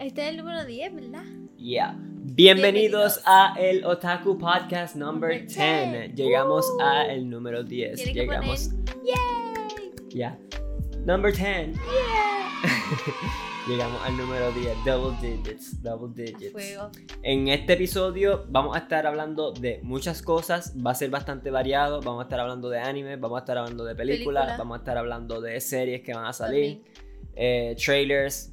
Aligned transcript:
Este 0.00 0.22
es 0.22 0.28
el 0.28 0.36
número 0.36 0.64
10, 0.64 0.94
¿verdad? 0.94 1.24
Yeah. 1.56 1.96
Bienvenidos, 1.98 3.20
a 3.24 3.56
el 3.58 3.84
Otaku 3.84 4.38
Podcast 4.38 4.94
number 4.94 5.44
10. 5.44 6.14
Llegamos 6.14 6.64
a 6.80 7.06
el 7.06 7.28
número 7.28 7.64
10. 7.64 7.96
Tiene 7.96 8.12
que 8.12 8.20
Llegamos. 8.20 8.70
¡Yay! 9.04 10.08
Yeah. 10.10 10.38
Number 11.04 11.34
10. 11.34 11.74
¡Yeah! 11.74 11.80
Llegamos 13.68 14.00
al 14.04 14.16
número 14.16 14.52
10. 14.52 14.84
Double 14.84 15.16
digits. 15.20 15.82
Double 15.82 16.14
digits. 16.14 16.52
Fuego. 16.52 16.90
En 17.24 17.48
este 17.48 17.72
episodio 17.72 18.46
vamos 18.48 18.76
a 18.76 18.78
estar 18.78 19.04
hablando 19.04 19.50
de 19.50 19.80
muchas 19.82 20.22
cosas, 20.22 20.74
va 20.76 20.92
a 20.92 20.94
ser 20.94 21.10
bastante 21.10 21.50
variado, 21.50 22.00
vamos 22.02 22.20
a 22.20 22.24
estar 22.24 22.38
hablando 22.38 22.70
de 22.70 22.78
anime, 22.78 23.16
vamos 23.16 23.38
a 23.38 23.40
estar 23.40 23.58
hablando 23.58 23.84
de 23.84 23.96
películas, 23.96 24.44
Película. 24.44 24.58
vamos 24.58 24.76
a 24.76 24.78
estar 24.78 24.96
hablando 24.96 25.40
de 25.40 25.60
series 25.60 26.02
que 26.02 26.14
van 26.14 26.26
a 26.26 26.32
salir, 26.32 26.84
eh, 27.34 27.74
trailers, 27.84 28.52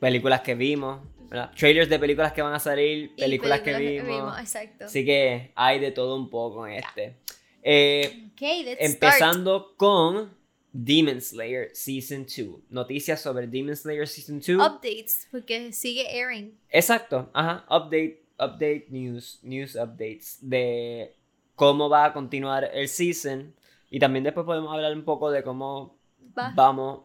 películas 0.00 0.40
que 0.40 0.54
vimos, 0.54 1.00
¿verdad? 1.28 1.52
trailers 1.56 1.88
de 1.88 1.98
películas 1.98 2.32
que 2.32 2.42
van 2.42 2.54
a 2.54 2.58
salir, 2.58 3.14
películas, 3.16 3.60
que 3.60 3.74
vimos, 4.02 4.38
Exacto. 4.40 4.86
así 4.86 5.04
que 5.04 5.52
hay 5.54 5.78
de 5.78 5.92
todo 5.92 6.16
un 6.16 6.28
poco 6.30 6.66
en 6.66 6.74
este. 6.74 7.16
Eh, 7.62 8.28
Ok, 8.32 8.40
let's 8.40 8.72
start. 8.72 8.80
empezando 8.80 9.74
con 9.76 10.34
Demon 10.72 11.20
Slayer 11.20 11.70
Season 11.74 12.24
2, 12.24 12.60
noticias 12.70 13.20
sobre 13.20 13.46
Demon 13.46 13.76
Slayer 13.76 14.08
Season 14.08 14.40
2. 14.40 14.48
Updates, 14.66 15.28
porque 15.30 15.72
sigue 15.72 16.06
airing. 16.08 16.58
Exacto, 16.70 17.28
ajá, 17.34 17.64
update, 17.68 18.22
update 18.38 18.86
news, 18.88 19.38
news 19.42 19.76
updates 19.76 20.38
de 20.40 21.14
cómo 21.54 21.88
va 21.90 22.06
a 22.06 22.12
continuar 22.14 22.70
el 22.72 22.88
season 22.88 23.54
y 23.90 23.98
también 23.98 24.24
después 24.24 24.46
podemos 24.46 24.72
hablar 24.72 24.94
un 24.94 25.04
poco 25.04 25.30
de 25.30 25.42
cómo 25.42 25.98
Va. 26.38 26.52
vamos, 26.56 27.00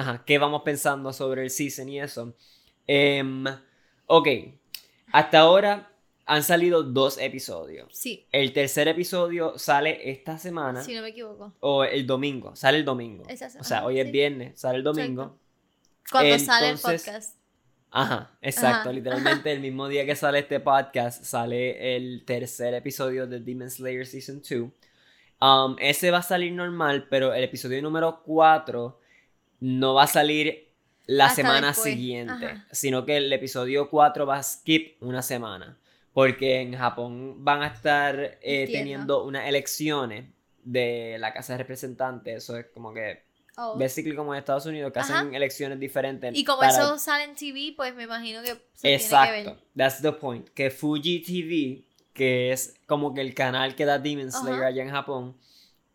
ajá, 0.00 0.24
qué 0.24 0.38
vamos 0.38 0.62
pensando 0.62 1.12
sobre 1.12 1.42
el 1.42 1.50
season 1.50 1.88
y 1.88 2.00
eso. 2.00 2.34
Em, 2.86 3.44
ok, 4.06 4.28
hasta 5.12 5.40
ahora 5.40 5.92
han 6.26 6.42
salido 6.42 6.82
dos 6.82 7.18
episodios. 7.18 7.88
Sí, 7.92 8.26
El 8.32 8.52
tercer 8.52 8.88
episodio 8.88 9.58
sale 9.58 10.10
esta 10.10 10.38
semana 10.38 10.82
si 10.82 10.94
no 10.94 11.02
me 11.02 11.08
equivoco. 11.08 11.52
o 11.60 11.84
el 11.84 12.06
domingo, 12.06 12.56
sale 12.56 12.78
el 12.78 12.84
domingo. 12.84 13.24
Esa 13.28 13.50
O 13.60 13.64
sea, 13.64 13.84
hoy 13.84 14.00
es 14.00 14.06
sí. 14.06 14.12
viernes, 14.12 14.60
sale 14.60 14.78
el 14.78 14.84
domingo. 14.84 15.38
Cuando 16.10 16.38
sale 16.38 16.70
el 16.70 16.78
podcast. 16.78 17.36
Ajá, 17.92 18.38
exacto. 18.40 18.88
Ajá. 18.88 18.92
Literalmente 18.92 19.52
el 19.52 19.60
mismo 19.60 19.88
día 19.88 20.06
que 20.06 20.14
sale 20.14 20.38
este 20.38 20.60
podcast 20.60 21.24
sale 21.24 21.96
el 21.96 22.24
tercer 22.24 22.74
episodio 22.74 23.26
de 23.26 23.40
Demon 23.40 23.70
Slayer 23.70 24.06
Season 24.06 24.40
2. 24.48 24.70
Um, 25.42 25.76
ese 25.80 26.10
va 26.10 26.18
a 26.18 26.22
salir 26.22 26.52
normal, 26.52 27.08
pero 27.10 27.34
el 27.34 27.42
episodio 27.42 27.82
número 27.82 28.22
4 28.24 28.99
no 29.60 29.94
va 29.94 30.04
a 30.04 30.06
salir 30.06 30.68
la 31.06 31.26
Hasta 31.26 31.36
semana 31.36 31.68
después. 31.68 31.92
siguiente, 31.94 32.46
Ajá. 32.46 32.66
sino 32.72 33.04
que 33.04 33.16
el 33.16 33.32
episodio 33.32 33.88
4 33.90 34.26
va 34.26 34.36
a 34.38 34.42
skip 34.42 35.02
una 35.02 35.22
semana. 35.22 35.76
Porque 36.12 36.60
en 36.60 36.76
Japón 36.76 37.44
van 37.44 37.62
a 37.62 37.68
estar 37.68 38.38
eh, 38.42 38.68
teniendo 38.70 39.24
unas 39.24 39.46
elecciones 39.48 40.26
de 40.64 41.16
la 41.20 41.32
Casa 41.32 41.52
de 41.54 41.58
Representantes. 41.58 42.36
Eso 42.44 42.56
es 42.58 42.66
como 42.74 42.92
que, 42.92 43.22
Oh. 43.56 43.76
basically 43.78 44.14
como 44.16 44.32
en 44.34 44.38
Estados 44.38 44.64
Unidos, 44.66 44.92
que 44.92 45.00
hacen 45.00 45.34
elecciones 45.34 45.78
diferentes. 45.78 46.34
Y 46.34 46.44
como 46.44 46.60
para- 46.60 46.72
eso 46.72 46.98
sale 46.98 47.24
en 47.24 47.34
TV, 47.34 47.74
pues 47.76 47.94
me 47.94 48.04
imagino 48.04 48.40
que 48.42 48.48
se 48.48 48.54
tiene 48.54 48.62
que 48.82 48.94
Exacto, 48.94 49.50
ver. 49.50 49.58
that's 49.76 50.00
the 50.02 50.12
point. 50.12 50.48
Que 50.50 50.70
Fuji 50.70 51.20
TV, 51.22 51.84
que 52.12 52.52
es 52.52 52.74
como 52.86 53.12
que 53.14 53.20
el 53.20 53.34
canal 53.34 53.74
que 53.74 53.84
da 53.84 53.98
Demon 53.98 54.30
Slayer 54.32 54.58
Ajá. 54.60 54.66
allá 54.68 54.82
en 54.82 54.90
Japón, 54.90 55.36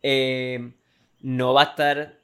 eh, 0.02 0.72
no 1.20 1.54
va 1.54 1.62
a 1.62 1.64
estar 1.64 2.18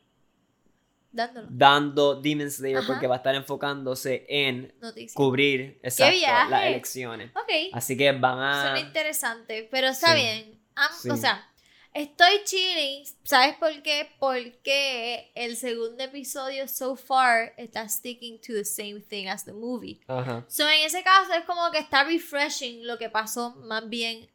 Dándolo. 1.12 1.46
dando 1.50 2.14
Demon 2.20 2.50
Slayer 2.50 2.78
Ajá. 2.78 2.86
porque 2.86 3.06
va 3.06 3.16
a 3.16 3.18
estar 3.18 3.34
enfocándose 3.34 4.24
en 4.28 4.74
Noticias. 4.80 5.14
cubrir 5.14 5.78
exacto, 5.82 6.16
las 6.50 6.64
elecciones. 6.64 7.30
Ok. 7.36 7.50
Así 7.74 7.96
que 7.96 8.12
van 8.12 8.34
Suena 8.36 8.74
a... 8.74 8.80
interesante, 8.80 9.68
pero 9.70 9.88
está 9.88 10.08
Sí. 10.08 10.14
bien. 10.14 10.58
Sí. 11.02 11.10
O 11.10 11.16
sea, 11.16 11.46
estoy 11.92 12.42
chilling. 12.44 13.04
¿Sabes 13.24 13.54
por 13.56 13.82
qué? 13.82 14.08
Porque 14.18 15.30
el 15.34 15.56
segundo 15.56 16.02
episodio 16.02 16.66
so 16.66 16.96
far 16.96 17.52
está 17.58 17.86
sticking 17.88 18.40
to 18.40 18.54
the 18.54 18.64
same 18.64 19.00
thing 19.00 19.26
as 19.28 19.44
the 19.44 19.52
movie. 19.52 20.00
Ajá. 20.06 20.46
So, 20.48 20.66
en 20.66 20.80
ese 20.86 21.02
caso 21.02 21.34
es 21.34 21.44
como 21.44 21.70
que 21.70 21.78
está 21.78 22.04
refreshing 22.04 22.86
lo 22.86 22.96
que 22.96 23.10
pasó 23.10 23.54
más 23.56 23.86
bien. 23.88 24.30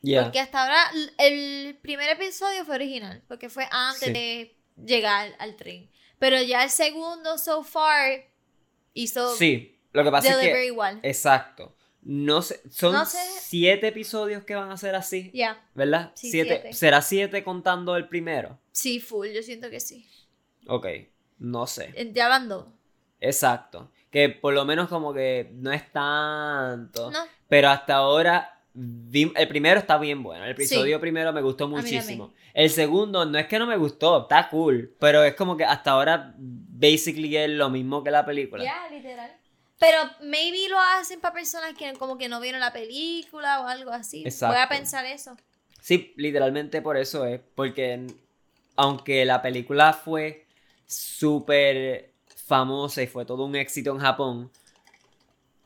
Yeah. 0.00 0.22
Porque 0.22 0.38
hasta 0.38 0.62
ahora 0.62 0.84
el 1.18 1.76
primer 1.82 2.08
episodio 2.10 2.64
fue 2.64 2.76
original, 2.76 3.20
porque 3.26 3.48
fue 3.48 3.66
antes 3.72 4.04
Sí. 4.06 4.12
de 4.12 4.56
llegar 4.84 5.34
al 5.38 5.56
tren. 5.56 5.90
Pero 6.18 6.40
ya 6.42 6.64
el 6.64 6.70
segundo 6.70 7.38
so 7.38 7.62
far 7.62 8.24
hizo 8.94 9.34
Sí, 9.36 9.80
lo 9.92 10.04
que 10.04 10.10
pasa 10.10 10.30
es 10.30 10.36
que... 10.52 10.66
igual. 10.66 11.00
Exacto. 11.02 11.74
No 12.02 12.42
sé, 12.42 12.60
son 12.70 12.92
No 12.92 13.04
sé. 13.04 13.18
siete 13.40 13.88
episodios 13.88 14.44
que 14.44 14.54
van 14.54 14.70
a 14.70 14.76
ser 14.76 14.94
así, 14.94 15.30
Ya, 15.34 15.62
¿verdad? 15.74 16.12
Sí, 16.14 16.30
siete. 16.30 16.60
siete. 16.62 16.72
¿Será 16.72 17.02
siete 17.02 17.44
contando 17.44 17.96
el 17.96 18.08
primero? 18.08 18.58
sí, 18.72 19.00
full, 19.00 19.28
yo 19.28 19.42
siento 19.42 19.68
que 19.68 19.80
sí. 19.80 20.08
Ok, 20.68 20.86
no 21.38 21.66
sé. 21.66 21.92
Ya 22.14 22.28
van 22.28 22.48
dos. 22.48 22.66
Exacto. 23.20 23.90
Que 24.10 24.28
por 24.28 24.54
lo 24.54 24.64
menos 24.64 24.88
como 24.88 25.12
que 25.12 25.50
no 25.54 25.72
es 25.72 25.90
tanto. 25.92 27.10
No, 27.10 27.18
Pero 27.48 27.68
hasta 27.68 27.96
ahora 27.96 28.57
el 28.74 29.48
primero 29.48 29.80
está 29.80 29.98
bien 29.98 30.22
bueno. 30.22 30.44
El 30.44 30.56
Sí. 30.56 30.62
episodio 30.62 31.00
primero 31.00 31.32
me 31.32 31.42
gustó 31.42 31.66
mí 31.68 31.74
muchísimo. 31.76 32.32
El 32.54 32.70
segundo 32.70 33.24
no 33.24 33.38
es 33.38 33.46
que 33.46 33.58
no 33.58 33.66
me 33.66 33.76
gustó, 33.76 34.22
está 34.22 34.48
cool. 34.48 34.94
Pero 34.98 35.22
es 35.24 35.34
como 35.34 35.56
que 35.56 35.64
hasta 35.64 35.92
ahora 35.92 36.34
basically 36.38 37.36
es 37.36 37.50
lo 37.50 37.70
mismo 37.70 38.02
que 38.04 38.10
la 38.10 38.24
película. 38.24 38.62
ya, 38.64 38.88
literal. 38.90 39.32
Pero 39.80 39.98
maybe 40.22 40.68
lo 40.68 40.78
hacen 40.80 41.20
para 41.20 41.34
personas 41.34 41.74
que 41.74 41.92
como 41.94 42.18
que 42.18 42.28
no 42.28 42.40
vieron 42.40 42.60
la 42.60 42.72
película 42.72 43.60
o 43.60 43.68
algo 43.68 43.92
así. 43.92 44.24
Voy 44.40 44.56
a 44.56 44.68
pensar 44.68 45.04
eso. 45.06 45.36
Sí, 45.80 46.12
literalmente 46.16 46.82
por 46.82 46.96
eso 46.96 47.24
es. 47.26 47.40
Porque 47.54 48.06
aunque 48.74 49.24
la 49.24 49.40
película 49.40 49.92
fue 49.92 50.46
súper 50.86 52.10
famosa 52.46 53.02
y 53.02 53.06
fue 53.06 53.24
todo 53.24 53.44
un 53.44 53.54
éxito 53.56 53.90
en 53.92 53.98
Japón, 53.98 54.50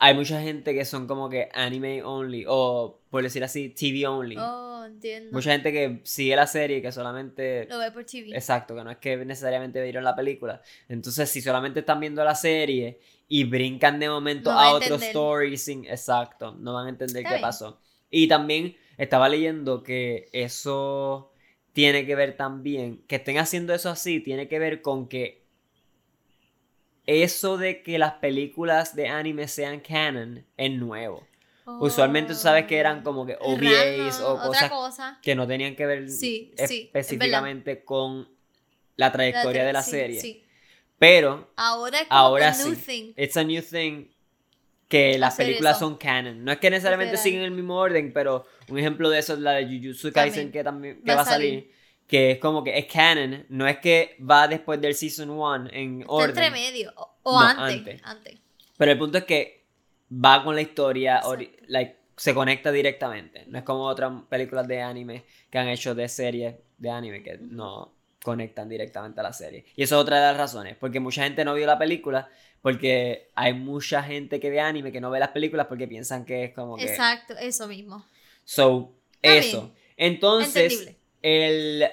hay 0.05 0.15
mucha 0.15 0.43
gente 0.43 0.75
que 0.75 0.85
son 0.85 1.07
como 1.07 1.31
que 1.31 1.49
anime 1.55 2.03
only 2.03 2.45
o 2.49 2.99
por 3.09 3.23
decir 3.23 3.45
así, 3.45 3.69
TV 3.69 4.05
only. 4.05 4.35
Oh, 4.37 4.85
entiendo. 4.85 5.31
Mucha 5.31 5.53
gente 5.53 5.71
que 5.71 6.01
sigue 6.03 6.35
la 6.35 6.49
serie 6.49 6.79
y 6.79 6.83
que 6.83 6.91
solamente... 6.91 7.67
Lo 7.67 7.79
ve 7.79 7.93
por 7.93 8.05
TV. 8.05 8.35
Exacto, 8.35 8.75
que 8.75 8.83
no 8.83 8.91
es 8.91 8.97
que 8.97 9.17
necesariamente 9.19 9.81
vieron 9.81 10.03
la 10.03 10.17
película. 10.17 10.61
Entonces, 10.89 11.31
si 11.31 11.41
solamente 11.41 11.81
están 11.81 12.01
viendo 12.01 12.25
la 12.25 12.35
serie 12.35 12.99
y 13.29 13.45
brincan 13.45 14.01
de 14.01 14.09
momento 14.09 14.51
No 14.51 14.59
a 14.59 14.65
a 14.65 14.73
otro 14.73 14.97
story 14.97 15.57
sin... 15.57 15.85
Exacto, 15.85 16.57
no 16.59 16.75
van 16.75 16.87
a 16.87 16.91
entender 16.91 17.19
Está 17.19 17.29
qué 17.29 17.35
bien. 17.37 17.43
pasó. 17.43 17.79
Y 18.11 18.27
también 18.27 18.75
estaba 18.99 19.29
leyendo 19.29 19.85
que 19.85 20.29
eso 20.33 21.33
tiene 21.75 22.07
que 22.07 22.17
ver 22.17 22.37
también, 22.37 23.05
que 23.07 23.17
estén 23.17 23.39
haciendo 23.39 23.73
eso 23.73 23.89
así, 23.89 24.19
tiene 24.19 24.49
que 24.49 24.59
ver 24.59 24.83
con 24.83 25.09
que 25.09 25.42
eso 27.07 27.57
de 27.59 27.83
que 27.83 27.99
las 27.99 28.15
películas 28.15 28.95
de 28.95 29.09
anime 29.09 29.49
sean 29.49 29.81
canon 29.81 30.45
es 30.57 30.71
nuevo. 30.73 31.27
Usualmente 31.65 32.33
tú 32.35 32.39
sabes 32.41 32.67
que 32.67 32.77
eran 32.79 33.03
como 33.03 33.25
que 33.25 33.37
Oh, 33.41 33.55
OVAs 33.55 34.21
o 34.21 34.37
cosas 34.37 34.71
cosa. 34.71 35.19
que 35.23 35.35
no 35.35 35.47
tenían 35.47 35.77
que 35.77 35.87
ver 35.87 36.09
Sí, 36.11 36.53
sí, 36.57 36.65
es 36.65 36.71
específicamente 36.71 37.85
con 37.85 38.29
la 38.97 39.13
trayectoria 39.13 39.63
tra- 39.63 39.67
de 39.67 39.73
la 39.73 39.83
sí, 39.83 39.91
serie. 39.91 40.21
sí. 40.21 40.45
Pero 40.99 41.51
Ahora 41.57 42.01
es 42.01 42.09
como 42.09 42.21
ahora 42.21 42.49
a 42.49 42.57
new 42.57 42.75
sí. 42.75 42.81
thing. 42.85 43.13
It's 43.17 43.37
a 43.37 43.45
new 43.45 43.63
thing 43.63 44.07
que 44.89 45.19
las 45.19 45.37
películas 45.37 45.77
eso. 45.77 45.87
son 45.89 45.97
canon. 45.97 46.45
No 46.45 46.53
es 46.53 46.59
que 46.59 46.69
necesariamente 46.71 47.17
siguen 47.17 47.43
el 47.43 47.51
mismo 47.53 47.77
orden, 47.77 48.13
pero 48.13 48.45
un 48.69 48.79
ejemplo 48.79 49.09
de 49.09 49.19
eso 49.21 49.33
es 49.35 49.39
la 49.39 49.53
de 49.53 49.65
Jujutsu 49.67 50.13
Kaisen 50.13 50.53
que 50.53 50.63
también 50.63 51.01
que 51.03 51.11
Va 51.11 51.17
va 51.17 51.23
a 51.23 51.25
salir. 51.25 51.73
Que 52.13 52.33
es 52.33 52.39
como 52.39 52.63
que 52.63 52.77
es 52.79 52.85
canon, 52.93 53.47
no 53.49 53.67
es 53.67 53.79
que 53.79 54.17
va 54.21 54.47
después 54.47 54.79
del 54.83 54.95
season 54.95 55.31
1 55.31 55.71
en 55.73 56.01
Está 56.03 56.13
orden. 56.13 56.29
entre 56.29 56.51
medio. 56.51 56.93
O, 56.95 57.15
o 57.23 57.41
No, 57.41 57.49
antes, 57.49 57.79
antes. 57.79 58.01
antes. 58.05 58.39
Pero 58.77 58.93
el 58.93 58.99
punto 58.99 59.17
es 59.17 59.25
que 59.25 59.65
va 60.13 60.45
con 60.45 60.55
la 60.55 60.61
historia, 60.61 61.23
like, 61.69 61.97
se 62.15 62.35
conecta 62.35 62.71
directamente. 62.71 63.45
No 63.47 63.57
es 63.57 63.65
como 63.65 63.85
otras 63.85 64.13
películas 64.29 64.69
de 64.69 64.83
anime 64.83 65.25
que 65.49 65.57
han 65.59 65.69
hecho 65.69 65.95
de 65.95 66.07
series 66.07 66.55
de 66.77 66.91
anime 66.91 67.23
que 67.23 67.39
no 67.39 67.95
conectan 68.23 68.69
directamente 68.69 69.21
a 69.21 69.23
la 69.23 69.33
serie. 69.33 69.65
Y 69.75 69.83
eso 69.85 69.95
es 69.97 70.03
otra 70.03 70.17
de 70.17 70.27
las 70.27 70.37
razones, 70.37 70.77
porque 70.79 71.01
mucha 71.01 71.25
gente 71.25 71.47
no 71.47 71.55
vio 71.55 71.67
la 71.67 71.79
película, 71.79 72.29
porque 72.61 73.31
hay 73.35 73.55
mucha 73.55 74.03
gente 74.03 74.39
que 74.39 74.51
ve 74.51 74.61
anime 74.61 74.93
que 74.93 75.01
no 75.01 75.11
ve 75.11 75.19
las 75.19 75.31
películas 75.31 75.67
porque 75.67 75.89
piensan 75.89 76.27
que 76.27 76.45
es 76.45 76.53
como 76.53 76.77
que... 76.77 76.85
Exacto, 76.85 77.35
eso 77.39 77.67
mismo. 77.69 78.05
So, 78.45 78.93
Está 79.23 79.35
eso. 79.35 79.61
bien. 79.63 79.73
Entonces, 79.97 80.73
Entendible. 80.73 80.97
el 81.23 81.89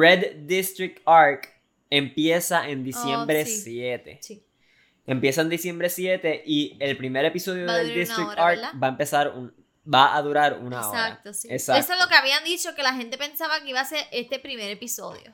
Red 0.00 0.36
District 0.46 1.00
Arc 1.04 1.48
empieza 1.90 2.68
en 2.68 2.84
diciembre 2.84 3.42
Oh, 3.42 3.46
sí. 3.46 3.60
7. 3.62 4.18
Sí. 4.22 4.46
Empieza 5.06 5.42
en 5.42 5.48
diciembre 5.48 5.88
7 5.90 6.42
y 6.46 6.76
el 6.80 6.96
primer 6.96 7.24
episodio 7.24 7.66
Va 7.66 7.76
del 7.78 7.92
District 7.94 8.28
hora, 8.30 8.46
Arc 8.46 8.56
¿verdad? 8.56 8.72
va 8.82 8.86
a 8.86 8.90
empezar 8.90 9.28
un, 9.30 9.52
va 9.92 10.16
a 10.16 10.22
durar 10.22 10.58
una 10.60 10.88
hora. 10.88 11.08
Exacto, 11.08 11.34
sí. 11.34 11.48
Exacto. 11.50 11.80
Eso 11.80 11.92
es 11.94 12.00
lo 12.00 12.08
que 12.08 12.14
habían 12.14 12.44
dicho, 12.44 12.74
que 12.74 12.82
la 12.82 12.94
gente 12.94 13.18
pensaba 13.18 13.60
que 13.60 13.68
iba 13.70 13.80
a 13.80 13.84
ser 13.84 14.04
este 14.12 14.38
primer 14.38 14.70
episodio. 14.70 15.30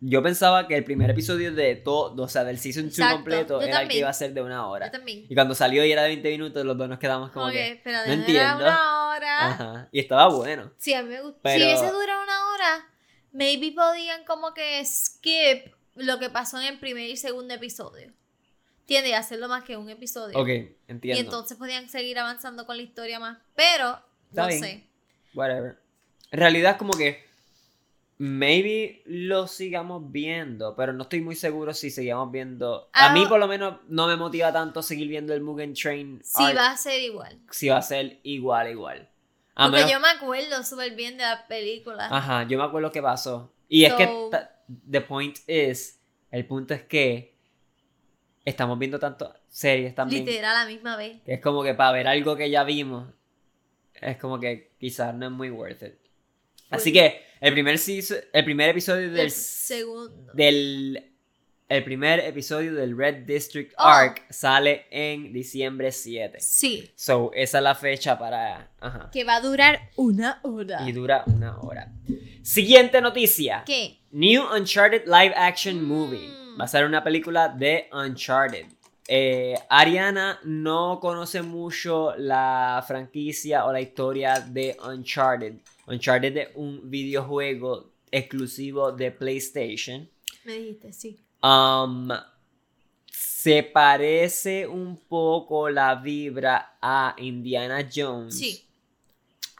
yo 0.00 0.22
pensaba 0.22 0.68
que 0.68 0.76
el 0.76 0.84
primer 0.84 1.10
episodio 1.10 1.52
de 1.52 1.76
todo, 1.76 2.22
o 2.22 2.28
sea, 2.28 2.44
del 2.44 2.58
season 2.58 2.84
2 2.84 2.92
Exacto, 2.92 3.16
completo 3.16 3.60
yo 3.60 3.66
era 3.66 3.82
el 3.82 3.88
que 3.88 3.98
iba 3.98 4.08
a 4.08 4.12
ser 4.12 4.32
de 4.32 4.42
una 4.42 4.56
Yo 4.56 4.68
hora. 4.68 4.90
también. 4.90 5.26
Y 5.28 5.34
cuando 5.34 5.54
salió 5.54 5.84
y 5.84 5.90
era 5.92 6.02
de 6.02 6.08
20 6.08 6.30
minutos, 6.30 6.64
los 6.64 6.76
dos 6.78 6.88
nos 6.88 6.98
quedamos 6.98 7.30
como 7.32 7.46
Ok, 7.46 7.52
que. 7.52 7.80
pero 7.82 7.98
no 8.06 8.12
entiendo. 8.12 8.56
una 8.64 9.08
hora. 9.08 9.46
Ajá. 9.48 9.88
Y 9.92 10.00
estaba 10.00 10.28
bueno. 10.28 10.72
Sí, 10.78 10.94
a 10.94 11.02
mí 11.02 11.08
me 11.08 11.20
gusta. 11.22 11.40
Pero- 11.42 11.58
Si 11.58 11.64
hubiese 11.64 11.90
durado 11.92 12.22
una 12.22 12.50
hora, 12.52 12.88
maybe 13.34 13.72
podían 13.72 14.24
como 14.24 14.54
que 14.54 14.82
skip 14.86 15.74
lo 15.96 16.18
que 16.18 16.30
pasó 16.30 16.58
en 16.58 16.66
el 16.68 16.78
primer 16.78 17.10
y 17.10 17.16
segundo 17.18 17.52
episodio. 17.52 18.10
Tiende 18.86 19.14
a 19.14 19.18
hacerlo 19.18 19.48
más 19.48 19.64
que 19.64 19.76
un 19.76 19.88
episodio. 19.90 20.38
Ok, 20.38 20.48
Y 20.48 20.76
entiendo. 20.88 21.20
entonces 21.20 21.56
podían 21.58 21.88
seguir 21.90 22.18
avanzando 22.18 22.64
con 22.66 22.76
la 22.78 22.82
historia 22.82 23.18
más. 23.20 23.38
Pero, 23.54 23.98
Está 24.30 24.42
no 24.42 24.48
bien. 24.48 24.60
sé. 24.60 24.84
Whatever. 25.34 25.78
En 26.30 26.38
realidad, 26.38 26.78
como 26.78 26.92
que. 26.94 27.22
Maybe 28.16 29.02
lo 29.06 29.48
sigamos 29.48 30.12
viendo, 30.12 30.76
pero 30.76 30.92
no 30.92 31.02
estoy 31.02 31.20
muy 31.20 31.34
seguro 31.34 31.74
si 31.74 31.90
seguimos 31.90 32.30
viendo. 32.30 32.88
A 32.92 33.12
mí, 33.12 33.22
Ah. 33.24 33.28
por 33.28 33.40
lo 33.40 33.48
menos, 33.48 33.80
no 33.88 34.06
me 34.06 34.14
motiva 34.16 34.52
tanto 34.52 34.82
seguir 34.82 35.08
viendo 35.08 35.34
el 35.34 35.40
Mugen 35.40 35.74
Train. 35.74 36.20
Sí, 36.22 36.44
arc, 36.44 36.56
va 36.56 36.70
a 36.70 36.76
ser 36.76 37.00
igual. 37.00 37.40
si 37.50 37.68
va 37.68 37.78
a 37.78 37.82
ser 37.82 38.20
igual, 38.22 38.70
igual. 38.70 39.08
A 39.56 39.64
Porque 39.66 39.76
menos- 39.84 39.92
yo 39.92 40.00
me 40.00 40.08
acuerdo 40.08 40.62
súper 40.64 40.94
bien 40.94 41.16
de 41.16 41.22
la 41.24 41.46
película. 41.46 42.08
Ajá, 42.10 42.46
yo 42.48 42.58
me 42.58 42.64
acuerdo 42.64 42.90
qué 42.90 43.00
pasó. 43.02 43.52
Y 43.68 43.84
es 43.84 43.94
que 43.94 44.08
the 44.90 45.00
point 45.00 45.38
is, 45.48 46.00
el 46.30 46.46
punto 46.46 46.74
es 46.74 46.82
que 46.82 47.36
estamos 48.44 48.78
viendo 48.78 48.98
tantas 48.98 49.30
series 49.48 49.94
también. 49.94 50.24
Literal, 50.24 50.56
a 50.56 50.64
la 50.64 50.66
misma 50.70 50.96
vez. 50.96 51.22
Que 51.24 51.34
es 51.34 51.40
como 51.40 51.62
que 51.62 51.74
para 51.74 51.92
ver 51.92 52.08
algo 52.08 52.36
que 52.36 52.50
ya 52.50 52.64
vimos, 52.64 53.08
es 53.94 54.16
como 54.18 54.38
que 54.40 54.72
quizás 54.78 55.14
no 55.14 55.26
es 55.26 55.32
muy 55.32 55.50
worth 55.50 55.82
it. 55.82 55.94
Así 56.70 56.92
que 56.92 57.22
el 57.40 57.52
primer 57.52 57.78
season, 57.78 58.18
el 58.32 58.44
primer 58.44 58.70
episodio 58.70 59.10
del 59.10 59.20
El 59.20 59.30
segundo. 59.30 60.32
del 60.34 61.13
el 61.68 61.82
primer 61.82 62.20
episodio 62.20 62.74
del 62.74 62.96
Red 62.96 63.24
District 63.26 63.72
Oh. 63.78 63.82
Arc 63.84 64.22
sale 64.30 64.86
en 64.90 65.32
diciembre 65.32 65.90
7. 65.92 66.38
Sí. 66.40 66.90
So, 66.94 67.30
esa 67.34 67.58
es 67.58 67.64
la 67.64 67.74
fecha 67.74 68.18
para 68.18 68.70
ajá, 68.80 69.10
Que 69.12 69.24
va 69.24 69.36
a 69.36 69.40
durar 69.40 69.90
una 69.96 70.40
hora. 70.42 70.88
y 70.88 70.92
dura 70.92 71.24
una 71.26 71.58
hora. 71.60 71.92
Siguiente 72.42 73.00
noticia. 73.00 73.62
¿Qué? 73.64 73.98
New 74.10 74.42
Uncharted 74.54 75.06
Live 75.06 75.32
Action 75.36 75.82
Movie. 75.82 76.28
Mm. 76.28 76.60
Va 76.60 76.64
a 76.64 76.68
ser 76.68 76.84
una 76.84 77.02
película 77.02 77.48
de 77.48 77.88
Uncharted. 77.92 78.66
Eh, 79.08 79.54
Ariana 79.68 80.38
no 80.44 80.98
conoce 81.00 81.42
mucho 81.42 82.14
la 82.16 82.82
franquicia 82.86 83.64
o 83.66 83.72
la 83.72 83.80
historia 83.80 84.40
de 84.40 84.76
Uncharted. 84.86 85.54
Uncharted 85.86 86.36
es 86.36 86.48
un 86.54 86.88
videojuego 86.90 87.90
exclusivo 88.10 88.92
de 88.92 89.10
PlayStation. 89.10 90.08
Me 90.44 90.54
dijiste, 90.54 90.92
sí. 90.92 91.23
Um, 91.46 92.08
se 93.10 93.62
parece 93.62 94.66
un 94.66 94.96
poco 94.96 95.68
la 95.68 95.96
vibra 95.96 96.78
a 96.80 97.14
Indiana 97.18 97.86
Jones. 97.94 98.38
Sí. 98.38 98.66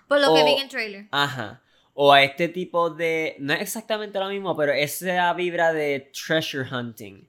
Por 0.09 0.21
lo 0.21 0.35
que 0.35 0.45
vi 0.45 0.53
en 0.53 0.63
el 0.63 0.69
trailer. 0.69 1.09
Ajá. 1.11 1.61
O 1.93 2.13
a 2.13 2.23
este 2.23 2.49
tipo 2.49 2.91
de. 2.91 3.37
No 3.39 3.53
es 3.53 3.61
exactamente 3.61 4.19
lo 4.19 4.29
mismo, 4.29 4.57
pero 4.57 4.73
esa 4.73 5.33
vibra 5.35 5.73
de 5.73 6.11
treasure 6.13 6.67
hunting. 6.75 7.27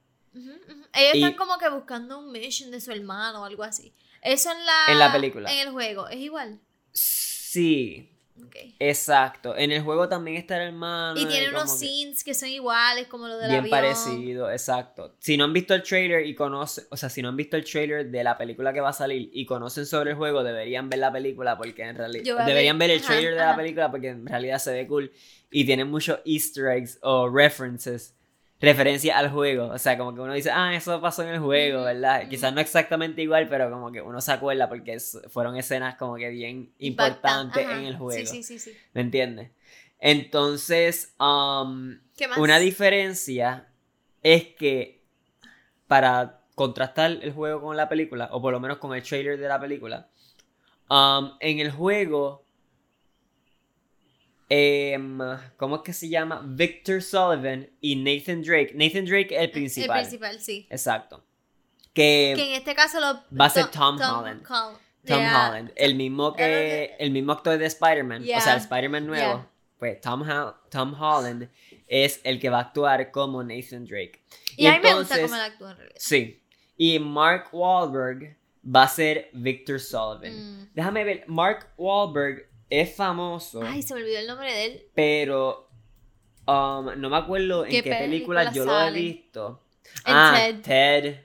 Ellos 0.94 1.16
Y- 1.16 1.24
están 1.24 1.34
como 1.34 1.58
que 1.58 1.69
buscando 1.69 2.19
un 2.19 2.31
mission 2.31 2.72
de 2.72 2.80
su 2.80 2.92
hermano 2.92 3.42
o 3.42 3.46
algo 3.46 3.63
así. 3.63 3.94
Eso 4.22 4.51
en 4.51 4.66
la, 4.66 4.86
En 4.88 5.00
la 5.00 5.12
película. 5.12 5.51
En 5.51 5.60
el 5.68 5.72
juego. 5.72 6.08
¿Es 6.08 6.18
igual? 6.19 6.60
Sí, 6.94 8.10
Exacto. 8.80 9.56
En 9.58 9.72
el 9.72 9.82
juego 9.82 10.10
también 10.10 10.38
está 10.38 10.58
el 10.58 10.70
hermano. 10.70 11.20
Y 11.20 11.26
tiene 11.26 11.50
unos 11.50 11.72
scenes 11.80 12.24
que 12.24 12.34
son 12.34 12.50
iguales, 12.50 13.08
como 13.08 13.28
lo 13.28 13.38
del 13.38 13.48
Bien 13.50 13.60
avión. 13.62 13.72
parecido, 13.72 14.52
exacto. 14.52 15.16
Si 15.20 15.38
no 15.38 15.46
han 15.46 15.54
visto 15.54 15.74
el 15.74 15.84
trailer 15.84 16.26
y 16.26 16.36
conocen, 16.36 16.86
o 16.90 16.98
sea, 16.98 17.10
si 17.10 17.22
no 17.22 17.30
han 17.30 17.38
visto 17.38 17.56
el 17.58 17.64
trailer 17.64 18.10
de 18.10 18.24
la 18.24 18.38
película 18.38 18.74
que 18.74 18.82
va 18.82 18.90
a 18.90 18.94
salir 18.94 19.30
y 19.32 19.46
conocen 19.46 19.86
sobre 19.86 20.12
el 20.12 20.18
juego, 20.18 20.44
deberían 20.44 20.90
ver 20.90 21.00
la 21.00 21.12
película 21.12 21.58
porque 21.58 21.84
en 21.84 21.96
realidad 21.96 22.46
deberían 22.46 22.78
ver- 22.78 22.90
ver 22.90 22.98
el 22.98 23.04
ajá, 23.04 23.14
trailer 23.14 23.34
de 23.36 23.40
la 23.40 23.56
película 23.56 23.92
porque 23.92 24.10
en 24.10 24.26
realidad 24.26 24.60
se 24.60 24.74
ve 24.74 24.88
cool 24.88 25.12
y 25.52 25.66
tiene 25.66 25.86
muchos 25.86 26.20
easter 26.26 26.68
eggs 26.68 27.00
o 27.02 27.30
references, 27.30 28.16
referencia 28.66 29.18
al 29.18 29.32
juego, 29.32 29.68
o 29.68 29.78
sea, 29.78 29.98
como 29.98 30.14
que 30.14 30.20
uno 30.22 30.34
dice, 30.34 30.52
"Ah, 30.52 30.76
eso 30.76 31.00
pasó 31.00 31.24
en 31.24 31.30
el 31.30 31.40
juego", 31.40 31.84
¿verdad? 31.84 32.28
Quizás 32.30 32.54
no 32.54 32.60
exactamente 32.62 33.22
igual, 33.22 33.48
pero 33.48 33.70
como 33.72 33.92
que 33.92 34.02
uno 34.02 34.20
se 34.22 34.32
acuerda 34.34 34.68
porque 34.68 34.96
es- 34.96 35.20
fueron 35.30 35.56
escenas 35.56 35.96
como 35.96 36.16
que 36.16 36.30
bien 36.30 36.74
importantes 36.80 37.66
en 37.70 37.86
el 37.86 37.96
juego. 37.98 38.30
Sí, 38.30 38.44
sí, 38.44 38.60
sí, 38.60 38.72
sí. 38.72 38.78
¿Me 38.94 39.02
entiendes? 39.02 39.52
Entonces, 40.00 41.16
um, 41.20 41.98
¿Qué 42.18 42.28
más? 42.28 42.38
una 42.38 42.60
diferencia 42.60 43.68
es 44.22 44.44
que 44.56 45.04
para 45.88 46.42
contrastar 46.56 47.12
el 47.22 47.34
juego 47.34 47.62
con 47.62 47.76
la 47.78 47.90
película, 47.90 48.30
o 48.32 48.42
por 48.42 48.54
lo 48.54 48.60
menos 48.60 48.78
con 48.78 48.94
el 48.96 49.04
trailer 49.04 49.38
de 49.40 49.48
la 49.48 49.60
película, 49.60 50.10
um, 50.90 51.32
en 51.40 51.60
el 51.60 51.72
juego, 51.72 52.45
em, 54.50 55.20
¿cómo 55.58 55.78
es 55.78 55.82
que 55.82 55.94
se 55.94 56.10
llama? 56.10 56.42
Victor 56.46 57.02
Sullivan 57.02 57.70
y 57.82 57.96
Nathan 57.96 58.42
Drake. 58.42 58.72
Nathan 58.76 59.06
Drake 59.06 59.36
es 59.36 59.42
el 59.44 59.52
principal. 59.52 59.98
El 60.00 60.04
principal, 60.06 60.40
sí. 60.40 60.68
Exacto. 60.70 61.24
Que, 61.94 62.34
Que 62.36 62.48
en 62.50 62.54
este 62.54 62.76
caso 62.76 63.00
lo... 63.00 63.24
va 63.38 63.46
a 63.46 63.50
ser 63.50 63.68
Tom 63.68 63.96
Holland. 63.96 64.44
Hol- 64.46 64.78
Tom 65.06 65.20
Yeah. 65.20 65.50
Holland, 65.50 65.72
el 65.76 65.94
mismo 65.96 66.34
que 66.34 66.96
el 66.98 67.12
mismo 67.12 67.32
actor 67.34 67.60
de 67.60 67.66
Spider-Man, 67.68 68.24
o 68.24 68.42
sea, 68.42 68.56
Spider-Man 68.58 69.06
nuevo, 69.06 69.34
Yeah. 69.36 69.48
pues 69.78 70.02
Tom, 70.02 70.24
Ho- 70.28 70.56
Tom 70.72 71.00
Holland 71.00 71.48
es 71.88 72.20
el 72.24 72.40
que 72.40 72.50
va 72.50 72.58
a 72.58 72.62
actuar 72.62 73.12
como 73.12 73.44
Nathan 73.44 73.86
Drake. 73.86 74.24
Y, 74.58 74.66
a 74.66 74.72
mí 74.74 74.80
me 74.82 74.96
gusta 74.96 75.22
cómo 75.22 75.36
él 75.36 75.42
actúa 75.42 75.72
en 75.72 75.78
realidad. 75.78 75.98
Sí. 76.00 76.42
Y 76.76 76.98
Mark 77.00 77.50
Wahlberg 77.54 78.36
va 78.66 78.84
a 78.84 78.88
ser 78.88 79.30
Victor 79.34 79.80
Sullivan. 79.80 80.34
Mm. 80.64 80.70
Déjame 80.74 81.04
ver, 81.04 81.24
Mark 81.28 81.68
Wahlberg 81.78 82.50
es 82.70 82.96
famoso, 82.96 83.62
Ay, 83.64 83.82
se 83.82 83.94
me 83.94 84.02
olvidó 84.02 84.20
el 84.20 84.28
nombre 84.28 84.52
de 84.52 84.66
él. 84.66 84.88
pero 84.96 85.70
um, 86.48 86.90
no 86.98 87.10
me 87.10 87.18
acuerdo 87.18 87.64
en 87.66 87.72
¿Qué 87.72 87.84
qué 87.84 87.90
película 87.92 88.42
película 88.46 88.52
yo 88.52 88.66
lo 88.66 88.80
he 88.88 88.92
visto. 88.92 89.62
En 90.06 90.14
ah, 90.16 90.34
Ted. 90.36 90.62
Ted. 90.62 91.20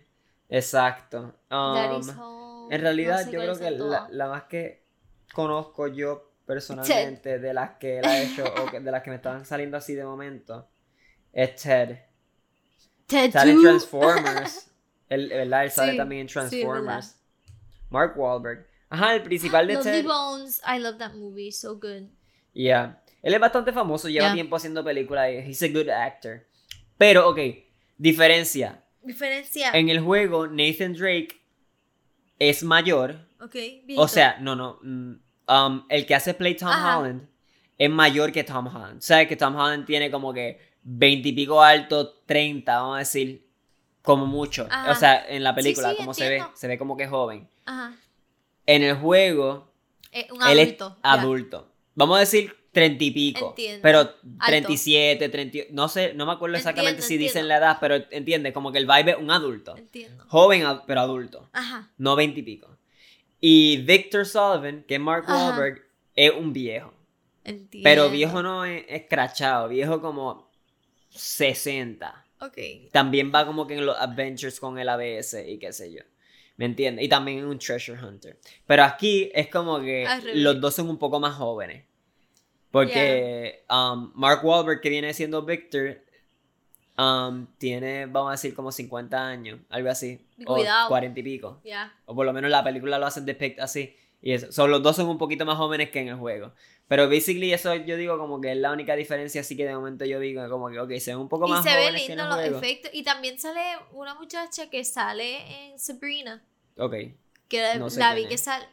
Exacto. 0.49 1.35
Um, 1.51 2.69
En 2.71 2.81
realidad, 2.81 3.19
no 3.21 3.25
sé 3.25 3.33
yo 3.33 3.41
creo 3.41 3.59
que 3.59 3.71
la, 3.71 4.09
la 4.11 4.29
más 4.29 4.45
que 4.45 4.85
conozco 5.33 5.87
yo 5.89 6.31
personalmente 6.47 7.39
de 7.39 7.55
las 7.55 7.71
que 7.79 7.99
él 7.99 8.05
ha 8.05 8.21
hecho 8.23 8.45
o 8.45 8.67
que- 8.71 8.81
de 8.81 8.91
las 8.91 9.03
que 9.03 9.11
me 9.11 9.17
estaban 9.17 9.45
saliendo 9.47 9.77
así 9.77 9.95
de 9.95 10.05
momento 10.05 10.69
es 11.33 11.55
Ted. 11.57 11.99
Ted 13.07 13.31
Sale 13.33 13.53
en 13.53 13.57
2. 13.57 13.65
Transformers. 13.65 14.71
él, 15.09 15.29
¿verdad? 15.29 15.65
Él 15.65 15.71
sale 15.71 15.93
Sí, 15.93 15.97
también 15.99 16.23
en 16.23 16.29
sí. 16.29 16.33
Transformers. 16.35 17.17
Mark 17.89 18.13
Wahlberg. 18.17 18.67
Ajá, 18.91 19.15
el 19.15 19.23
principal 19.23 19.67
de 19.67 19.75
Lovely 19.75 19.91
Ted. 20.03 20.05
Bones. 20.07 20.61
I 20.67 20.79
love 20.79 20.99
that 20.99 21.15
movie. 21.15 21.51
So 21.53 21.75
good. 21.77 22.09
Yeah. 22.53 23.01
Él 23.23 23.35
es 23.35 23.41
bastante 23.41 23.73
famoso, 23.73 24.09
lleva 24.09 24.27
Yeah. 24.27 24.35
tiempo 24.35 24.57
haciendo 24.57 24.83
películas 24.85 25.31
y 25.31 25.37
he's 25.51 25.63
a 25.63 25.69
good 25.69 25.89
actor. 25.89 26.47
Pero, 26.99 27.29
ok, 27.29 27.39
diferencia. 27.97 28.83
Diferencia. 29.03 29.71
En 29.73 29.89
el 29.89 30.01
juego, 30.01 30.47
Nathan 30.49 30.93
Drake 30.95 31.41
es 32.39 32.63
mayor 32.63 33.27
Ok, 33.41 33.55
O 33.55 33.87
viejito. 33.87 34.09
sea, 34.09 34.39
no, 34.41 34.55
no. 34.57 34.79
mm, 34.83 35.13
um, 35.49 35.87
el 35.89 36.05
que 36.07 36.15
hace 36.15 36.35
Play 36.35 36.57
Tom 36.57 36.69
Ajá. 36.69 36.99
Holland 36.99 37.29
es 37.79 37.89
mayor 37.91 38.33
que 38.33 38.45
Tom 38.45 38.67
Holland. 38.67 39.01
Sabes 39.01 39.29
que 39.29 39.37
Tom 39.37 39.55
Holland 39.57 39.87
tiene 39.87 40.11
como 40.11 40.35
que 40.35 40.61
20 40.83 41.29
y 41.29 41.33
pico 41.33 41.63
alto, 41.63 42.21
30, 42.27 42.75
vamos 42.81 42.97
a 42.97 42.99
decir, 43.01 43.47
como 44.03 44.27
mucho. 44.27 44.67
Ajá. 44.71 44.91
O 44.91 44.95
sea, 44.95 45.27
en 45.29 45.43
la 45.43 45.55
película, 45.55 45.91
sí, 45.91 45.97
como 45.97 46.13
se 46.13 46.29
ve, 46.29 46.43
se 46.55 46.69
ve 46.69 46.77
como 46.79 46.97
que 46.97 47.07
joven. 47.07 47.49
Ajá. 47.65 47.95
En 48.67 48.83
el 48.83 48.97
juego, 48.97 49.73
Eh, 50.13 50.27
un 50.33 50.43
él 50.49 50.59
adulto. 50.61 50.87
es 50.89 51.03
ya. 51.03 51.13
adulto. 51.13 51.73
Vamos 51.95 52.17
a 52.17 52.21
decir 52.21 52.55
30 52.73 53.05
y 53.05 53.11
pico. 53.11 53.49
Entiendo. 53.51 53.81
Pero 53.83 54.11
37, 54.47 55.29
30, 55.29 55.59
no 55.71 55.89
sé, 55.89 56.15
no 56.15 56.25
me 56.27 56.33
acuerdo 56.33 56.57
exactamente 56.57 57.01
Entiendo, 57.03 57.09
si 57.09 57.17
dicen 57.19 57.49
la 57.49 57.57
edad, 57.59 57.79
pero 57.81 57.97
entiende, 58.11 58.53
como 58.53 58.71
que 58.73 58.79
el 58.79 58.87
vibe 58.87 59.13
es 59.13 59.17
un 59.19 59.31
adulto. 59.31 59.77
Entiendo. 59.77 60.25
Joven, 60.29 60.65
pero 60.87 61.01
adulto. 61.01 61.49
Ajá. 61.53 61.91
no 61.99 62.15
20 62.17 62.41
y 62.41 62.43
pico. 62.43 62.77
Y 63.41 63.79
Victor 63.79 64.27
Sullivan, 64.27 64.85
que 64.87 64.95
es 64.97 65.01
Mark 65.01 65.25
Ajá. 65.27 65.51
Wahlberg, 65.51 65.83
es 66.15 66.31
un 66.33 66.53
viejo. 66.53 66.93
Entiendo. 67.43 67.85
Pero 67.89 68.11
viejo 68.11 68.43
no 68.43 68.65
es 68.65 68.85
escrachado, 68.89 69.69
viejo 69.69 70.01
como 70.01 70.51
60. 71.09 72.27
Ok. 72.41 72.59
También 72.93 73.33
va 73.35 73.47
como 73.47 73.67
que 73.67 73.75
en 73.75 73.87
los 73.87 73.97
adventures 73.99 74.61
con 74.61 74.79
el 74.79 74.89
ABS 74.89 75.35
y 75.47 75.59
qué 75.59 75.73
sé 75.73 75.93
yo. 75.93 76.03
¿Me 76.61 76.67
entiendes? 76.67 77.07
Y 77.07 77.09
también 77.09 77.39
es 77.39 77.45
un 77.45 77.59
treasure 77.59 77.99
hunter. 77.99 78.39
Pero 78.67 78.85
aquí 78.85 79.31
es 79.35 79.49
como 79.49 79.81
que 79.81 80.07
los 80.35 80.61
dos 80.61 80.75
son 80.75 80.91
un 80.91 80.99
poco 80.99 81.19
más 81.19 81.35
jóvenes. 81.37 81.87
Porque 82.71 83.65
um, 83.71 84.13
Mark 84.15 84.45
Wahlberg, 84.45 84.83
que 84.83 84.91
viene 84.91 85.15
siendo 85.15 85.41
Victor, 85.41 86.03
um, 86.99 87.47
tiene, 87.57 88.05
vamos 88.05 88.29
a 88.29 88.33
decir, 88.33 88.55
como 88.55 88.73
50 88.73 89.27
años, 89.27 89.59
algo 89.71 89.89
así. 89.89 90.21
Cuidado. 90.45 90.85
O 90.85 90.89
40 90.91 91.19
y 91.19 91.23
pico. 91.23 91.63
Ya. 91.65 91.95
O 92.05 92.15
por 92.15 92.27
lo 92.27 92.33
menos 92.35 92.51
la 92.51 92.63
película 92.63 92.99
lo 92.99 93.07
hacen 93.07 93.25
depict 93.25 93.59
así. 93.59 93.97
Y 94.21 94.33
eso. 94.33 94.53
Son, 94.53 94.71
los 94.71 94.83
dos 94.83 94.97
son 94.97 95.09
un 95.09 95.17
poquito 95.17 95.47
más 95.47 95.57
jóvenes 95.57 95.89
que 95.89 96.01
en 96.01 96.09
el 96.09 96.17
juego. 96.17 96.53
Pero 96.89 97.09
basically 97.09 97.55
eso 97.55 97.75
yo 97.75 97.97
digo 97.97 98.19
como 98.19 98.39
que 98.39 98.53
es 98.53 98.59
la 98.59 98.71
única 98.71 98.97
diferencia, 98.97 99.41
así 99.41 99.57
que 99.57 99.65
de 99.65 99.73
momento 99.73 100.05
yo 100.05 100.21
digo 100.21 100.47
como 100.51 100.69
que, 100.69 100.79
ok, 100.79 100.91
se 100.99 101.13
ven 101.13 101.21
un 101.21 101.29
poco 101.31 101.47
Y 101.47 101.51
más 101.53 101.65
se 101.65 101.71
ve 101.71 101.85
jóvenes 101.85 102.03
que 102.03 102.13
en 102.13 102.19
lindo 102.19 102.39
el 102.39 102.51
los 102.53 102.63
efectos. 102.63 102.91
Y 102.93 103.03
también 103.03 103.39
sale 103.39 103.63
una 103.93 104.15
muchacha 104.15 104.69
que 104.69 104.85
sale 104.85 105.71
en 105.71 105.79
Sabrina. 105.79 106.43
Ok. 106.81 106.95
Que 107.49 107.75
No 107.79 107.91
sé 107.91 108.01
la 108.01 108.15
vi 108.15 108.27
que 108.27 108.39
sal, 108.39 108.67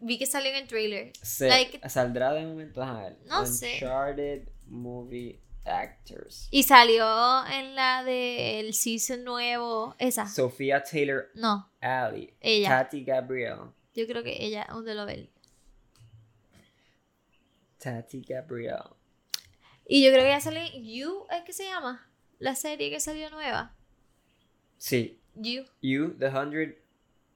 vi 0.00 0.18
que 0.18 0.26
salió 0.26 0.50
en 0.50 0.56
el 0.56 0.68
trailer. 0.68 1.12
Se, 1.22 1.48
Like- 1.48 1.88
¿Saldrá 1.88 2.32
de 2.32 2.44
momento? 2.46 2.82
A 2.82 3.02
ver. 3.02 3.18
No 3.26 3.46
sé. 3.46 3.74
Uncharted 3.74 4.48
Movie 4.66 5.40
Actors. 5.64 6.48
Y 6.50 6.64
salió 6.64 7.46
en 7.46 7.74
la 7.74 8.04
del 8.04 8.74
season 8.74 9.24
nuevo. 9.24 9.94
Esa. 9.98 10.26
Sofía 10.28 10.82
Taylor 10.82 11.30
no, 11.34 11.70
Ali. 11.80 12.34
ella. 12.40 12.68
Tati 12.68 13.02
Gabriel. 13.04 13.70
Yo 13.94 14.06
creo 14.06 14.22
que 14.22 14.44
ella, 14.44 14.66
donde 14.70 14.94
lo 14.94 15.06
ve. 15.06 15.30
Tati 17.78 18.22
Gabriel. 18.22 18.82
Y 19.86 20.04
yo 20.04 20.10
creo 20.10 20.22
que 20.22 20.30
ya 20.30 20.40
salió 20.40 20.60
en 20.60 20.84
You, 20.84 21.26
¿es 21.30 21.44
que 21.44 21.52
se 21.52 21.64
llama? 21.64 22.10
La 22.38 22.54
serie 22.54 22.90
que 22.90 23.00
salió 23.00 23.30
nueva. 23.30 23.74
Sí. 24.78 25.20
You. 25.34 25.64
You, 25.82 26.16
The 26.18 26.28
Hundred 26.28 26.76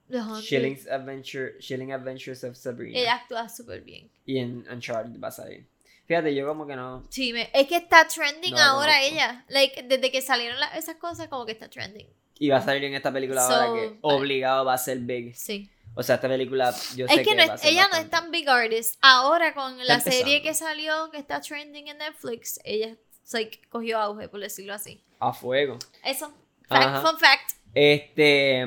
The. 0.09 0.41
Shillings 0.41 0.87
Adventure, 0.87 1.53
Shilling 1.59 1.91
Adventures 1.93 2.43
of 2.43 2.55
Sabrina. 2.57 2.97
Ella 2.97 3.15
actúa 3.15 3.47
súper 3.49 3.81
bien. 3.81 4.09
Y 4.25 4.39
en 4.39 4.65
Uncharted 4.69 5.19
va 5.19 5.27
a 5.27 5.31
salir. 5.31 5.67
Fíjate, 6.07 6.33
yo 6.33 6.47
como 6.47 6.65
que 6.65 6.75
no. 6.75 7.05
Sí, 7.09 7.31
me- 7.33 7.49
es 7.53 7.67
que 7.67 7.75
está 7.77 8.07
trending 8.07 8.55
No 8.55 8.59
ahora 8.59 9.03
ella. 9.03 9.45
Like, 9.49 9.83
desde 9.83 10.11
que 10.11 10.21
salieron 10.23 10.59
la- 10.59 10.75
esas 10.75 10.95
cosas, 10.95 11.27
como 11.27 11.45
que 11.45 11.51
está 11.51 11.69
trending. 11.69 12.07
Y 12.39 12.49
va 12.49 12.57
a 12.57 12.61
salir 12.61 12.83
en 12.85 12.95
esta 12.95 13.11
película 13.13 13.45
So, 13.45 13.53
ahora 13.53 13.81
que 13.81 13.97
obligado 14.01 14.65
va 14.65 14.73
a 14.73 14.77
ser 14.79 14.97
big. 14.99 15.35
Sí. 15.35 15.69
O 15.93 16.01
sea, 16.01 16.15
esta 16.15 16.27
película 16.27 16.71
yo 16.95 17.07
sé 17.07 17.13
Es 17.21 17.27
que 17.27 17.35
no 17.35 17.45
va 17.47 17.53
a 17.53 17.57
ser 17.57 17.71
ella 17.71 17.87
no 17.91 17.97
es 17.97 18.09
tan 18.09 18.31
big 18.31 18.49
artist. 18.49 18.97
Ahora 19.01 19.53
con 19.53 19.77
la 19.85 19.99
serie 19.99 20.41
que 20.41 20.53
salió, 20.53 21.11
que 21.11 21.17
está 21.17 21.41
trending 21.41 21.89
en 21.89 21.97
Netflix, 21.99 22.59
ella 22.63 22.95
like, 23.33 23.61
cogió 23.69 23.99
auge, 23.99 24.27
por 24.29 24.39
decirlo 24.39 24.73
así. 24.73 25.03
A 25.19 25.33
fuego. 25.33 25.77
Eso. 26.03 26.33
Fact, 26.67 27.05
fun 27.05 27.19
fact. 27.19 27.51
Este. 27.75 28.65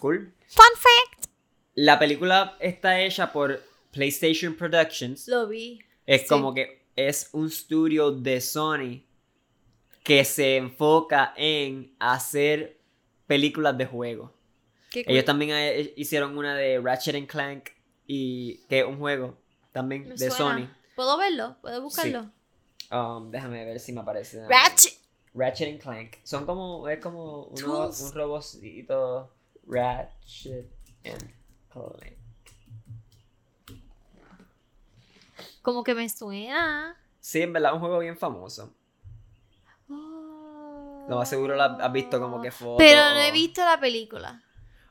Cool. 0.00 0.32
Fun 0.54 0.64
fact. 0.76 1.26
La 1.74 1.98
película 1.98 2.56
está 2.60 3.00
hecha 3.00 3.32
por 3.32 3.60
PlayStation 3.90 4.54
Productions. 4.54 5.26
Lo 5.26 5.48
vi. 5.48 5.80
Es 6.06 6.22
sí. 6.22 6.28
como 6.28 6.54
que 6.54 6.86
es 6.94 7.28
un 7.32 7.48
estudio 7.48 8.12
de 8.12 8.40
Sony 8.40 9.02
que 10.04 10.24
se 10.24 10.56
enfoca 10.56 11.34
en 11.36 11.96
hacer 11.98 12.78
películas 13.26 13.76
de 13.76 13.86
juego. 13.86 14.32
Qué 14.92 15.04
cool. 15.04 15.14
Ellos 15.14 15.24
también 15.24 15.50
eh, 15.54 15.92
hicieron 15.96 16.38
una 16.38 16.54
de 16.54 16.80
Ratchet 16.80 17.16
and 17.16 17.26
Clank 17.26 17.70
y 18.06 18.58
que 18.68 18.80
es 18.80 18.86
un 18.86 18.98
juego 18.98 19.36
también 19.72 20.08
Me 20.08 20.14
de 20.14 20.30
suena. 20.30 20.36
Sony. 20.36 20.68
¿Puedo 20.94 21.18
verlo? 21.18 21.56
¿Puedo 21.62 21.82
buscarlo? 21.82 22.30
Um, 22.92 23.32
déjame 23.32 23.64
ver 23.64 23.80
si 23.80 23.92
me 23.92 24.02
aparece. 24.02 24.46
Ratchet. 24.46 24.92
Ratchet 25.34 25.68
and 25.68 25.82
Clank. 25.82 26.18
Son 26.22 26.46
como 26.46 26.88
es 26.88 27.00
como 27.00 27.46
uno, 27.46 27.88
un 27.88 28.12
robocito 28.12 29.32
Ratchet 29.66 30.70
and 31.04 31.30
Clank. 31.72 32.16
Como 35.62 35.82
que 35.82 35.94
me 35.94 36.08
suena. 36.08 36.96
Sí, 37.20 37.40
en 37.42 37.52
verdad 37.52 37.72
un 37.74 37.80
juego 37.80 37.98
bien 37.98 38.18
famoso. 38.18 38.74
Oh. 39.88 41.06
Lo 41.08 41.16
más 41.16 41.28
seguro 41.28 41.56
la 41.56 41.66
has 41.80 41.92
visto 41.92 42.20
como 42.20 42.40
que 42.42 42.50
fotos. 42.50 42.76
Pero 42.78 43.00
no 43.10 43.20
he 43.20 43.32
visto 43.32 43.62
la 43.64 43.80
película. 43.80 44.42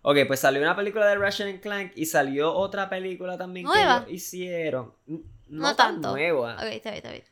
Ok, 0.01 0.18
pues 0.27 0.39
salió 0.39 0.62
una 0.62 0.75
película 0.75 1.06
de 1.08 1.15
Ratchet 1.15 1.48
and 1.48 1.62
Clank 1.62 1.92
y 1.96 2.06
salió 2.06 2.53
otra 2.53 2.89
película 2.89 3.38
también 3.38 3.65
¿Nueva? 3.65 4.06
que 4.06 4.13
hicieron. 4.13 4.94
No, 5.08 5.22
No 5.48 5.75
tan 5.75 5.94
tanto. 5.96 6.12
nueva. 6.12 6.56
Ok, 6.56 6.63
está 6.72 6.89
bien, 6.92 6.98
está 6.98 7.12
bien. 7.12 7.24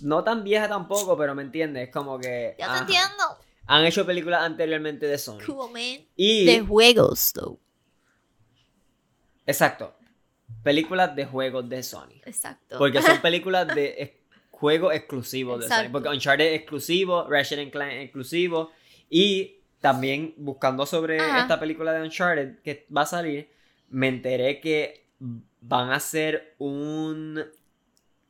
No 0.00 0.22
tan 0.24 0.44
vieja 0.44 0.68
tampoco, 0.68 1.16
pero 1.16 1.34
me 1.34 1.42
entiendes, 1.42 1.90
como 1.90 2.18
que. 2.18 2.54
Ya 2.58 2.72
te 2.72 2.78
entiendo. 2.80 3.24
Han 3.68 3.84
hecho 3.84 4.06
películas 4.06 4.42
anteriormente 4.42 5.06
de 5.06 5.18
Sony. 5.18 5.40
Cool, 5.44 5.70
man. 5.70 6.06
Y. 6.16 6.46
De 6.46 6.60
juegos, 6.60 7.32
though. 7.34 7.60
Exacto. 9.46 9.94
Películas 10.62 11.14
de 11.14 11.26
juegos 11.26 11.68
de 11.68 11.82
Sony. 11.82 12.22
Exacto. 12.24 12.78
Porque 12.78 13.02
son 13.02 13.18
películas 13.22 13.68
de 13.74 14.22
juegos 14.50 14.94
exclusivos 14.94 15.60
de. 15.60 15.66
Exacto. 15.66 15.92
Porque 15.92 16.08
Uncharted 16.08 16.46
es 16.46 16.60
exclusivo, 16.60 17.26
Ratchet 17.28 17.70
Clank 17.70 17.92
es 17.92 18.04
exclusivo. 18.04 18.72
Y 19.10 19.60
también 19.80 20.32
buscando 20.38 20.86
sobre 20.86 21.20
Ajá. 21.20 21.42
esta 21.42 21.60
película 21.60 21.92
de 21.92 22.02
Uncharted 22.02 22.60
que 22.62 22.86
va 22.94 23.02
a 23.02 23.06
salir, 23.06 23.50
me 23.90 24.08
enteré 24.08 24.60
que 24.60 25.08
van 25.60 25.90
a 25.90 25.96
hacer 25.96 26.54
un 26.56 27.44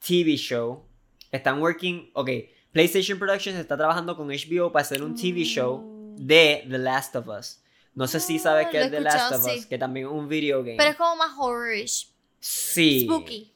TV 0.04 0.36
show. 0.36 0.84
Están 1.30 1.60
working. 1.60 2.10
Ok, 2.14 2.30
PlayStation 2.78 3.18
Productions 3.18 3.58
está 3.58 3.76
trabajando 3.76 4.16
con 4.16 4.28
HBO 4.28 4.70
para 4.70 4.82
hacer 4.82 5.02
un 5.02 5.16
TV 5.16 5.42
show 5.44 5.78
Mm. 5.80 6.14
de 6.26 6.64
The 6.70 6.78
Last 6.78 7.16
of 7.16 7.26
Us. 7.26 7.60
No 7.94 8.06
sé 8.06 8.20
si 8.20 8.36
Ah, 8.36 8.40
sabes 8.40 8.68
qué 8.68 8.78
lo 8.78 8.82
he 8.84 8.86
es 8.86 8.90
The 8.92 9.00
Last 9.00 9.32
of 9.34 9.42
sí. 9.44 9.58
Us, 9.58 9.66
que 9.66 9.78
también 9.78 10.06
es 10.06 10.12
un 10.12 10.28
video 10.28 10.58
game. 10.62 10.76
Pero 10.76 10.90
es 10.90 10.96
como 10.96 11.16
más 11.16 11.32
horrorish. 11.36 12.12
sí. 12.38 13.00
Spooky. 13.04 13.52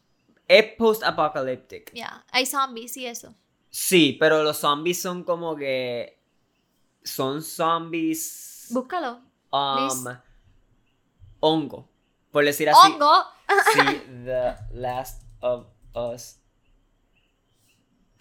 Es 0.48 0.64
post-apocalyptic. 0.76 1.92
Ya. 1.94 2.24
Hay 2.32 2.46
zombies 2.46 2.96
y 2.96 3.06
eso. 3.06 3.32
Sí, 3.70 4.16
pero 4.18 4.42
los 4.42 4.56
zombies 4.58 5.00
son 5.00 5.22
como 5.22 5.54
que. 5.54 6.20
Son 7.04 7.42
zombies. 7.42 8.66
Búscalo. 8.70 9.20
um, 9.52 10.04
hongo. 11.40 11.88
Por 12.32 12.44
decir 12.44 12.68
así. 12.68 12.78
Hongo. 12.92 13.24
Sí, 13.72 13.80
The 14.24 14.54
Last 14.72 15.22
of 15.40 15.66
Us. 15.94 16.38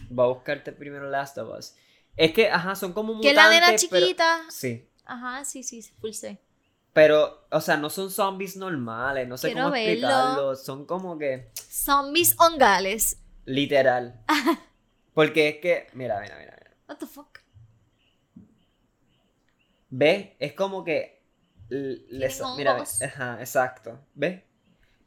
Va 0.09 0.23
a 0.23 0.27
buscarte 0.27 0.71
primero 0.71 1.09
Last 1.09 1.37
of 1.37 1.57
Us. 1.57 1.75
Es 2.17 2.31
que, 2.33 2.49
ajá, 2.49 2.75
son 2.75 2.93
como 2.93 3.13
Que 3.21 3.29
mutantes. 3.29 3.31
es 3.31 3.35
la 3.37 3.49
nena 3.49 3.65
pero- 3.67 3.77
chiquita. 4.05 4.41
Sí. 4.49 4.87
Ajá, 5.05 5.43
sí, 5.45 5.63
sí, 5.63 5.81
full. 5.99 6.11
Pero, 6.93 7.47
o 7.49 7.61
sea, 7.61 7.77
no 7.77 7.89
son 7.89 8.11
zombies 8.11 8.57
normales. 8.57 9.27
No 9.27 9.37
sé 9.37 9.47
Quiero 9.47 9.63
cómo 9.63 9.73
verlo. 9.73 9.89
explicarlo. 9.91 10.55
Son 10.55 10.85
como 10.85 11.17
que. 11.17 11.49
Zombies 11.55 12.35
hongales. 12.39 13.17
Literal. 13.45 14.23
Porque 15.13 15.49
es 15.49 15.57
que. 15.57 15.87
Mira, 15.93 16.19
mira, 16.19 16.37
mira. 16.37 16.55
mira. 16.59 16.77
What 16.87 16.97
the 16.97 17.05
fuck? 17.07 17.39
¿Ves? 19.89 20.29
Es 20.39 20.53
como 20.53 20.83
que. 20.83 21.21
les- 21.69 22.41
mira, 22.57 22.73
ve- 22.75 23.05
ajá, 23.05 23.37
exacto. 23.39 23.99
¿Ves? 24.13 24.43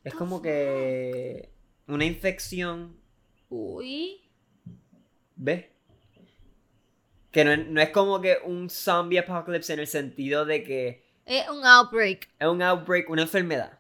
Es 0.03 0.15
como 0.15 0.37
fuck? 0.37 0.45
que. 0.45 1.51
Una 1.87 2.05
infección. 2.05 2.99
Uy. 3.51 4.24
¿Ves? 5.37 5.67
Que 7.31 7.45
no, 7.45 7.53
es- 7.53 7.67
no 7.67 7.81
es 7.81 7.91
como 7.91 8.21
que 8.21 8.39
un 8.45 8.71
zombie 8.71 9.19
apocalypse 9.19 9.73
en 9.73 9.81
el 9.81 9.87
sentido 9.87 10.45
de 10.45 10.63
que 10.63 11.05
Es 11.27 11.49
un 11.49 11.65
outbreak. 11.67 12.29
es 12.39 12.47
un 12.47 12.63
outbreak, 12.63 13.11
una 13.11 13.23
enfermedad. 13.23 13.79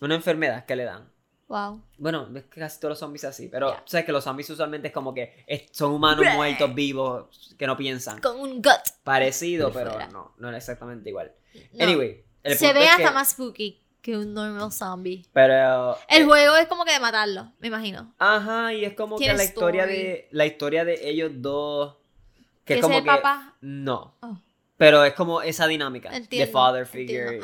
Una 0.00 0.14
enfermedad 0.14 0.64
que 0.66 0.76
le 0.76 0.84
dan. 0.84 1.10
Wow. 1.48 1.82
Bueno, 1.98 2.28
es 2.36 2.44
que 2.44 2.60
casi 2.60 2.78
todos 2.78 2.90
los 2.90 2.98
zombies 3.00 3.24
así, 3.24 3.48
pero 3.48 3.76
sabes 3.84 4.06
que 4.06 4.12
los 4.12 4.22
zombies 4.22 4.48
usualmente 4.50 4.88
es 4.88 4.94
como 4.94 5.12
que 5.12 5.42
es- 5.46 5.64
son 5.72 5.92
humanos 5.92 6.20
Bleh. 6.20 6.34
muertos 6.34 6.74
vivos 6.74 7.54
que 7.58 7.66
no 7.66 7.76
piensan. 7.76 8.20
Con 8.20 8.38
un 8.38 8.56
gut. 8.62 8.70
Parecido, 9.02 9.72
pero 9.72 9.90
fuera. 9.92 10.08
no, 10.08 10.34
no 10.38 10.50
es 10.50 10.56
exactamente 10.58 11.08
igual. 11.10 11.32
No. 11.72 11.84
Anyway, 11.84 12.24
el 12.44 12.54
Se 12.56 12.66
punto 12.66 12.78
ve 12.80 12.84
es 12.86 12.90
hasta 12.92 13.08
que- 13.08 13.14
más 13.14 13.30
spooky 13.30 13.82
que 14.02 14.16
un 14.16 14.32
normal 14.34 14.72
zombie. 14.72 15.24
Pero 15.32 15.96
El 16.08 16.22
eh, 16.22 16.24
juego 16.24 16.56
es 16.56 16.66
como 16.68 16.84
que 16.84 16.92
de 16.92 17.00
matarlo, 17.00 17.52
me 17.58 17.68
imagino. 17.68 18.14
Ajá, 18.18 18.72
y 18.74 18.84
es 18.84 18.94
como 18.94 19.18
que 19.18 19.32
la 19.32 19.44
historia 19.44 19.82
story. 19.84 19.98
de 20.02 20.28
la 20.32 20.46
historia 20.46 20.84
de 20.84 21.08
ellos 21.08 21.30
dos 21.36 21.96
que 22.64 22.74
es 22.74 22.78
¿Que 22.78 22.82
como 22.82 22.94
ese 22.94 23.04
que 23.04 23.10
papá? 23.10 23.54
no, 23.60 24.16
Oh. 24.20 24.38
pero 24.76 25.04
es 25.04 25.14
como 25.14 25.42
esa 25.42 25.66
dinámica 25.66 26.10
de 26.10 26.16
Entiendo, 26.18 26.52
father 26.52 26.86
figure 26.86 27.38
y 27.38 27.40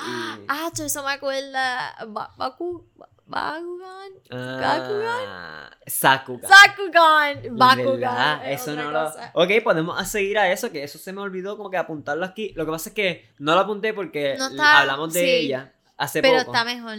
Ah, 0.49 0.71
yo 0.75 0.85
eso 0.85 1.03
me 1.03 1.11
acuerda. 1.13 1.95
Ba- 2.09 2.33
Baku. 2.37 2.87
Ba- 2.97 3.09
Bakugan. 3.29 4.13
Ah, 4.31 5.69
Sakugan. 5.87 6.49
Sakugan. 6.49 7.57
Bakugan. 7.57 8.43
Eso 8.47 8.75
no 8.75 8.91
lo... 8.93 9.09
Ok, 9.35 9.51
podemos 9.65 10.07
seguir 10.09 10.39
a 10.39 10.51
eso, 10.53 10.71
que 10.71 10.85
eso 10.85 10.97
se 10.99 11.13
me 11.13 11.21
olvidó 11.21 11.57
como 11.57 11.69
que 11.71 11.77
apuntarlo 11.77 12.25
aquí. 12.25 12.53
Lo 12.55 12.65
que 12.65 12.71
pasa 12.73 12.91
es 12.91 12.95
que 12.95 13.29
no 13.39 13.55
lo 13.55 13.61
apunté 13.63 13.93
porque 13.95 14.37
No 14.39 14.47
está- 14.49 14.81
hablamos 14.81 15.13
de 15.13 15.21
sí. 15.21 15.27
ella 15.29 15.73
hace 15.97 16.23
Pero 16.23 16.39
poco. 16.41 16.53
está 16.53 16.65
mejor. 16.65 16.99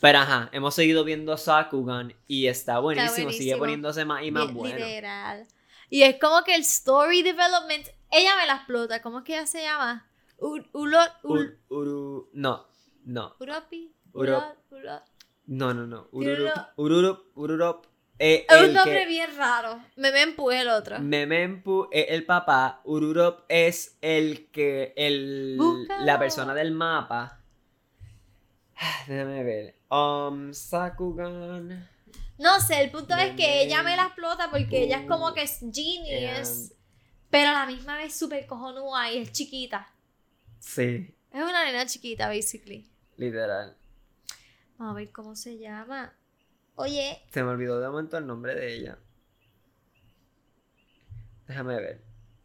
Pero 0.00 0.18
ajá, 0.18 0.50
hemos 0.52 0.74
seguido 0.74 1.04
viendo 1.04 1.36
Sakugan 1.36 2.14
y 2.26 2.46
está 2.48 2.78
buenísimo, 2.80 3.10
sigue 3.14 3.24
buenísimo. 3.54 3.58
poniéndose 3.58 4.04
más 4.04 4.22
y 4.24 4.30
más 4.30 4.52
bueno. 4.52 4.76
Literal. 4.76 5.46
Y 5.88 6.02
es 6.02 6.16
como 6.20 6.42
que 6.44 6.54
el 6.54 6.60
story 6.62 7.22
development. 7.22 7.86
Ella 8.10 8.36
me 8.36 8.46
la 8.46 8.56
explota. 8.56 9.00
¿Cómo 9.02 9.18
es 9.18 9.24
que 9.24 9.34
ella 9.36 9.46
se 9.46 9.62
llama? 9.62 10.08
Ur, 10.38 10.66
ulo, 10.72 10.98
ur- 11.22 11.38
Ur- 11.38 11.58
uru- 11.70 12.28
no, 12.34 12.66
no, 13.04 13.34
Uropi. 13.40 13.94
Uro- 14.12 14.36
Uro- 14.38 14.56
Uro- 14.70 15.02
no, 15.46 15.72
no, 15.74 15.86
no. 15.86 16.08
Ururup, 16.12 16.52
ururup, 16.76 17.26
ururup, 17.34 17.86
es 18.18 18.44
Es 18.48 18.62
un 18.62 18.74
nombre 18.74 19.00
que... 19.00 19.06
bien 19.06 19.34
raro. 19.36 19.80
Memempu 19.96 20.50
es 20.50 20.60
el 20.62 20.68
otro. 20.68 20.98
Memempu 20.98 21.88
es 21.90 22.06
el 22.10 22.24
papá, 22.26 22.80
Ururop 22.84 23.44
es 23.48 23.96
el 24.02 24.50
que, 24.50 24.92
el, 24.96 25.56
la 26.00 26.18
persona 26.18 26.52
del 26.54 26.72
mapa. 26.72 27.35
Déjame 29.06 29.42
ver. 29.44 29.74
Um, 29.90 30.52
Sakugan. 30.52 31.88
No 32.38 32.60
sé, 32.60 32.82
el 32.82 32.90
punto 32.90 33.14
es 33.16 33.34
que 33.34 33.62
ella 33.62 33.82
me 33.82 33.96
la 33.96 34.04
explota 34.06 34.50
porque 34.50 34.82
ella 34.84 35.00
es 35.00 35.06
como 35.08 35.32
que 35.32 35.42
es 35.42 35.60
genius, 35.72 36.72
pero 37.30 37.50
a 37.50 37.52
la 37.54 37.66
misma 37.66 37.96
vez 37.96 38.14
súper 38.14 38.46
cojonúa 38.46 39.10
y 39.10 39.18
es 39.18 39.32
chiquita. 39.32 39.88
Sí, 40.58 41.14
Es 41.32 41.42
una 41.42 41.64
nena 41.64 41.86
chiquita, 41.86 42.28
basically. 42.28 42.90
literal. 43.16 43.76
Vamos 44.76 44.92
a 44.92 44.96
ver 44.96 45.10
cómo 45.12 45.34
se 45.36 45.56
llama. 45.56 46.12
Oye, 46.74 47.22
Se 47.32 47.42
me 47.42 47.48
olvidó 47.50 47.80
de 47.80 47.88
momento 47.88 48.18
el 48.18 48.26
nombre 48.26 48.54
de 48.54 48.74
ella. 48.74 48.98
Déjame 51.46 51.76
ver. 51.76 52.02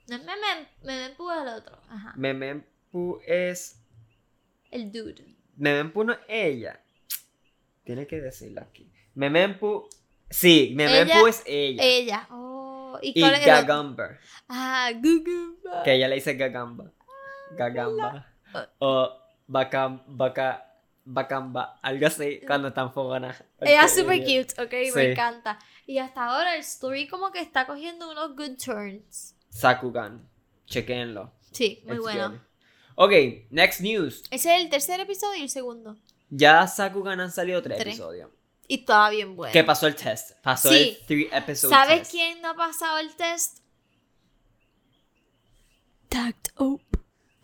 no 0.08 0.16
es 0.16 0.22
Memem- 0.24 0.68
Memempu 0.84 1.30
es 1.32 1.42
el 1.42 1.48
otro. 1.50 1.78
Ajá. 1.90 2.14
Memempu 2.16 3.20
es. 3.26 3.82
El 4.70 4.92
dude. 4.92 5.36
Memempu 5.58 6.04
no 6.04 6.14
es 6.14 6.20
ella. 6.28 6.80
Tiene 7.84 8.08
que 8.08 8.22
decirlo 8.22 8.62
aquí. 8.62 8.92
Memempu. 9.16 9.88
Sí, 10.30 10.74
Memempu 10.76 11.14
Ella- 11.14 11.30
es 11.30 11.44
ella. 11.46 11.84
Ella. 11.84 12.28
Oh, 12.32 12.98
¿y 13.02 13.14
y? 13.20 13.22
Gagamba. 13.46 14.18
Ah, 14.48 14.92
Gugumba. 14.96 15.84
Que 15.84 15.94
ella 15.96 16.08
le 16.08 16.16
dice 16.16 16.36
Gagamba. 16.36 16.92
Gagamba. 17.58 18.28
O 18.80 19.18
Bacam, 19.48 20.02
Baca, 20.08 20.66
Bacamba. 21.04 21.80
Algo 21.82 22.08
así 22.08 22.40
cuando 22.48 22.70
están 22.70 22.94
fogonas. 22.94 23.44
Ella 23.60 23.84
es 23.86 23.96
super 23.96 24.20
cute, 24.20 24.62
ok, 24.62 24.72
Sí. 24.86 24.92
me 24.96 25.12
encanta. 25.12 25.60
Y 25.86 25.98
hasta 25.98 26.26
ahora 26.26 26.56
el 26.56 26.62
story 26.62 27.08
como 27.08 27.32
que 27.32 27.40
está 27.42 27.66
cogiendo 27.66 28.10
unos 28.10 28.36
good 28.36 28.58
turns. 28.64 29.36
Sakugan. 29.50 30.28
Chequenlo. 30.66 31.34
Sí, 31.52 31.82
muy 31.86 31.96
It's 31.96 32.04
bueno. 32.04 32.30
good. 32.30 32.40
Ok, 32.96 33.12
next 33.50 33.82
news. 33.82 34.24
Ese 34.32 34.56
es 34.56 34.62
el 34.62 34.70
tercer 34.70 35.00
episodio 35.00 35.40
y 35.40 35.44
el 35.44 35.50
segundo. 35.50 35.98
Ya 36.30 36.66
Sakugan 36.68 37.20
han 37.20 37.32
salido 37.32 37.62
tres, 37.62 37.78
Tres. 37.80 37.96
episodios. 37.96 38.30
Y 38.68 38.80
estaba 38.82 39.10
bien 39.10 39.36
bueno. 39.36 39.52
Que 39.52 39.64
pasó 39.64 39.88
el 39.88 39.96
test. 39.96 40.32
Pasó 40.42 40.70
Sí. 40.70 40.98
el 41.00 41.06
three 41.06 41.30
episode 41.32 41.74
¿Sabes 41.74 42.00
test. 42.00 42.12
quién 42.12 42.42
no 42.42 42.52
ha 42.52 42.56
pasado 42.56 43.00
el 43.00 43.14
test? 43.16 43.60
Tact 46.10 46.50
Up. 46.60 46.82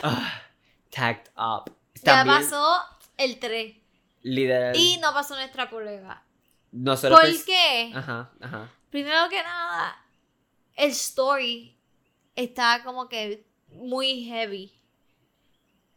Ah, 0.01 0.41
tagged 0.89 1.29
up. 1.37 1.73
Ya 1.95 2.23
También, 2.23 2.37
pasó 2.41 2.79
el 3.17 3.39
3. 3.39 3.75
literal. 4.21 4.75
Y 4.75 4.97
no 4.97 5.13
pasó 5.13 5.35
nuestra 5.35 5.69
colega. 5.69 6.23
nosotros 6.71 7.19
¿Por 7.19 7.29
pens- 7.29 7.45
qué? 7.45 7.91
Ajá, 7.95 8.31
ajá. 8.41 8.71
Primero 8.91 9.29
que 9.29 9.41
nada, 9.41 9.97
el 10.75 10.91
story 10.91 11.77
está 12.35 12.83
como 12.83 13.07
que 13.09 13.45
muy 13.69 14.25
heavy. 14.25 14.76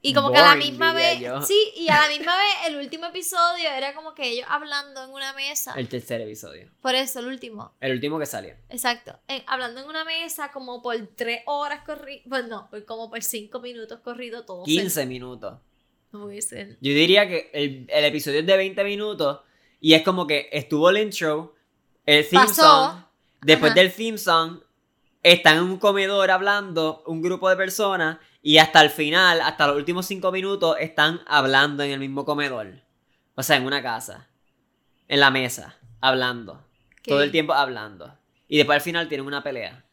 Y 0.03 0.15
como 0.15 0.33
que 0.33 0.39
a 0.39 0.43
la 0.43 0.57
misma 0.57 0.93
vez, 0.95 1.21
yo. 1.21 1.43
sí, 1.43 1.73
y 1.77 1.89
a 1.91 2.01
la 2.01 2.09
misma 2.09 2.35
vez 2.37 2.55
el 2.69 2.77
último 2.77 3.07
episodio 3.07 3.69
era 3.69 3.95
como 3.95 4.15
que 4.15 4.31
ellos 4.31 4.47
hablando 4.49 5.05
en 5.05 5.11
una 5.11 5.33
mesa. 5.35 5.75
El 5.77 5.89
tercer 5.89 6.23
episodio. 6.23 6.71
Por 6.81 6.95
eso, 6.95 7.21
el 7.21 7.27
último. 7.27 7.75
El 7.81 7.93
último 7.93 8.19
que 8.19 8.25
salió. 8.27 8.55
Exacto. 8.71 9.19
En- 9.29 9.43
hablando 9.47 9.83
en 9.83 9.89
una 9.89 10.05
mesa 10.05 10.51
como 10.53 10.81
por 10.83 10.97
tres 11.17 11.43
horas 11.47 11.85
corrido. 11.85 12.23
Pues 12.29 12.47
no, 12.47 12.69
por 12.71 12.83
como 12.87 13.11
por 13.11 13.23
cinco 13.23 13.61
minutos 13.61 14.01
corrido 14.01 14.45
todo. 14.47 14.65
15 14.65 15.05
minutos. 15.05 15.59
No 16.13 16.23
puede 16.23 16.41
ser. 16.43 16.79
Yo 16.81 16.93
diría 16.93 17.29
que 17.29 17.51
el, 17.53 17.87
el 17.89 18.05
episodio 18.07 18.41
es 18.41 18.47
de 18.47 18.57
20 18.57 18.83
minutos 18.85 19.41
y 19.81 19.93
es 19.95 20.03
como 20.03 20.27
que 20.27 20.49
estuvo 20.51 20.89
el 20.91 20.97
intro, 20.99 21.55
el 22.07 22.27
theme 22.29 22.47
Pasó. 22.47 22.63
song, 22.63 23.03
después 23.43 23.73
Ajá. 23.73 23.81
del 23.81 23.93
theme 23.93 24.19
song 24.19 24.61
están 25.23 25.59
en 25.59 25.63
un 25.65 25.77
comedor 25.79 26.31
hablando 26.31 27.05
un 27.07 27.21
grupo 27.23 27.49
de 27.51 27.57
personas 27.57 28.19
y 28.43 28.59
hasta 28.59 28.81
el 28.83 28.91
final, 28.91 29.41
hasta 29.41 29.67
los 29.67 29.77
últimos 29.77 30.07
5 30.07 30.33
minutos 30.33 30.77
están 30.81 31.21
hablando 31.27 31.83
en 31.83 31.91
el 31.93 32.01
mismo 32.01 32.25
comedor. 32.25 32.81
O 33.35 33.43
sea, 33.43 33.57
en 33.57 33.67
una 33.67 33.83
casa, 33.83 34.29
en 35.09 35.21
la 35.21 35.31
mesa, 35.31 35.77
hablando. 36.01 36.65
¿Qué? 37.03 37.11
Todo 37.11 37.23
el 37.23 37.31
tiempo 37.31 37.53
hablando. 37.53 38.17
Y 38.49 38.57
después 38.59 38.77
al 38.77 38.83
final 38.83 39.09
tienen 39.09 39.27
una 39.27 39.43
pelea. 39.43 39.85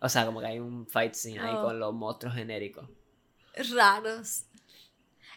O 0.00 0.08
sea, 0.08 0.24
como 0.26 0.40
que 0.40 0.46
hay 0.46 0.58
un 0.60 0.86
fight 0.86 1.14
scene 1.14 1.40
ahí 1.40 1.54
Oh. 1.56 1.62
con 1.62 1.78
los 1.80 1.92
monstruos 1.94 2.34
genéricos. 2.34 2.88
Raros. 3.74 4.44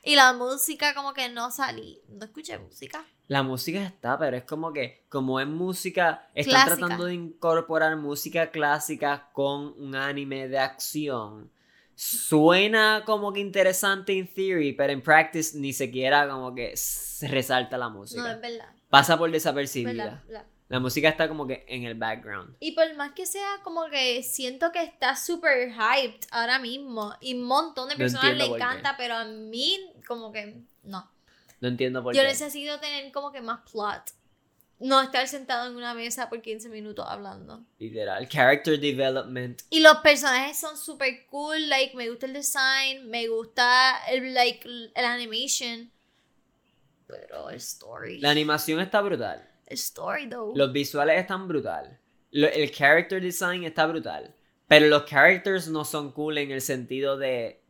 Y 0.03 0.15
la 0.15 0.33
música 0.33 0.93
como 0.93 1.13
que 1.13 1.29
no 1.29 1.51
salí. 1.51 1.99
No 2.07 2.25
escuché 2.25 2.57
música. 2.57 3.05
La 3.27 3.43
música 3.43 3.81
está, 3.83 4.17
pero 4.17 4.37
es 4.37 4.43
como 4.43 4.73
que, 4.73 5.05
como 5.09 5.39
es 5.39 5.47
música, 5.47 6.29
están 6.33 6.53
Clásica. 6.53 6.77
tratando 6.77 7.05
de 7.05 7.13
incorporar 7.13 7.95
música 7.97 8.49
clásica 8.49 9.29
con 9.33 9.73
un 9.81 9.95
anime 9.95 10.47
de 10.47 10.57
acción. 10.59 11.51
Suena 12.01 13.03
como 13.05 13.33
que 13.33 13.41
interesante 13.41 14.17
en 14.17 14.33
theory, 14.33 14.71
pero 14.71 14.93
en 14.93 15.01
practice 15.01 15.57
ni 15.57 15.73
siquiera 15.73 16.29
como 16.29 16.55
que 16.55 16.77
se 16.77 17.27
resalta 17.27 17.77
la 17.77 17.89
música. 17.89 18.21
No, 18.21 18.29
es 18.29 18.39
verdad. 18.39 18.69
Pasa 18.89 19.17
por 19.17 19.27
es 19.27 19.33
desapercibida. 19.33 20.23
verdad. 20.25 20.45
La 20.69 20.79
música 20.79 21.09
está 21.09 21.27
como 21.27 21.45
que 21.45 21.65
en 21.67 21.83
el 21.83 21.95
background. 21.95 22.55
Y 22.61 22.71
por 22.71 22.95
más 22.95 23.11
que 23.11 23.25
sea, 23.25 23.57
como 23.65 23.89
que 23.89 24.23
siento 24.23 24.71
que 24.71 24.81
está 24.81 25.17
súper 25.17 25.71
hyped 25.73 26.25
ahora 26.31 26.57
mismo. 26.57 27.13
Y 27.19 27.33
un 27.33 27.43
montón 27.43 27.89
de 27.89 27.95
No 27.95 27.99
personas 27.99 28.37
le 28.37 28.45
encanta, 28.45 28.95
pero 28.97 29.15
a 29.15 29.25
mí, 29.25 29.77
como 30.07 30.31
que 30.31 30.61
no. 30.83 31.11
No 31.59 31.67
entiendo 31.67 32.01
por 32.01 32.15
Yo 32.15 32.21
qué. 32.21 32.27
necesito 32.29 32.79
tener 32.79 33.11
como 33.11 33.33
que 33.33 33.41
más 33.41 33.59
plot. 33.69 34.03
No 34.79 35.01
estar 35.01 35.27
sentado 35.27 35.69
en 35.69 35.75
una 35.75 35.93
mesa 35.93 36.29
por 36.29 36.41
15 36.41 36.69
minutos 36.69 37.05
hablando. 37.07 37.65
Literal. 37.79 38.27
Character 38.29 38.79
development. 38.79 39.61
Y 39.69 39.81
los 39.81 39.97
personajes 39.97 40.57
son 40.57 40.77
súper 40.77 41.25
cool, 41.27 41.67
like, 41.67 41.95
me 41.97 42.09
gusta 42.09 42.25
el 42.27 42.33
design, 42.33 43.09
me 43.09 43.27
gusta 43.27 43.97
el, 44.09 44.33
like, 44.33 44.65
el 44.65 45.05
animation. 45.05 45.91
Pero 47.07 47.49
el 47.49 47.57
story. 47.57 48.19
La 48.21 48.29
animación 48.31 48.79
está 48.79 49.01
brutal. 49.01 49.45
El 49.65 49.75
story, 49.75 50.29
though. 50.29 50.55
Los 50.55 50.71
visuales 50.71 51.19
están 51.19 51.47
brutal. 51.47 51.99
Lo- 52.31 52.47
el 52.47 52.71
character 52.71 53.21
design 53.21 53.63
está 53.63 53.85
brutal. 53.87 54.33
Pero 54.67 54.87
los 54.87 55.03
characters 55.05 55.67
no 55.67 55.83
son 55.83 56.11
cool 56.11 56.37
en 56.37 56.51
el 56.51 56.61
sentido 56.61 57.17
de 57.17 57.61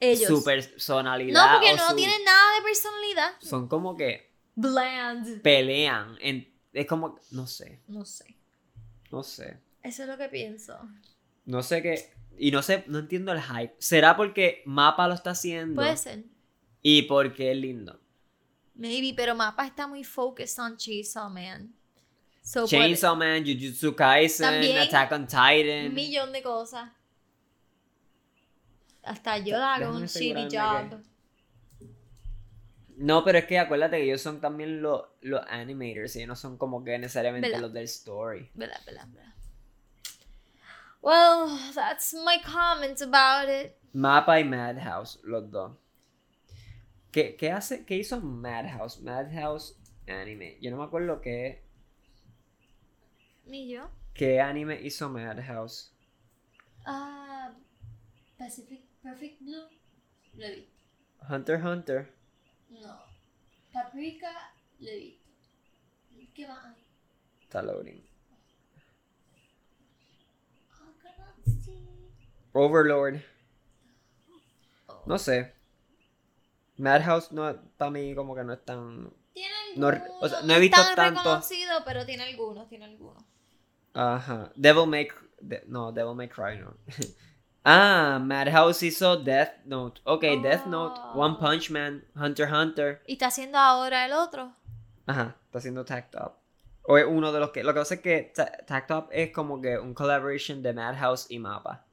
Ellos. 0.00 0.26
su 0.28 0.42
personalidad. 0.44 1.46
no, 1.52 1.58
porque 1.60 1.74
no 1.76 1.88
su- 1.90 1.96
tienen 1.96 2.24
nada 2.24 2.56
de 2.56 2.62
personalidad. 2.62 3.32
Son 3.40 3.68
como 3.68 3.96
que 3.96 4.32
Bland. 4.56 5.40
pelean. 5.42 6.18
en- 6.20 6.52
es 6.80 6.86
como. 6.86 7.18
No 7.30 7.46
sé. 7.46 7.80
No 7.88 8.04
sé. 8.04 8.36
No 9.10 9.22
sé. 9.22 9.58
Eso 9.82 10.02
es 10.02 10.08
lo 10.08 10.18
que 10.18 10.28
pienso. 10.28 10.78
No 11.46 11.62
sé 11.62 11.82
qué. 11.82 12.12
Y 12.36 12.50
no 12.50 12.62
sé, 12.62 12.84
no 12.88 12.98
entiendo 12.98 13.32
el 13.32 13.40
hype. 13.42 13.74
¿Será 13.78 14.16
porque 14.16 14.62
Mapa 14.66 15.08
lo 15.08 15.14
está 15.14 15.30
haciendo? 15.30 15.76
Puede 15.76 15.96
ser. 15.96 16.24
Y 16.82 17.02
porque 17.02 17.50
es 17.52 17.56
lindo. 17.56 17.98
Maybe, 18.74 19.12
pero 19.16 19.34
Mapa 19.34 19.66
está 19.66 19.86
muy 19.88 20.04
focused 20.04 20.62
on 20.62 20.76
Chainsaw 20.76 21.28
Man. 21.30 21.74
So, 22.42 22.60
puede- 22.66 22.68
Chainsaw 22.84 23.16
Man, 23.16 23.44
Jujutsu 23.44 23.94
Kaisen, 23.96 24.46
También, 24.46 24.78
Attack 24.78 25.12
on 25.12 25.26
Titan. 25.26 25.86
Un 25.88 25.94
millón 25.94 26.32
de 26.32 26.42
cosas. 26.42 26.90
Hasta 29.02 29.38
yo 29.38 29.56
hago 29.62 29.96
un 29.96 30.06
shitty 30.06 30.48
job. 30.54 31.00
No, 32.98 33.22
pero 33.24 33.38
es 33.38 33.44
que 33.46 33.58
acuérdate 33.58 33.98
que 33.98 34.04
ellos 34.04 34.20
son 34.20 34.40
también 34.40 34.82
los, 34.82 35.04
los 35.20 35.40
animators 35.48 36.16
ellos 36.16 36.28
no 36.28 36.36
son 36.36 36.58
como 36.58 36.82
que 36.82 36.98
necesariamente 36.98 37.48
¿Verdad? 37.48 37.62
los 37.62 37.72
del 37.72 37.84
story. 37.84 38.50
Verdad, 38.54 38.80
verdad, 38.84 39.06
verdad. 39.08 39.34
Well, 41.00 41.56
that's 41.74 42.12
my 42.12 42.40
comments 42.42 43.00
about 43.02 43.48
it. 43.48 43.76
Mapa 43.92 44.40
y 44.40 44.44
Madhouse, 44.44 45.20
los 45.22 45.48
dos. 45.50 45.76
¿Qué, 47.12 47.36
qué 47.36 47.52
hace? 47.52 47.84
¿Qué 47.86 47.94
hizo 47.96 48.20
Madhouse? 48.20 49.00
Madhouse 49.00 49.76
anime. 50.08 50.58
Yo 50.60 50.70
no 50.72 50.78
me 50.78 50.84
acuerdo 50.84 51.20
qué, 51.20 51.62
Ni 53.46 53.70
yo. 53.70 53.88
qué 54.12 54.40
anime 54.40 54.80
hizo 54.82 55.08
Madhouse. 55.08 55.92
Ah, 56.84 57.54
Pacific 58.36 58.84
Perfect 59.02 59.40
Blue. 59.40 59.68
Lo 60.34 60.48
visto. 60.48 60.72
Hunter 61.30 61.64
Hunter. 61.64 62.17
No. 62.70 62.98
Paprika, 63.72 64.52
lo 64.80 64.88
he 64.88 64.96
visto. 64.96 65.28
¿Qué 66.34 66.46
más 66.46 66.64
hay? 66.64 66.84
Está 67.42 67.62
loading. 67.62 68.02
Alkanatsi. 70.80 71.72
Overlord. 72.52 73.20
No 75.06 75.18
sé. 75.18 75.52
Madhouse 76.76 77.32
no, 77.32 77.60
para 77.76 77.90
mí 77.90 78.14
como 78.14 78.34
que 78.34 78.44
no 78.44 78.52
es 78.52 78.64
tan... 78.64 79.12
Tiene 79.32 79.54
No, 79.76 79.88
algunos. 79.88 80.22
o 80.22 80.28
sea, 80.28 80.42
no 80.42 80.54
he 80.54 80.60
visto 80.60 80.80
tan 80.80 80.94
tanto. 80.94 81.20
reconocido, 81.20 81.82
pero 81.84 82.06
tiene 82.06 82.22
algunos, 82.24 82.68
tiene 82.68 82.84
algunos. 82.84 83.24
Ajá. 83.94 84.52
Devil 84.54 84.86
May... 84.86 85.08
de- 85.40 85.64
no, 85.66 85.90
Devil 85.92 86.14
May 86.14 86.28
Cry 86.28 86.58
no. 86.58 86.76
ah, 87.70 88.18
Madhouse 88.22 88.82
hizo 88.82 89.16
Death 89.16 89.64
Note. 89.64 90.00
Ok, 90.04 90.22
Death 90.42 90.66
Note, 90.66 91.00
Oh. 91.04 91.20
One 91.20 91.36
Punch 91.38 91.70
Man, 91.70 92.04
Hunter 92.16 92.46
x 92.48 92.56
Hunter. 92.56 93.02
¿Y 93.06 93.12
está 93.14 93.26
haciendo 93.26 93.58
ahora 93.58 94.06
el 94.06 94.12
otro? 94.12 94.54
Ajá, 95.06 95.36
está 95.46 95.58
haciendo 95.58 95.84
Tacked 95.84 96.18
Up. 96.20 96.32
O 96.90 96.96
es 96.96 97.04
uno 97.06 97.32
de 97.32 97.40
los 97.40 97.50
que. 97.50 97.62
Lo 97.62 97.74
que 97.74 97.80
pasa 97.80 97.94
es 97.96 98.00
que 98.00 98.32
Ta- 98.34 98.50
Tact 98.66 98.90
Up 98.90 99.08
es 99.12 99.30
como 99.32 99.60
que 99.60 99.78
un 99.78 99.92
collaboration 99.94 100.62
de 100.62 100.72
Madhouse 100.72 101.26
y 101.30 101.38
Mapa. 101.38 101.84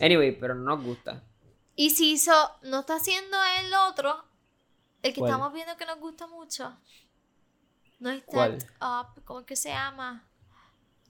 Anyway, 0.00 0.32
pero 0.38 0.54
no 0.54 0.76
nos 0.76 0.84
gusta. 0.84 1.22
Y 1.74 1.90
si 1.90 2.12
hizo, 2.12 2.32
no 2.62 2.80
está 2.80 2.96
haciendo 2.96 3.36
el 3.60 3.72
otro, 3.74 4.24
el 5.02 5.12
que 5.12 5.20
¿Cuál? 5.20 5.30
estamos 5.30 5.52
viendo 5.52 5.76
que 5.76 5.86
nos 5.86 5.98
gusta 5.98 6.26
mucho. 6.26 6.76
No 7.98 8.10
es. 8.10 8.24
Tact 8.26 8.64
Up, 8.80 9.24
¿cómo 9.24 9.40
es 9.40 9.46
que 9.46 9.56
se 9.56 9.70
llama? 9.70 10.24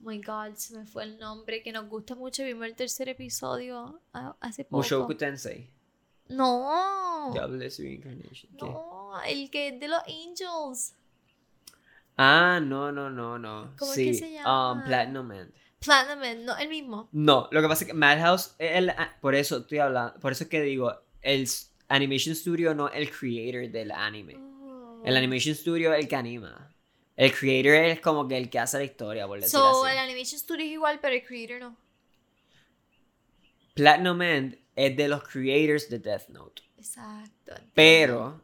My 0.03 0.19
god, 0.19 0.55
se 0.55 0.77
me 0.77 0.85
fue 0.85 1.03
el 1.03 1.17
nombre, 1.17 1.63
que 1.63 1.71
nos 1.71 1.87
gusta 1.87 2.13
mucho. 2.15 2.43
Vimos 2.43 2.65
el 2.65 2.75
tercer 2.75 3.07
episodio 3.07 4.01
ah, 4.13 4.35
hace 4.41 4.65
poco. 4.65 4.77
Mushoku 4.77 5.15
Tensei. 5.15 5.69
No, 6.27 7.31
Jobless 7.33 7.79
Reincarnation. 7.79 8.51
¿qué? 8.57 8.65
no, 8.65 9.21
el 9.25 9.49
que 9.49 9.69
es 9.69 9.79
de 9.79 9.87
los 9.87 10.01
Angels. 10.01 10.95
Ah, 12.17 12.59
no, 12.61 12.91
no, 12.91 13.09
no, 13.09 13.39
no. 13.39 13.73
¿Cómo 13.77 13.91
es 13.91 13.95
sí. 13.95 14.05
que 14.07 14.13
se 14.13 14.31
llama? 14.33 14.71
Um, 14.73 14.83
Platinum 14.83 15.27
Man. 15.27 15.53
Platinum 15.79 16.19
Man, 16.19 16.45
no, 16.45 16.57
el 16.57 16.69
mismo. 16.69 17.09
No, 17.11 17.47
lo 17.51 17.61
que 17.61 17.67
pasa 17.67 17.83
es 17.83 17.87
que 17.87 17.93
Madhouse 17.93 18.55
es 18.59 18.77
el. 18.77 18.89
ah, 18.89 19.15
Por 19.21 19.35
eso 19.35 19.57
estoy 19.59 19.79
hablando. 19.79 20.19
Por 20.19 20.33
eso 20.33 20.43
es 20.43 20.49
que 20.49 20.61
digo, 20.61 20.93
el 21.21 21.47
Animation 21.87 22.35
Studio 22.35 22.75
no 22.75 22.89
es 22.89 22.95
el 22.95 23.09
creator 23.09 23.71
del 23.71 23.91
anime. 23.91 24.35
Oh. 24.37 25.01
El 25.05 25.15
Animation 25.15 25.55
Studio 25.55 25.93
es 25.93 26.01
el 26.01 26.07
que 26.09 26.15
anima. 26.15 26.72
El 27.15 27.31
creator 27.31 27.73
es 27.75 27.99
como 27.99 28.27
que 28.27 28.37
el 28.37 28.49
que 28.49 28.59
hace 28.59 28.77
la 28.79 28.83
historia, 28.85 29.27
por 29.27 29.39
decirlo 29.39 29.71
So, 29.71 29.85
así. 29.85 29.93
el 29.93 29.99
Animation 29.99 30.39
Studio 30.39 30.65
es 30.65 30.71
igual, 30.71 30.99
pero 31.01 31.13
el 31.15 31.23
creator 31.23 31.59
no. 31.59 31.77
Platinum 33.73 34.21
End 34.21 34.57
es 34.75 34.95
de 34.95 35.07
los 35.07 35.23
creators 35.23 35.89
de 35.89 35.99
Death 35.99 36.29
Note. 36.29 36.61
Exacto. 36.77 37.53
Pero 37.73 38.41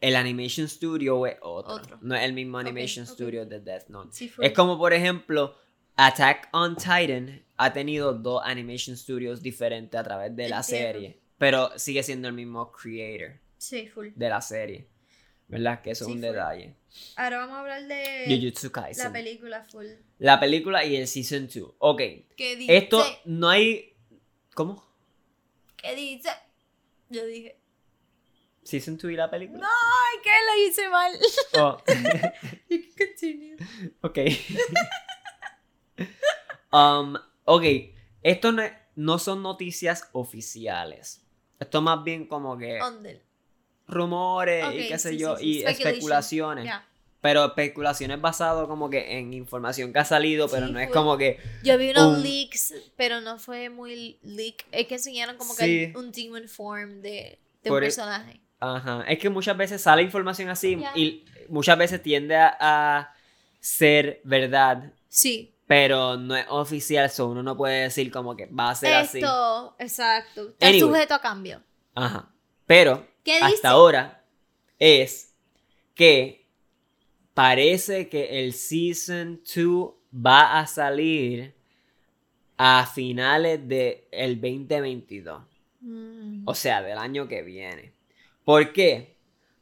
el 0.00 0.16
Animation 0.16 0.68
Studio 0.68 1.26
es 1.26 1.36
otro. 1.42 1.74
Otro. 1.74 1.98
No 2.02 2.14
es 2.14 2.22
el 2.22 2.32
mismo 2.32 2.58
Animation. 2.58 3.06
Studio 3.06 3.46
de 3.46 3.60
Death 3.60 3.88
Note. 3.88 4.10
Sí. 4.12 4.32
Es 4.40 4.52
como, 4.52 4.78
por 4.78 4.92
ejemplo, 4.92 5.56
Attack 5.96 6.48
on 6.52 6.76
Titan 6.76 7.44
ha 7.56 7.72
tenido 7.72 8.12
dos 8.14 8.42
Animation 8.44 8.96
Studios 8.96 9.42
diferentes 9.42 9.98
a 9.98 10.04
través 10.04 10.34
de 10.34 10.48
la 10.48 10.58
Entiendo. 10.58 10.92
serie. 10.92 11.20
Pero 11.38 11.70
sigue 11.78 12.02
siendo 12.02 12.26
el 12.28 12.34
mismo 12.34 12.72
creator 12.72 13.38
Sí, 13.58 13.86
full. 13.88 14.08
de 14.14 14.28
la 14.28 14.40
serie. 14.40 14.88
¿Verdad? 15.48 15.80
Que 15.82 15.90
eso 15.92 16.04
Sí, 16.04 16.10
es 16.12 16.16
un 16.16 16.22
full. 16.22 16.30
detalle. 16.30 16.74
Ahora 17.16 17.38
vamos 17.38 17.56
a 17.56 17.60
hablar 17.60 17.86
de 17.86 18.26
Jujutsu 18.28 18.70
Kaisen. 18.70 19.04
la 19.04 19.12
película 19.12 19.64
full. 19.70 19.86
La 20.18 20.38
película 20.40 20.84
y 20.84 20.96
el 20.96 21.06
Season 21.08 21.48
2. 21.52 21.74
Ok. 21.78 21.98
¿Qué 22.36 22.56
dice? 22.56 22.76
Esto 22.76 23.04
no 23.24 23.48
hay... 23.48 23.94
¿Cómo? 24.54 24.84
¿Qué 25.76 25.94
dice? 25.94 26.28
Yo 27.08 27.24
dije. 27.26 27.58
¿Season 28.62 28.98
2 28.98 29.10
y 29.12 29.16
la 29.16 29.30
película? 29.30 29.60
No, 29.60 29.66
ay, 29.66 30.18
que 30.22 30.30
lo 30.30 30.68
hice 30.68 30.88
mal. 30.90 31.12
Oh. 31.54 31.78
You 32.68 32.78
can 32.96 33.08
continue. 33.08 33.56
Ok. 34.02 34.18
um, 36.72 37.16
ok. 37.44 37.64
Esto 38.22 38.52
no, 38.52 38.62
es- 38.62 38.72
no 38.96 39.18
son 39.18 39.42
noticias 39.42 40.08
oficiales. 40.12 41.24
Esto 41.60 41.80
más 41.82 42.02
bien 42.04 42.26
como 42.26 42.56
que 42.58 42.78
Under. 42.82 43.24
Rumores 43.88 44.64
y 44.74 44.88
qué 44.88 44.98
sé 44.98 45.10
sí, 45.10 45.18
yo, 45.18 45.36
sí, 45.36 45.42
sí. 45.42 45.50
y 45.60 45.62
especulaciones. 45.64 46.70
Pero 47.20 47.46
especulaciones 47.46 48.20
basado 48.20 48.68
como 48.68 48.88
que 48.90 49.18
en 49.18 49.34
información 49.34 49.92
que 49.92 49.98
ha 49.98 50.04
salido, 50.04 50.48
pero 50.48 50.68
no 50.68 50.78
es 50.78 50.88
como 50.90 51.16
que... 51.18 51.40
Yo 51.64 51.76
vi 51.76 51.90
unos 51.90 52.18
Un- 52.18 52.22
leaks, 52.22 52.74
pero 52.96 53.20
no 53.20 53.40
fue 53.40 53.70
muy 53.70 54.18
leak. 54.22 54.64
Es 54.70 54.86
que 54.86 54.94
enseñaron 54.94 55.36
como 55.36 55.56
que 55.56 55.92
un 55.96 56.12
demon 56.12 56.48
form 56.48 57.00
de, 57.00 57.40
de 57.64 57.70
un 57.72 57.78
e- 57.78 57.80
personaje. 57.80 58.40
Ajá. 58.60 59.04
Es 59.08 59.18
que 59.18 59.30
muchas 59.30 59.56
veces 59.56 59.82
sale 59.82 60.02
información 60.02 60.48
así 60.48 60.80
y 60.94 61.24
muchas 61.48 61.76
veces 61.76 62.00
tiende 62.02 62.36
a, 62.36 62.56
a 62.60 63.14
ser 63.58 64.20
Sí. 65.08 65.52
pero 65.66 66.16
no 66.16 66.36
es 66.36 66.46
oficial, 66.48 67.10
uno 67.18 67.42
no 67.42 67.56
puede 67.56 67.82
decir 67.82 68.12
como 68.12 68.36
que 68.36 68.46
va 68.46 68.70
a 68.70 68.74
ser 68.76 68.94
así. 68.94 69.18
Esto, 69.18 69.74
exacto. 69.80 70.48
Está 70.50 70.68
Anyway. 70.68 70.80
sujeto 70.80 71.14
a 71.14 71.20
cambio. 71.20 71.62
Ajá. 71.96 72.28
Pero 72.66 73.06
¿Qué 73.24 73.38
hasta 73.38 73.70
ahora 73.70 74.24
es 74.78 75.34
que 75.94 76.46
parece 77.34 78.08
que 78.08 78.44
el 78.44 78.52
Season 78.52 79.40
2 79.44 79.90
va 80.14 80.58
a 80.58 80.66
salir 80.66 81.54
a 82.56 82.84
finales 82.86 83.66
del 83.68 84.40
2022. 84.40 85.42
Mm. 85.80 86.42
O 86.44 86.54
sea, 86.54 86.82
del 86.82 86.98
año 86.98 87.28
que 87.28 87.42
viene. 87.42 87.92
¿Por 88.44 88.72
qué? 88.72 89.16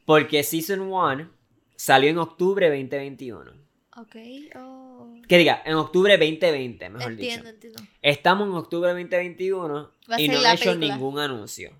Porque 0.06 0.42
Season 0.42 0.80
1 0.80 1.30
salió 1.76 2.10
en 2.10 2.18
octubre 2.18 2.68
2021. 2.68 3.52
Ok. 3.98 4.16
Oh. 4.56 5.14
Que 5.28 5.38
diga, 5.38 5.62
en 5.64 5.74
octubre 5.74 6.16
2020, 6.16 6.90
mejor 6.90 7.12
Entiendo, 7.12 7.50
dicho. 7.50 7.54
entiendo. 7.54 7.82
Estamos 8.02 8.48
en 8.48 8.54
octubre 8.54 8.90
2021 8.90 9.90
Va 10.10 10.16
a 10.16 10.20
y 10.20 10.28
no 10.28 10.38
han 10.38 10.54
hecho 10.54 10.72
película. 10.72 10.94
ningún 10.94 11.18
anuncio 11.18 11.72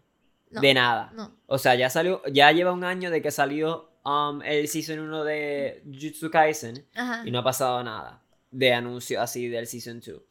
No, 0.57 0.61
de 0.63 0.75
nada. 0.75 1.13
No. 1.15 1.37
O 1.47 1.59
sea, 1.59 1.75
ya 1.75 1.91
salió, 1.91 2.23
ya 2.33 2.51
lleva 2.53 2.73
un 2.73 2.85
año 2.85 3.11
de 3.11 3.21
que 3.21 3.31
salió 3.31 3.91
um, 4.05 4.43
el 4.43 4.69
Season 4.69 4.99
1 4.99 5.25
de 5.25 5.83
Jujutsu 5.85 6.31
Kaisen 6.31 6.87
Ajá. 6.95 7.23
y 7.27 7.31
no 7.31 7.41
ha 7.41 7.45
pasado 7.45 7.83
nada 7.85 8.23
de 8.51 8.73
anuncio 8.73 9.21
así 9.21 9.49
del 9.49 9.67
Season 9.67 10.01
2. 10.01 10.23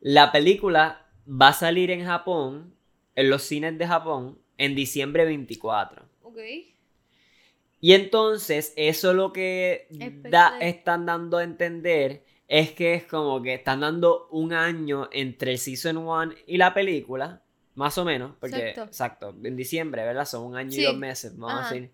La 0.00 0.30
película 0.32 1.06
va 1.28 1.48
a 1.48 1.52
salir 1.52 1.90
en 1.90 2.04
Japón, 2.04 2.74
en 3.14 3.30
los 3.30 3.42
cines 3.42 3.76
de 3.78 3.86
Japón, 3.86 4.38
en 4.58 4.74
diciembre 4.74 5.24
24. 5.24 6.04
Ok. 6.22 6.38
Y 7.80 7.92
entonces, 7.92 8.72
eso 8.76 9.12
lo 9.12 9.32
que 9.32 9.88
da, 10.30 10.58
están 10.60 11.04
dando 11.04 11.38
a 11.38 11.44
entender 11.44 12.24
es 12.48 12.72
que 12.72 12.94
es 12.94 13.04
como 13.04 13.42
que 13.42 13.54
están 13.54 13.80
dando 13.80 14.28
un 14.30 14.52
año 14.52 15.08
entre 15.12 15.52
el 15.52 15.58
Season 15.58 15.96
1 15.96 16.34
y 16.46 16.56
la 16.56 16.72
película, 16.72 17.42
más 17.74 17.98
o 17.98 18.04
menos, 18.04 18.36
porque 18.40 18.70
Exacto. 18.70 18.82
exacto, 18.84 19.36
en 19.42 19.56
diciembre, 19.56 20.04
¿verdad? 20.04 20.24
Son 20.26 20.44
un 20.44 20.56
año 20.56 20.72
y 20.78 20.82
dos 20.84 20.96
meses, 20.96 21.36
vamos 21.36 21.64
a 21.64 21.68
decir. 21.74 21.92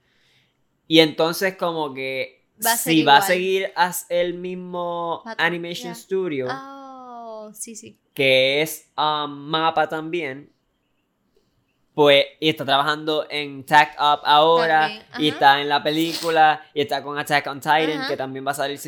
Y 0.87 1.01
entonces 1.01 1.57
como 1.57 1.95
que 1.95 2.47
Va 2.65 2.77
si 2.77 3.03
va 3.03 3.17
a 3.19 3.23
seguir 3.23 3.73
el 4.11 4.35
mismo 4.35 5.23
Animation. 5.39 5.95
Studio, 5.95 6.47
Oh, 6.51 7.51
sí, 7.55 7.75
sí. 7.75 7.99
que 8.13 8.61
es 8.61 8.91
um, 8.99 9.31
Mapa 9.31 9.89
también, 9.89 10.53
pues, 11.95 12.25
y 12.39 12.51
está 12.51 12.65
trabajando 12.67 13.27
en 13.31 13.65
Tack 13.65 13.95
Up 13.99 14.21
ahora, 14.25 15.07
y 15.19 15.29
está 15.29 15.61
en 15.61 15.69
la 15.69 15.83
película, 15.83 16.63
y 16.75 16.83
está 16.83 17.03
con 17.03 17.19
Attack 17.19 17.47
on 17.47 17.61
Titan, 17.61 17.91
Ajá. 18.01 18.09
que 18.09 18.17
también 18.17 18.47
va 18.47 18.51
a 18.51 18.55
salir 18.55 18.79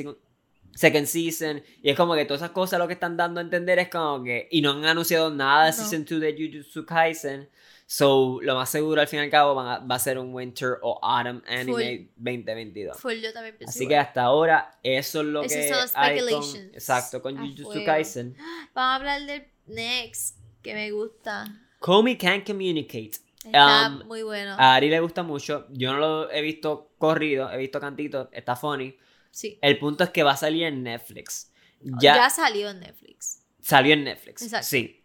second 0.75 1.07
season, 1.07 1.63
y 1.83 1.91
es 1.91 1.97
como 1.97 2.15
que 2.15 2.25
todas 2.25 2.41
esas 2.43 2.53
cosas 2.53 2.79
lo 2.79 2.87
que 2.87 2.95
están 2.95 3.17
dando 3.17 3.41
a 3.41 3.43
entender 3.43 3.79
es 3.79 3.89
como 3.89 4.23
que, 4.25 4.49
y 4.51 4.61
no 4.63 4.73
han 4.73 4.85
anunciado 4.85 5.31
nada 5.31 5.67
de 5.67 5.71
No. 5.73 5.77
Season 5.77 6.05
2 6.05 6.21
de 6.21 6.33
Jujutsu 6.35 6.87
Kaisen, 6.87 7.49
so, 7.87 8.39
lo 8.41 8.55
más 8.55 8.71
seguro 8.71 9.01
al 9.03 9.07
fin 9.09 9.19
y 9.19 9.23
al 9.25 9.31
cabo 9.31 9.59
a- 9.61 9.79
va 9.81 9.95
a 9.95 9.99
ser 9.99 10.19
un 10.19 10.33
Winter 10.35 10.79
o 10.81 10.99
Autumn 11.03 11.43
Anime 11.47 12.09
2022. 12.17 12.99
Full, 12.99 13.15
yo 13.21 13.33
también 13.33 13.57
Así 13.67 13.81
que 13.81 13.85
igual. 13.95 13.99
hasta 14.01 14.23
ahora, 14.23 14.79
eso 14.83 15.21
es 15.21 15.27
lo 15.27 15.43
Esos 15.43 15.57
que 15.59 15.69
son 15.69 15.89
hay 15.95 16.21
con, 16.21 16.43
exacto, 16.73 17.21
con 17.23 17.37
A 17.39 17.41
Jujutsu 17.43 17.65
fuego. 17.65 17.85
Kaisen. 17.85 18.35
Vamos 18.75 18.93
a 18.93 18.95
hablar 18.95 19.23
del 19.27 19.45
next, 19.67 20.39
que 20.63 20.73
me 20.75 20.91
gusta. 20.91 21.45
Comey 21.81 22.17
Can't 22.17 22.47
Communicate. 22.47 23.11
Está 23.45 23.89
Um, 23.89 24.07
muy 24.07 24.23
bueno. 24.23 24.55
A 24.57 24.77
Ari 24.77 24.89
le 24.89 25.01
gusta 25.01 25.25
mucho. 25.25 25.67
Yo 25.71 25.93
no 25.93 25.99
lo 25.99 26.31
he 26.31 26.41
visto 26.41 26.93
corrido, 26.97 27.51
he 27.51 27.57
visto 27.59 27.81
cantitos, 27.81 28.29
está 28.33 28.55
funny. 28.55 28.97
Sí. 29.33 29.59
El 29.61 29.79
punto 29.81 30.05
es 30.05 30.11
que 30.11 30.23
va 30.23 30.31
a 30.33 30.37
salir 30.37 30.63
en 30.63 30.85
Netflix. 30.85 31.51
Ya, 31.81 32.15
Ya, 32.15 32.31
salió 32.31 32.71
en 32.71 32.79
Netflix. 32.79 33.43
salió 33.61 33.95
en 33.95 34.05
Netflix. 34.05 34.43
Exacto. 34.43 34.67
Sí. 34.69 35.01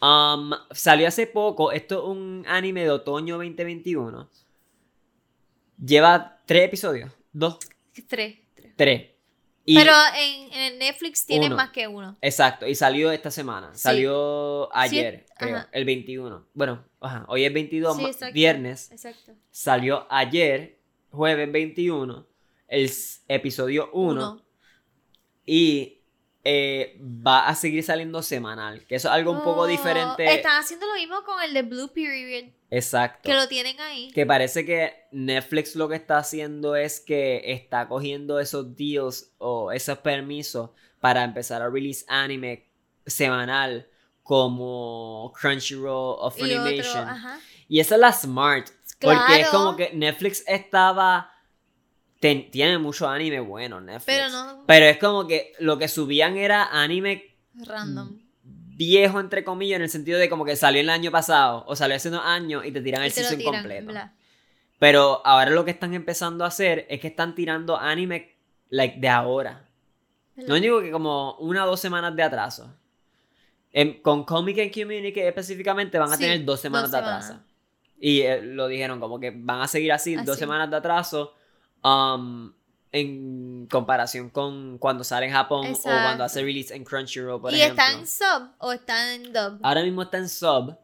Um, 0.00 0.52
salió 0.70 1.08
hace 1.08 1.26
poco. 1.26 1.72
Esto 1.72 1.98
es 1.98 2.04
un 2.08 2.44
anime 2.48 2.84
de 2.84 2.90
otoño 2.90 3.36
2021. 3.36 4.30
Lleva 5.84 6.40
tres 6.46 6.64
episodios. 6.66 7.10
Dos, 7.32 7.58
Tres. 8.08 8.36
tres. 8.54 8.72
tres. 8.76 9.08
Y- 9.64 9.76
Pero 9.76 9.92
en, 10.16 10.52
en 10.52 10.78
Netflix 10.78 11.24
tiene 11.24 11.46
Uno. 11.46 11.56
más 11.56 11.70
que 11.70 11.86
uno. 11.86 12.16
Exacto, 12.20 12.66
y 12.66 12.74
salió 12.74 13.12
esta 13.12 13.30
semana. 13.30 13.72
Sí. 13.74 13.80
Salió 13.82 14.74
ayer, 14.76 15.24
Sí, 15.28 15.32
creo. 15.38 15.56
ajá. 15.58 15.68
El 15.72 15.84
21. 15.84 16.46
Bueno, 16.52 16.84
ajá, 17.00 17.24
hoy 17.28 17.44
es 17.44 17.52
22, 17.54 17.96
Sí, 17.96 18.04
exacto. 18.06 18.34
viernes. 18.34 18.90
Exacto. 18.90 19.32
Salió 19.52 20.06
ayer, 20.10 20.80
jueves 21.10 21.50
21, 21.52 22.26
el 22.72 22.90
episodio 23.28 23.90
1. 23.92 24.10
Uno. 24.12 24.44
Y 25.44 26.00
eh, 26.44 26.98
va 27.00 27.46
a 27.46 27.54
seguir 27.54 27.82
saliendo 27.84 28.22
semanal. 28.22 28.84
Que 28.86 28.96
eso 28.96 29.08
es 29.08 29.14
algo 29.14 29.30
un 29.32 29.42
poco 29.42 29.60
Oh, 29.62 29.66
diferente. 29.66 30.32
Están 30.34 30.58
haciendo 30.60 30.86
lo 30.86 30.94
mismo 30.94 31.22
con 31.24 31.40
el 31.42 31.52
de 31.54 31.62
Blue 31.62 31.92
Period, 31.92 32.50
Exacto. 32.70 33.20
que 33.28 33.34
lo 33.34 33.46
tienen 33.48 33.78
ahí. 33.80 34.10
Que 34.12 34.26
parece 34.26 34.64
que 34.64 35.06
Netflix 35.12 35.76
lo 35.76 35.88
que 35.88 35.96
está 35.96 36.18
haciendo 36.18 36.74
es 36.74 37.00
que 37.00 37.42
está 37.52 37.86
cogiendo 37.88 38.40
esos 38.40 38.74
deals 38.76 39.32
o 39.38 39.70
esos 39.72 39.98
permisos 39.98 40.70
para 41.00 41.22
empezar 41.24 41.62
a 41.62 41.68
release 41.68 42.04
anime 42.08 42.68
semanal 43.06 43.88
como 44.22 45.32
Crunchyroll 45.40 46.16
o 46.18 46.32
Y 46.36 46.42
otro, 46.42 46.62
Funimation. 46.62 47.08
Y 47.68 47.80
esa 47.80 47.94
es 47.96 48.00
la 48.00 48.12
smart. 48.12 48.68
Porque 49.00 49.40
es 49.40 49.48
como 49.48 49.76
que 49.76 49.90
Netflix 49.94 50.44
estaba 50.46 51.31
ten- 52.22 52.50
tiene 52.52 52.78
mucho 52.78 53.08
anime 53.08 53.40
bueno 53.40 53.80
Netflix. 53.80 54.04
Pero 54.06 54.30
no 54.30 54.64
Pero 54.66 54.86
es 54.86 54.98
como 54.98 55.26
que 55.26 55.52
lo 55.58 55.76
que 55.76 55.88
subían 55.88 56.36
era 56.36 56.68
anime 56.70 57.34
random. 57.54 58.16
viejo, 58.76 59.18
entre 59.20 59.42
comillas, 59.44 59.76
en 59.76 59.82
el 59.82 59.90
sentido 59.90 60.18
de 60.20 60.28
como 60.30 60.44
que 60.44 60.54
salió 60.56 60.80
el 60.80 60.88
año 60.88 61.10
pasado 61.10 61.64
o 61.66 61.74
salió 61.76 61.96
hace 61.96 62.08
unos 62.10 62.24
años 62.24 62.64
y 62.64 62.70
te 62.70 62.80
tiran 62.80 63.02
Y 63.02 63.06
el 63.06 63.12
te 63.12 63.20
season 63.22 63.38
tiran, 63.38 63.54
completo. 63.54 63.92
Pero 64.78 65.20
ahora 65.26 65.50
lo 65.50 65.64
que 65.64 65.72
están 65.72 65.94
empezando 65.94 66.44
a 66.44 66.48
hacer 66.48 66.86
es 66.88 67.00
que 67.00 67.08
están 67.08 67.34
tirando 67.34 67.76
anime 67.76 68.34
like, 68.70 68.98
de 69.00 69.08
ahora. 69.08 69.68
No 70.36 70.54
digo 70.54 70.80
que 70.80 70.90
como 70.90 71.34
una 71.38 71.64
o 71.64 71.68
dos 71.68 71.80
semanas 71.80 72.14
de 72.16 72.22
atraso. 72.22 72.72
En- 73.72 74.00
con 74.02 74.24
Comic 74.24 74.58
and 74.60 74.72
Community 74.72 75.20
específicamente 75.20 75.98
van 75.98 76.12
a 76.12 76.16
Sí, 76.16 76.22
tener 76.22 76.44
dos 76.44 76.60
semanas 76.60 76.90
dos 76.90 77.00
de 77.00 77.06
atraso. 77.06 77.26
semanas. 77.28 77.46
Y 78.00 78.20
eh, 78.22 78.42
lo 78.42 78.66
dijeron 78.68 78.98
como 79.00 79.18
que 79.20 79.30
van 79.34 79.60
a 79.60 79.68
seguir 79.68 79.92
así, 79.92 80.14
dos 80.16 80.36
semanas 80.38 80.68
de 80.70 80.76
atraso. 80.76 81.34
Um, 81.84 82.52
en 82.92 83.66
comparación 83.70 84.28
con 84.30 84.76
cuando 84.78 85.02
sale 85.04 85.26
en 85.26 85.32
Japón 85.32 85.66
o 85.72 85.78
cuando 85.82 86.24
hace 86.24 86.42
release 86.42 86.74
en 86.74 86.84
Crunchyroll, 86.84 87.40
por 87.40 87.52
¿Y 87.54 87.60
ejemplo. 87.62 87.82
está 87.82 87.98
en 87.98 88.06
sub 88.06 88.50
o 88.58 88.72
está 88.72 89.14
en 89.14 89.32
dub? 89.32 89.58
Ahora 89.62 89.82
mismo 89.82 90.02
está 90.02 90.18
en 90.18 90.28
sub 90.28 90.76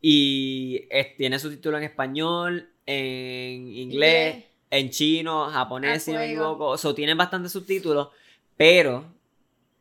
y 0.00 0.86
es- 0.90 1.16
tiene 1.16 1.38
su 1.38 1.50
título 1.50 1.78
en 1.78 1.84
español, 1.84 2.68
en 2.86 3.68
inglés, 3.68 4.44
en 4.70 4.90
chino, 4.90 5.46
japonés, 5.50 6.02
si 6.02 6.12
no 6.12 6.18
me 6.18 6.26
equivoco. 6.30 6.66
O 6.68 6.76
sea, 6.76 6.94
tienen 6.94 7.16
bastantes 7.16 7.52
subtítulos, 7.52 8.08
pero 8.56 9.04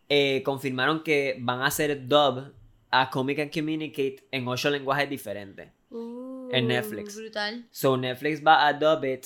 eh, 0.10 0.44
confirmaron 0.44 1.02
que 1.04 1.38
van 1.40 1.62
a 1.62 1.68
hacer 1.68 2.08
dub 2.08 2.54
a 2.92 3.10
Comic 3.10 3.40
and 3.40 3.52
Communicate 3.54 4.28
en 4.32 4.48
ocho 4.48 4.70
lenguajes 4.70 5.10
diferentes. 5.10 5.70
en 5.90 6.66
Uh, 6.66 6.68
Netflix. 6.68 7.16
Brutal. 7.16 7.66
So 7.72 7.98
Netflix 7.98 8.44
va 8.46 8.68
a 8.68 8.74
dub 8.74 9.04
it 9.06 9.26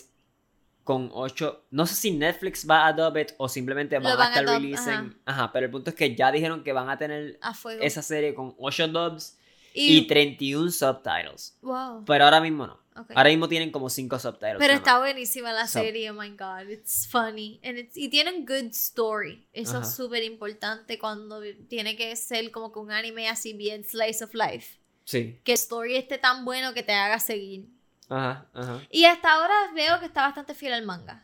con 0.87 1.09
ocho. 1.13 1.65
No 1.69 1.85
sé 1.85 1.95
si 1.95 2.11
Netflix 2.11 2.65
va 2.65 2.87
a 2.87 2.93
dub 2.93 3.17
it 3.17 3.33
o 3.37 3.49
simplemente 3.49 3.99
van, 3.99 4.17
van 4.17 4.31
a 4.31 4.39
estar 4.39 4.45
releasing. 4.61 5.19
Ajá. 5.25 5.51
pero 5.51 5.65
el 5.65 5.71
punto 5.71 5.89
es 5.89 5.95
que 5.97 6.15
ya 6.15 6.31
dijeron 6.31 6.63
que 6.63 6.71
van 6.71 6.89
a 6.89 6.97
tener 6.97 7.37
A 7.41 7.53
esa 7.81 8.01
serie 8.01 8.33
con 8.33 8.55
8 8.57 8.87
dubs 8.87 9.37
y, 9.73 9.97
y 9.97 10.07
31 10.07 10.71
subtitles. 10.71 11.57
wow. 11.61 12.05
Pero 12.05 12.23
ahora 12.23 12.39
mismo 12.39 12.65
no. 12.67 12.79
ok. 12.95 13.11
Ahora 13.15 13.29
mismo 13.29 13.49
tienen 13.49 13.69
como 13.69 13.89
5 13.89 14.17
subtitles. 14.17 14.55
Pero 14.59 14.73
está 14.73 14.93
más. 14.93 15.01
buenísima 15.01 15.51
la 15.51 15.67
So- 15.67 15.79
serie, 15.81 16.09
oh 16.09 16.13
my 16.13 16.29
god, 16.29 16.69
it's 16.71 17.05
funny. 17.05 17.59
And 17.65 17.77
it's- 17.79 17.97
y 17.97 18.07
tiene 18.07 18.31
un 18.33 18.45
good 18.45 18.71
story. 18.71 19.45
Eso 19.51 19.77
Ajá. 19.77 19.85
es 19.85 19.93
súper 19.93 20.23
importante 20.23 20.97
cuando 20.97 21.41
tiene 21.67 21.97
que 21.97 22.15
ser 22.15 22.49
como 22.51 22.71
que 22.71 22.79
un 22.79 22.91
anime 22.91 23.27
así 23.27 23.51
bien 23.51 23.83
slice 23.83 24.23
of 24.23 24.33
life. 24.33 24.77
Sí. 25.03 25.39
Que 25.43 25.51
el 25.51 25.57
story 25.57 25.95
esté 25.97 26.17
tan 26.17 26.43
bueno 26.45 26.73
que 26.73 26.81
te 26.83 26.93
haga 26.93 27.19
seguir. 27.19 27.67
Ajá, 28.09 28.47
ajá. 28.53 28.81
Y 28.89 29.05
hasta 29.05 29.33
ahora 29.33 29.53
veo 29.75 29.99
que 29.99 30.05
está 30.05 30.21
bastante 30.23 30.53
fiel 30.53 30.73
al 30.73 30.85
manga. 30.85 31.23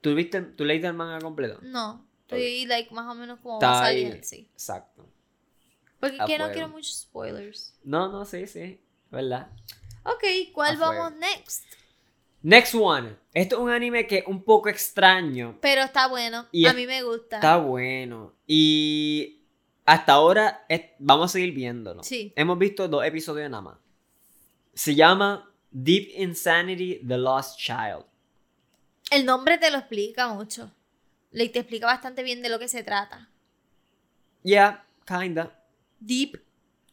¿Tú, 0.00 0.14
viste, 0.14 0.42
¿Tú 0.42 0.64
leíste 0.64 0.86
el 0.88 0.94
manga 0.94 1.18
completo? 1.20 1.58
No, 1.62 2.06
estoy 2.22 2.66
like 2.66 2.92
más 2.94 3.10
o 3.10 3.14
menos 3.14 3.38
como 3.40 3.54
Está 3.56 3.70
va 3.70 3.82
salir, 3.84 4.22
sí. 4.24 4.48
Exacto. 4.52 5.08
Porque 6.00 6.18
que 6.26 6.38
no 6.38 6.50
quiero 6.52 6.68
muchos 6.68 7.00
spoilers. 7.02 7.74
No, 7.84 8.08
no, 8.12 8.24
sí, 8.24 8.46
sí. 8.46 8.80
¿Verdad? 9.10 9.48
Ok, 10.04 10.24
¿cuál 10.52 10.76
vamos 10.76 11.14
next? 11.16 11.64
Next 12.42 12.74
one. 12.74 13.16
Esto 13.32 13.56
es 13.56 13.62
un 13.62 13.70
anime 13.70 14.06
que 14.06 14.18
es 14.18 14.26
un 14.26 14.42
poco 14.44 14.68
extraño. 14.68 15.56
Pero 15.62 15.80
está 15.82 16.08
bueno, 16.08 16.46
Y 16.52 16.66
a 16.66 16.70
es- 16.70 16.76
mí 16.76 16.86
me 16.86 17.02
gusta. 17.02 17.36
Está 17.36 17.56
bueno. 17.56 18.34
Y 18.46 19.40
hasta 19.86 20.12
ahora 20.12 20.66
es- 20.68 20.90
vamos 20.98 21.30
a 21.30 21.32
seguir 21.32 21.54
viéndolo. 21.54 22.02
Sí. 22.02 22.34
Hemos 22.36 22.58
visto 22.58 22.86
dos 22.88 23.02
episodios 23.06 23.48
nada 23.48 23.62
más. 23.62 23.78
Se 24.74 24.94
llama 24.94 25.50
Deep 25.76 26.10
Insanity 26.14 27.00
The 27.06 27.18
Lost 27.18 27.58
Child. 27.58 28.04
El 29.10 29.26
nombre 29.26 29.58
te 29.58 29.72
lo 29.72 29.78
explica 29.78 30.28
mucho. 30.28 30.70
Le 31.32 31.48
te 31.48 31.58
explica 31.58 31.86
bastante 31.86 32.22
bien 32.22 32.42
de 32.42 32.48
lo 32.48 32.60
que 32.60 32.68
se 32.68 32.84
trata. 32.84 33.28
Yeah, 34.44 34.84
kinda. 35.04 35.52
Deep. 35.98 36.40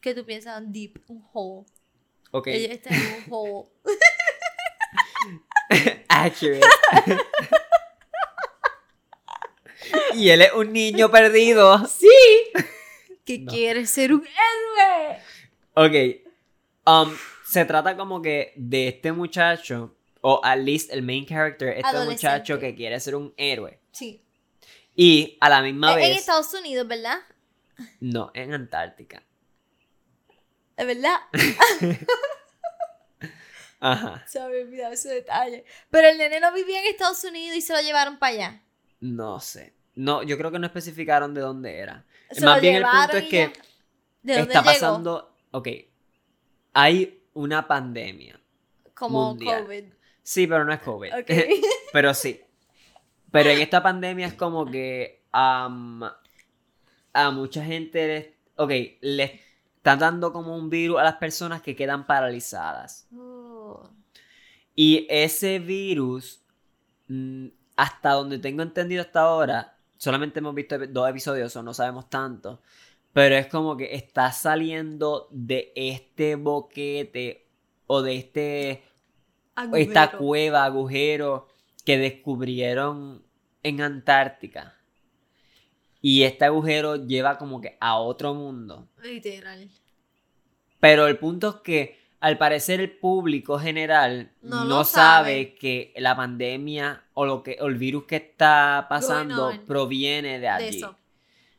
¿Qué 0.00 0.14
tú 0.14 0.24
piensas? 0.24 0.60
Deep, 0.66 1.00
un 1.06 1.24
hole. 1.32 1.64
Ok. 2.32 2.48
Ella 2.48 2.74
está 2.74 2.90
en 2.90 3.14
un 3.14 3.24
hole. 3.30 3.68
Accurate. 6.08 6.60
y 10.14 10.28
él 10.30 10.42
es 10.42 10.52
un 10.54 10.72
niño 10.72 11.08
perdido. 11.10 11.86
¡Sí! 11.86 12.08
Que 13.24 13.38
No. 13.38 13.52
quiere 13.52 13.86
ser 13.86 14.12
un 14.12 14.26
héroe. 14.26 15.20
Ok. 15.74 15.94
Um, 16.84 17.16
se 17.52 17.66
trata 17.66 17.98
como 17.98 18.22
que 18.22 18.54
de 18.56 18.88
este 18.88 19.12
muchacho, 19.12 19.94
o 20.22 20.40
at 20.42 20.58
least 20.58 20.90
el 20.90 21.02
main 21.02 21.26
character, 21.26 21.68
este 21.68 22.04
muchacho 22.06 22.58
que 22.58 22.74
quiere 22.74 22.98
ser 22.98 23.14
un 23.14 23.34
héroe. 23.36 23.78
Sí. 23.90 24.24
Y 24.96 25.36
a 25.38 25.50
la 25.50 25.60
misma 25.60 25.90
Es 25.90 25.96
en 25.96 26.02
vez. 26.02 26.18
Estados 26.20 26.54
Unidos, 26.54 26.88
¿verdad? 26.88 27.18
No, 28.00 28.30
en 28.32 28.54
Antártica. 28.54 29.22
Es 30.78 30.86
verdad. 30.86 31.16
Ajá. 33.80 34.24
Se 34.26 34.40
había 34.40 34.62
olvidado 34.62 34.94
ese 34.94 35.10
detalle. 35.10 35.66
Pero 35.90 36.08
el 36.08 36.16
nene 36.16 36.40
no 36.40 36.54
vivía 36.54 36.80
en 36.80 36.86
Estados 36.86 37.22
Unidos 37.24 37.54
y 37.54 37.60
se 37.60 37.74
lo 37.74 37.82
llevaron 37.82 38.18
para 38.18 38.32
allá. 38.32 38.62
No 39.00 39.40
sé. 39.40 39.74
No, 39.94 40.22
yo 40.22 40.38
creo 40.38 40.50
que 40.50 40.58
no 40.58 40.66
especificaron 40.66 41.34
de 41.34 41.42
dónde 41.42 41.80
era. 41.80 42.06
Se 42.30 42.46
Más 42.46 42.62
bien 42.62 42.76
el 42.76 42.84
punto 42.84 43.18
es 43.18 43.28
que. 43.28 43.52
¿De 44.22 44.38
dónde 44.38 44.54
está 44.54 44.62
llegó? 44.62 44.72
pasando. 44.72 45.36
Ok. 45.50 45.68
Hay 46.72 47.21
una 47.34 47.66
pandemia. 47.66 48.40
Como 48.94 49.30
mundial. 49.30 49.64
COVID. 49.64 49.84
Sí, 50.22 50.46
pero 50.46 50.64
no 50.64 50.72
es 50.72 50.80
COVID. 50.80 51.10
Pero 51.92 52.14
sí. 52.14 52.40
Pero 53.30 53.50
en 53.50 53.60
esta 53.60 53.82
pandemia 53.82 54.26
es 54.26 54.34
como 54.34 54.66
que 54.66 55.24
a 55.32 55.68
mucha 57.32 57.64
gente 57.64 58.06
les, 58.06 58.26
ok, 58.56 58.70
les 59.00 59.32
están 59.82 59.98
dando 59.98 60.32
como 60.32 60.56
un 60.56 60.70
virus 60.70 61.00
a 61.00 61.02
las 61.02 61.16
personas 61.16 61.60
que 61.60 61.74
quedan 61.74 62.06
paralizadas. 62.06 63.08
Oh. 63.16 63.90
Y 64.76 65.06
ese 65.10 65.58
virus, 65.58 66.40
mm, 67.08 67.48
hasta 67.76 68.12
donde 68.12 68.38
tengo 68.38 68.62
entendido 68.62 69.02
hasta 69.02 69.22
ahora, 69.22 69.76
solamente 69.96 70.38
hemos 70.38 70.54
visto 70.54 70.78
dos 70.86 71.10
episodios 71.10 71.54
o 71.56 71.62
no 71.62 71.74
sabemos 71.74 72.08
tanto, 72.08 72.62
pero 73.12 73.34
es 73.36 73.46
como 73.46 73.76
que 73.76 73.94
está 73.94 74.32
saliendo 74.32 75.28
de 75.30 75.72
este 75.76 76.36
boquete 76.36 77.46
o 77.86 78.02
de 78.02 78.16
este 78.16 78.82
esta 79.74 80.12
cueva, 80.12 80.64
agujero 80.64 81.48
que 81.84 81.98
descubrieron 81.98 83.22
en 83.62 83.82
Antártica. 83.82 84.78
Y 86.00 86.22
este 86.22 86.46
agujero 86.46 86.96
lleva 86.96 87.38
como 87.38 87.60
que 87.60 87.76
a 87.80 87.98
otro 87.98 88.34
mundo. 88.34 88.88
Literal. 89.02 89.68
Pero 90.80 91.06
el 91.06 91.18
punto 91.18 91.50
es 91.50 91.54
que 91.56 92.02
al 92.18 92.38
parecer 92.38 92.80
el 92.80 92.90
público 92.90 93.58
general 93.58 94.32
No 94.42 94.84
sabe. 94.84 94.84
sabe. 94.84 95.54
que 95.54 95.92
la 95.96 96.16
pandemia 96.16 97.04
o 97.14 97.26
lo 97.26 97.42
que 97.42 97.58
o 97.60 97.66
el 97.66 97.76
virus 97.76 98.04
que 98.04 98.16
está 98.16 98.86
pasando 98.88 99.52
proviene 99.66 100.40
de 100.40 100.48
allí. 100.48 100.70
De 100.70 100.76
eso. 100.78 100.96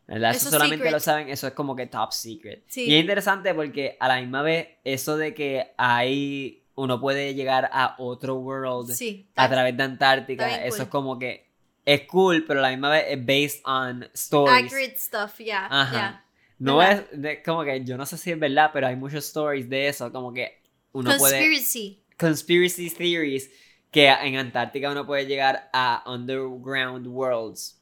Eso 0.08 0.18
Eso, 0.18 0.30
es 0.30 0.44
solamente 0.52 0.78
secret. 0.78 0.92
lo 0.92 1.00
saben, 1.00 1.30
eso 1.30 1.48
es 1.48 1.54
como 1.54 1.76
que 1.76 1.88
top 1.88 2.12
secret. 2.12 2.64
Sí. 2.68 2.86
Y 2.90 2.96
es 2.96 3.02
interesante 3.02 3.54
porque 3.54 3.96
a 4.00 4.08
la 4.10 4.20
misma 4.20 4.42
vez 4.42 4.68
eso 4.84 5.16
de 5.18 5.34
que 5.34 5.74
hay 5.78 6.64
uno 6.76 7.00
puede 7.00 7.36
llegar 7.36 7.70
a 7.72 7.96
otro 8.00 8.36
world 8.36 8.92
Sí. 8.94 9.30
a 9.36 9.48
través 9.50 9.78
de 9.78 9.84
Antártica, 9.84 10.66
eso 10.66 10.78
cool. 10.78 10.84
es 10.84 10.90
como 10.90 11.20
que 11.20 11.48
es 11.86 12.02
cool, 12.08 12.46
pero 12.48 12.60
a 12.60 12.64
la 12.64 12.70
misma 12.72 12.90
vez 12.90 13.06
es 13.10 13.26
based 13.26 13.62
on 13.66 14.10
stories. 14.14 14.66
Accurate 14.66 14.98
stuff, 14.98 15.40
ya. 15.40 15.68
Ajá. 15.70 15.94
ya. 15.96 16.26
No 16.60 16.78
¿verdad? 16.78 17.06
es 17.12 17.22
de- 17.22 17.44
como 17.44 17.64
que 17.64 17.84
yo 17.84 17.98
no 17.98 18.06
sé 18.06 18.18
si 18.18 18.32
es 18.32 18.40
verdad, 18.40 18.72
pero 18.74 18.88
hay 18.88 18.96
muchos 18.96 19.26
stories 19.26 19.70
de 19.70 19.88
eso, 19.88 20.12
como 20.12 20.34
que 20.34 20.62
uno 20.94 21.16
puede 21.18 21.40
Conspiracy. 21.40 22.04
conspiracy 22.18 22.90
theories 22.90 23.52
que 23.92 24.08
en 24.08 24.38
Antártica 24.38 24.90
uno 24.92 25.06
puede 25.06 25.26
llegar 25.28 25.70
a 25.74 26.04
underground 26.08 27.06
worlds 27.08 27.80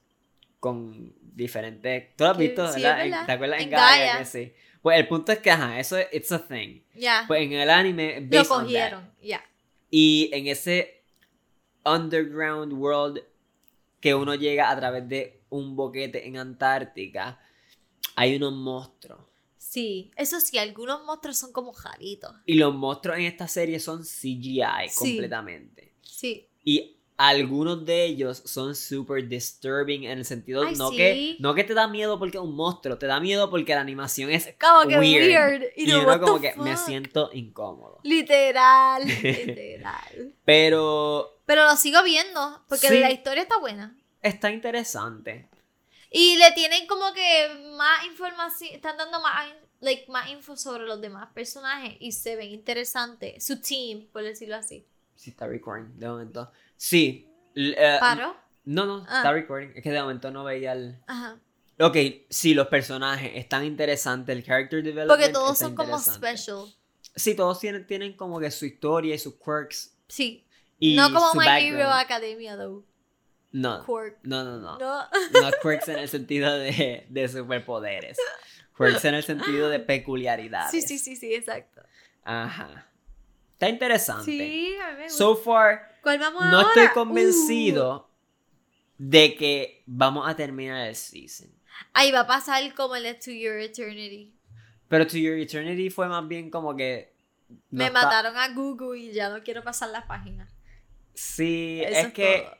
con 0.62 1.14
diferentes. 1.20 2.16
¿Tú 2.16 2.24
lo 2.24 2.30
has 2.30 2.38
visto, 2.38 2.72
sí, 2.72 2.82
verdad? 2.84 3.26
¿Te 3.26 3.32
acuerdas 3.34 3.58
en, 3.60 3.64
En 3.66 3.72
Gaia? 3.72 3.98
Gaia. 4.06 4.18
Que 4.20 4.26
sí. 4.26 4.54
Pues 4.82 4.98
el 5.00 5.08
punto 5.08 5.32
es 5.34 5.40
que, 5.40 5.52
ajá, 5.52 5.80
eso 5.80 5.98
es 5.98 6.08
it's 6.14 6.32
a 6.32 6.48
thing. 6.48 6.82
Ya. 6.96 7.26
Pues 7.28 7.42
en 7.42 7.54
el 7.54 7.70
anime 7.70 8.28
Lo 8.32 8.46
cogieron. 8.46 9.12
Ya. 9.22 9.44
Y 9.90 10.30
en 10.32 10.48
ese 10.48 11.04
underground 11.84 12.74
world 12.74 13.22
que 14.00 14.14
uno 14.16 14.36
llega 14.36 14.70
a 14.70 14.78
través 14.80 15.08
de 15.10 15.42
un 15.50 15.76
boquete 15.76 16.28
en 16.28 16.38
Antártica, 16.38 17.40
hay 18.16 18.36
unos 18.36 18.54
monstruos. 18.54 19.20
Sí. 19.58 20.12
Eso 20.16 20.40
sí, 20.40 20.58
algunos 20.58 21.04
monstruos 21.06 21.38
son 21.38 21.52
como 21.52 21.74
jaritos. 21.74 22.36
Y 22.46 22.54
los 22.56 22.74
monstruos 22.74 23.18
en 23.18 23.26
esta 23.26 23.48
serie 23.48 23.80
son 23.80 24.04
CGI 24.04 24.90
Sí. 24.90 24.96
completamente. 24.96 25.94
Sí. 26.04 26.48
Y 26.64 26.98
algunos 27.28 27.86
de 27.86 28.06
ellos 28.06 28.42
son 28.46 28.76
super 28.76 29.28
disturbing 29.28 30.06
en 30.06 30.18
el 30.20 30.26
sentido 30.26 30.64
Ay, 30.68 30.76
no 30.76 30.90
sí. 30.90 30.98
que 30.98 31.36
no 31.40 31.54
que 31.54 31.64
te 31.64 31.74
da 31.74 31.88
miedo 31.88 32.18
porque 32.20 32.38
es 32.38 32.44
un 32.44 32.56
monstruo, 32.56 32.98
te 32.98 33.06
da 33.06 33.20
miedo 33.20 33.50
porque 33.50 33.76
la 33.76 33.82
animación 33.82 34.30
es 34.32 34.54
Como 34.60 34.88
que 34.88 34.98
weird. 34.98 35.28
weird. 35.28 35.64
y 35.76 35.92
uno 35.92 36.08
what 36.08 36.20
como 36.22 36.40
que 36.42 36.56
me 36.58 36.76
siento 36.78 37.30
incómodo. 37.34 38.00
Literal, 38.04 39.04
literal. 39.24 40.34
Pero 40.46 41.40
Pero 41.46 41.66
lo 41.66 41.76
sigo 41.76 42.04
viendo 42.04 42.64
porque 42.68 42.88
Sí. 42.88 43.00
la 43.00 43.12
historia 43.12 43.44
está 43.44 43.58
buena. 43.60 43.96
está 44.22 44.52
interesante. 44.52 45.48
Y 46.10 46.36
le 46.38 46.52
tienen 46.52 46.88
como 46.88 47.14
que 47.14 47.48
más 47.78 48.06
información, 48.06 48.72
están 48.74 48.98
dando 48.98 49.22
más, 49.22 49.48
like, 49.80 50.12
más 50.12 50.30
info 50.30 50.58
sobre 50.58 50.84
los 50.86 51.00
demás 51.02 51.30
personajes 51.34 51.96
y 52.00 52.12
se 52.12 52.36
ven 52.36 52.50
interesantes. 52.52 53.46
Su 53.46 53.62
team, 53.62 54.08
por 54.12 54.24
decirlo 54.24 54.56
así. 54.58 54.86
Sí 55.16 55.30
está 55.30 55.48
recording 55.48 55.98
de 56.00 56.08
momento. 56.08 56.52
Sí. 56.82 57.30
eh, 57.56 57.98
¿Paro? 58.00 58.36
No, 58.66 58.86
no, 58.88 59.06
Ah. 59.08 59.18
está 59.18 59.32
recording. 59.34 59.70
Es 59.76 59.84
que 59.84 59.92
de 59.92 60.02
momento 60.02 60.32
no 60.32 60.44
veía 60.44 60.72
el 60.74 60.98
Ajá. 61.06 61.38
Ok, 61.80 61.96
sí, 62.30 62.54
los 62.56 62.68
personajes 62.68 63.32
están 63.36 63.64
interesantes, 63.66 64.36
el 64.36 64.44
character 64.44 64.84
development 64.84 65.10
Porque 65.20 65.32
todos 65.32 65.58
son 65.60 65.76
como 65.76 66.00
special. 66.00 66.66
Sí, 67.16 67.36
todos 67.36 67.60
tienen, 67.60 67.86
tienen 67.86 68.14
como 68.14 68.40
que 68.40 68.50
su 68.50 68.66
historia 68.66 69.14
y 69.14 69.20
sus 69.20 69.36
quirks. 69.36 69.96
Sí. 70.08 70.44
Y 70.80 70.96
no 70.96 71.14
como 71.14 71.32
su 71.32 71.38
My 71.38 71.46
background. 71.46 71.80
Hero 71.82 71.90
Academia, 71.92 72.58
though. 72.58 72.84
No, 73.52 73.86
Quirk. 73.86 74.18
no, 74.24 74.44
no, 74.44 74.58
no. 74.58 74.78
No. 74.80 75.04
No 75.42 75.52
quirks 75.62 75.88
en 75.90 75.98
el 76.00 76.10
sentido 76.10 76.52
de, 76.58 77.06
de 77.10 77.28
superpoderes. 77.28 78.18
Quirks 78.78 79.06
en 79.06 79.16
el 79.16 79.24
sentido 79.24 79.70
de 79.70 79.80
peculiaridades. 79.80 80.72
Sí, 80.72 80.82
sí, 80.82 80.98
sí, 80.98 81.16
sí, 81.16 81.34
exacto. 81.36 81.82
Ajá. 82.24 82.88
Está 83.54 83.70
interesante. 83.70 84.26
Sí, 84.26 84.76
a 84.78 84.96
gusta. 84.96 85.10
So 85.18 85.36
far, 85.36 85.91
¿Cuál 86.02 86.20
vamos 86.20 86.44
no 86.46 86.58
ahora? 86.60 86.68
estoy 86.70 86.86
Uh. 86.88 86.94
convencido 86.94 88.10
de 88.98 89.36
que 89.36 89.84
vamos 89.86 90.28
a 90.28 90.36
terminar 90.36 90.88
el 90.88 90.96
season. 90.96 91.50
Ahí 91.94 92.12
va 92.12 92.22
a 92.22 92.28
pasar 92.28 92.62
como 92.76 92.96
el 92.96 93.04
de 93.04 93.14
To 93.16 93.32
Your 93.32 93.58
Eternity. 93.60 94.34
Pero 94.88 95.08
To 95.08 95.18
Your 95.18 95.38
Eternity 95.38 95.90
fue 95.90 96.08
más 96.08 96.28
bien 96.28 96.50
como 96.50 96.76
que. 96.76 97.14
no 97.50 97.58
Me 97.72 97.88
está- 97.88 98.04
mataron 98.04 98.38
a 98.38 98.50
Google 98.54 99.00
y 99.00 99.12
ya 99.12 99.30
no 99.30 99.42
quiero 99.44 99.64
pasar 99.64 99.90
las 99.90 100.06
páginas. 100.06 100.54
Sí, 101.14 101.82
Eso 101.86 102.08
es 102.08 102.14
que 102.14 102.44
todo. 102.46 102.58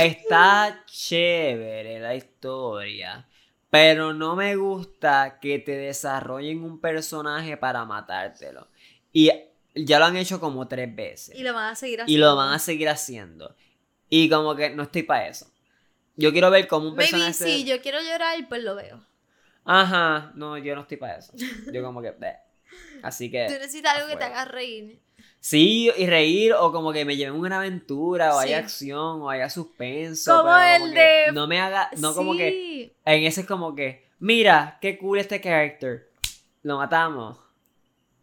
está 0.00 0.82
chévere 0.86 2.00
la 2.00 2.14
historia. 2.14 3.26
Pero 3.70 4.14
no 4.14 4.34
me 4.34 4.56
gusta 4.56 5.38
que 5.40 5.58
te 5.58 5.72
desarrollen 5.76 6.62
un 6.64 6.80
personaje 6.80 7.56
para 7.58 7.84
matártelo. 7.84 8.68
Y 9.12 9.30
ya 9.74 9.98
lo 9.98 10.06
han 10.06 10.16
hecho 10.16 10.40
como 10.40 10.66
tres 10.68 10.94
veces. 10.94 11.34
Y 11.38 11.42
lo 11.42 11.52
van 11.54 11.72
a 11.72 11.74
seguir 11.76 11.98
Y 12.00 12.02
haciendo. 12.02 12.26
lo 12.26 12.36
van 12.36 12.52
a 12.52 12.58
seguir 12.58 12.88
haciendo. 12.88 13.56
Y 14.08 14.28
como 14.30 14.54
que 14.56 14.70
no 14.70 14.84
estoy 14.84 15.02
para 15.02 15.28
eso. 15.28 15.50
Yo 16.16 16.32
quiero 16.32 16.50
ver 16.50 16.66
cómo 16.66 16.88
un 16.88 16.96
Maybe 16.96 17.10
personaje. 17.12 17.32
si 17.44 17.64
yo 17.64 17.80
quiero 17.80 18.00
llorar, 18.00 18.36
pues 18.48 18.62
lo 18.64 18.74
veo. 18.74 19.04
Ajá, 19.64 20.32
no, 20.34 20.56
yo 20.58 20.74
no 20.74 20.82
estoy 20.82 20.96
para 20.96 21.18
eso. 21.18 21.32
Yo 21.72 21.82
como 21.82 22.00
que. 22.02 22.10
bleh. 22.12 22.36
Así 23.02 23.30
que. 23.30 23.46
Tú 23.46 23.52
necesitas 23.54 23.94
algo 23.96 24.08
que 24.08 24.16
te 24.16 24.24
haga 24.24 24.44
reír. 24.44 25.00
Sí, 25.40 25.90
y 25.96 26.06
reír, 26.06 26.52
o 26.54 26.72
como 26.72 26.92
que 26.92 27.04
me 27.04 27.16
lleven 27.16 27.38
una 27.38 27.58
aventura, 27.58 28.34
o 28.34 28.40
Sí. 28.40 28.46
haya 28.48 28.58
acción, 28.58 29.22
o 29.22 29.30
haya 29.30 29.48
suspenso. 29.48 30.36
Como 30.42 30.56
el 30.56 30.92
de- 30.92 31.32
No 31.32 31.46
me 31.46 31.60
haga. 31.60 31.90
No 31.98 32.14
como 32.14 32.36
que. 32.36 32.50
Sí. 32.50 32.92
En 33.04 33.24
ese 33.24 33.42
es 33.42 33.46
como 33.46 33.74
que. 33.74 34.08
Mira, 34.18 34.78
qué 34.80 34.98
cool 34.98 35.18
este 35.18 35.40
character. 35.40 36.10
Lo 36.62 36.78
matamos. 36.78 37.38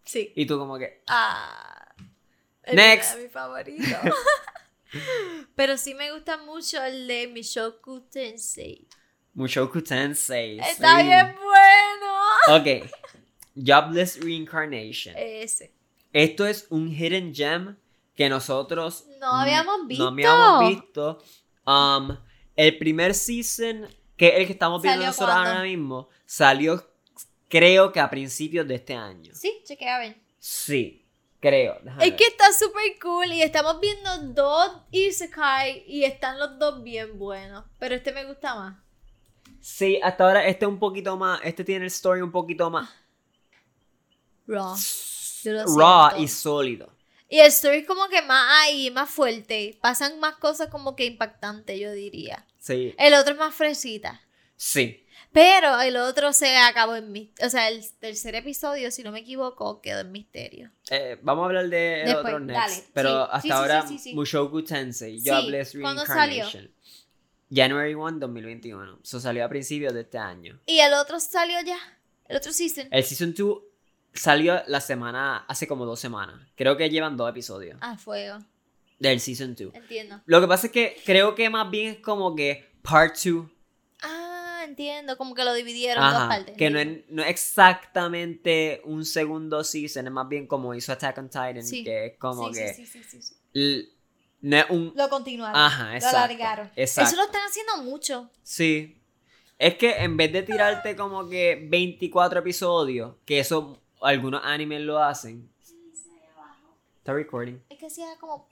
Sí. 0.05 0.31
Y 0.35 0.45
tú 0.45 0.57
como 0.57 0.77
que. 0.77 1.01
Ah. 1.07 1.93
el 2.63 2.75
Next. 2.75 3.17
mi 3.17 3.27
favorito. 3.27 3.83
Pero 5.55 5.77
sí 5.77 5.93
me 5.93 6.11
gusta 6.11 6.37
mucho 6.37 6.83
el 6.83 7.07
de 7.07 7.27
Mishoku 7.27 8.01
Tensei. 8.01 8.87
Mushoku 9.33 9.81
Tensei. 9.81 10.59
Está 10.59 10.99
sí. 10.99 11.03
bien 11.05 11.35
bueno. 11.35 12.59
Ok. 12.59 12.89
Jobless 13.55 14.19
Reincarnation. 14.21 15.15
Ese. 15.17 15.73
Esto 16.13 16.45
es 16.45 16.67
un 16.69 16.87
hidden 16.89 17.33
gem 17.33 17.75
que 18.15 18.29
nosotros 18.29 19.05
No 19.19 19.33
habíamos 19.33 19.87
visto. 19.87 20.03
no 20.03 20.09
habíamos 20.11 20.69
visto. 20.69 21.23
Um, 21.65 22.15
el 22.55 22.77
primer 22.77 23.13
season, 23.13 23.87
que 24.15 24.29
es 24.29 24.35
el 24.35 24.45
que 24.47 24.53
estamos 24.53 24.81
viendo 24.81 25.01
¿Salió 25.01 25.07
nosotros 25.07 25.35
ahora 25.35 25.63
mismo, 25.63 26.09
salió 26.25 26.94
creo 27.49 27.91
que 27.91 27.99
a 27.99 28.09
principios 28.09 28.67
de 28.67 28.75
este 28.75 28.93
año. 28.95 29.33
Sí, 29.35 29.61
chequea 29.65 29.99
ver. 29.99 30.17
Sí, 30.39 31.05
creo. 31.39 31.77
déjame 31.83 32.03
Es 32.05 32.09
ver. 32.11 32.17
que 32.17 32.25
está 32.27 32.45
súper 32.53 32.99
cool 33.01 33.31
y 33.33 33.41
estamos 33.41 33.79
viendo 33.79 34.17
dos 34.33 34.71
Isekai 34.91 35.83
y 35.87 36.03
están 36.03 36.39
los 36.39 36.57
dos 36.59 36.83
bien 36.83 37.17
buenos. 37.17 37.65
Pero 37.79 37.95
este 37.95 38.11
me 38.11 38.25
gusta 38.25 38.55
más. 38.55 38.77
Sí, 39.61 39.99
hasta 40.03 40.23
ahora 40.25 40.45
este 40.47 40.65
un 40.67 40.77
poquito 40.77 41.17
más, 41.17 41.39
este 41.43 41.63
tiene 41.63 41.85
el 41.85 41.87
story 41.91 42.21
un 42.21 42.31
poquito 42.31 42.69
más 42.69 42.89
Raw. 44.47 44.75
Raw 45.77 46.19
y 46.21 46.27
sólido. 46.27 46.91
Y 47.27 47.39
el 47.39 47.47
story 47.47 47.77
es 47.77 47.87
como 47.87 48.07
que 48.07 48.21
más 48.21 48.47
ahí, 48.63 48.91
más 48.91 49.09
fuerte. 49.09 49.77
Pasan 49.81 50.19
más 50.19 50.35
cosas 50.35 50.69
como 50.69 50.95
que 50.95 51.05
impactantes, 51.05 51.79
yo 51.79 51.91
diría. 51.91 52.45
Sí, 52.59 52.93
El 52.99 53.13
otro 53.15 53.33
es 53.33 53.39
más 53.39 53.53
fresita. 53.55 54.21
sí. 54.55 55.01
Pero 55.35 55.81
el 55.81 55.97
otro 55.97 56.31
se 56.31 56.55
acabó 56.57 56.95
en 56.95 57.11
misterio. 57.11 57.45
O 57.45 57.49
sea, 57.49 57.67
el 57.67 57.83
tercer 57.99 58.35
episodio, 58.35 58.89
si 58.89 59.03
no 59.03 59.11
me 59.11 59.19
equivoco, 59.19 59.81
quedó 59.81 59.99
en 59.99 60.11
misterio. 60.13 60.71
Eh, 60.89 61.19
vamos 61.21 61.43
a 61.43 61.45
hablar 61.47 61.67
de 61.67 61.99
el 62.01 62.05
Después, 62.07 62.25
otro 62.25 62.39
next. 62.39 62.59
dale. 62.69 62.83
Pero 62.93 63.09
Sí, 63.25 63.29
hasta 63.31 63.41
sí, 63.41 63.51
ahora, 63.51 63.87
sí. 63.87 64.13
Mushoku 64.15 64.63
Tensei, 64.63 65.21
Jobless 65.23 65.77
¿cuándo 65.81 66.05
salió? 66.05 66.45
Reincarnation. 66.45 66.71
January 67.53 67.93
1, 67.95 68.19
2021. 68.19 68.99
Eso 69.03 69.19
salió 69.19 69.43
a 69.43 69.49
principios 69.49 69.93
de 69.93 70.01
este 70.01 70.17
año. 70.17 70.57
Y 70.65 70.79
el 70.79 70.93
otro 70.93 71.19
salió 71.19 71.57
ya. 71.65 71.77
El 72.29 72.37
otro 72.37 72.53
season. 72.53 72.87
El 72.89 73.03
Season 73.03 73.33
2 73.37 73.57
salió 74.13 74.61
la 74.67 74.79
semana, 74.79 75.45
hace 75.49 75.67
como 75.67 75.85
dos 75.85 75.99
semanas. 75.99 76.39
Creo 76.55 76.77
que 76.77 76.89
llevan 76.89 77.17
dos 77.17 77.29
episodios 77.29 77.77
A 77.81 77.97
fuego. 77.97 78.39
del 78.99 79.19
Season 79.19 79.53
2. 79.53 79.73
Entiendo. 79.75 80.21
Lo 80.25 80.39
que 80.41 80.47
pasa 80.47 80.67
es 80.67 80.73
que 80.73 80.95
creo 81.05 81.35
que 81.35 81.49
más 81.49 81.69
bien 81.69 81.91
es 81.95 81.99
como 81.99 82.35
que 82.35 82.71
Part 82.81 83.15
2. 83.23 83.45
Entiendo. 84.75 85.17
Como 85.17 85.33
que 85.35 85.43
lo 85.45 85.53
dividieron 85.53 86.03
en 86.03 86.11
dos 86.13 86.27
partes. 86.27 86.57
que 86.57 86.69
no 86.69 86.79
es, 86.79 86.87
no 87.09 87.23
es 87.23 87.29
exactamente 87.29 88.81
un 88.83 89.05
segundo 89.05 89.63
season, 89.63 90.05
es 90.07 90.11
más 90.11 90.27
bien 90.27 90.47
como 90.47 90.75
hizo 90.75 90.91
Attack 90.91 91.17
on 91.17 91.29
Titan, 91.29 91.63
Sí. 91.63 91.83
que 91.83 92.07
es 92.07 92.17
como 92.17 92.53
Sí, 92.53 92.59
que 92.59 92.73
sí, 92.73 93.91
no 94.41 94.57
es 94.57 94.65
un... 94.69 94.93
Lo 94.95 95.09
continuaron. 95.09 95.59
Ajá, 95.59 95.97
Lo 95.97 96.07
alargaron. 96.07 96.69
exacto. 96.75 97.09
Eso 97.09 97.15
lo 97.17 97.23
están 97.25 97.41
haciendo 97.47 97.77
mucho. 97.83 98.29
Sí. 98.43 99.01
Es 99.57 99.75
que 99.75 99.91
en 100.03 100.17
vez 100.17 100.31
de 100.33 100.43
tirarte 100.43 100.95
como 100.95 101.27
que 101.29 101.65
24 101.69 102.39
episodios, 102.41 103.15
que 103.25 103.39
eso 103.39 103.81
algunos 104.01 104.41
animes 104.43 104.81
lo 104.81 104.99
hacen. 105.01 105.49
Está 106.97 107.13
recording. 107.13 107.61
Es 107.69 107.77
que 107.79 107.85
hacía 107.87 108.07
como. 108.19 108.47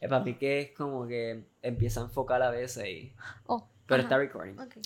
Es 0.00 0.08
para 0.08 0.24
mí 0.24 0.34
que 0.34 0.60
es 0.60 0.70
como 0.72 1.06
que 1.06 1.44
empieza 1.60 2.00
a 2.00 2.04
enfocar 2.04 2.42
a 2.42 2.50
veces 2.50 2.86
y... 2.86 3.12
Oh. 3.46 3.68
Pero 3.86 4.00
ajá. 4.02 4.02
está 4.02 4.18
recording. 4.18 4.58
Ok. 4.58 4.76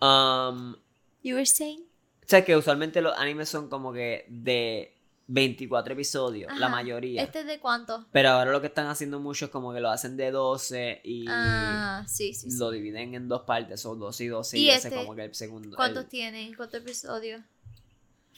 Um, 0.00 0.76
You 1.22 1.34
were 1.36 1.46
saying? 1.46 1.84
o 2.24 2.28
sea 2.28 2.44
que 2.44 2.56
usualmente 2.56 3.00
los 3.02 3.16
animes 3.18 3.48
son 3.48 3.68
como 3.68 3.92
que 3.92 4.24
de 4.28 4.96
24 5.28 5.92
episodios, 5.94 6.56
la 6.58 6.68
mayoría. 6.68 7.22
¿Este 7.22 7.40
es 7.40 7.46
de 7.46 7.58
cuánto? 7.60 8.06
Pero 8.12 8.30
ahora 8.30 8.50
lo 8.52 8.60
que 8.60 8.66
están 8.68 8.86
haciendo 8.88 9.20
mucho 9.20 9.46
es 9.46 9.50
como 9.50 9.72
que 9.72 9.80
lo 9.80 9.90
hacen 9.90 10.16
de 10.16 10.30
12 10.30 11.00
y 11.04 11.24
Ah, 11.28 12.04
sí, 12.08 12.34
sí, 12.34 12.50
sí. 12.50 12.58
lo 12.58 12.70
dividen 12.70 13.14
en 13.14 13.28
dos 13.28 13.42
partes, 13.42 13.84
o 13.86 13.94
12 13.96 14.24
y 14.24 14.26
12 14.28 14.58
y, 14.58 14.62
¿Y 14.64 14.70
ese 14.70 14.88
este? 14.88 15.00
como 15.00 15.14
que 15.14 15.24
el 15.24 15.34
segundo. 15.34 15.76
¿Cuántos 15.76 16.04
el- 16.04 16.08
tiene? 16.10 16.52
¿Cuántos 16.56 16.80
episodios? 16.80 17.40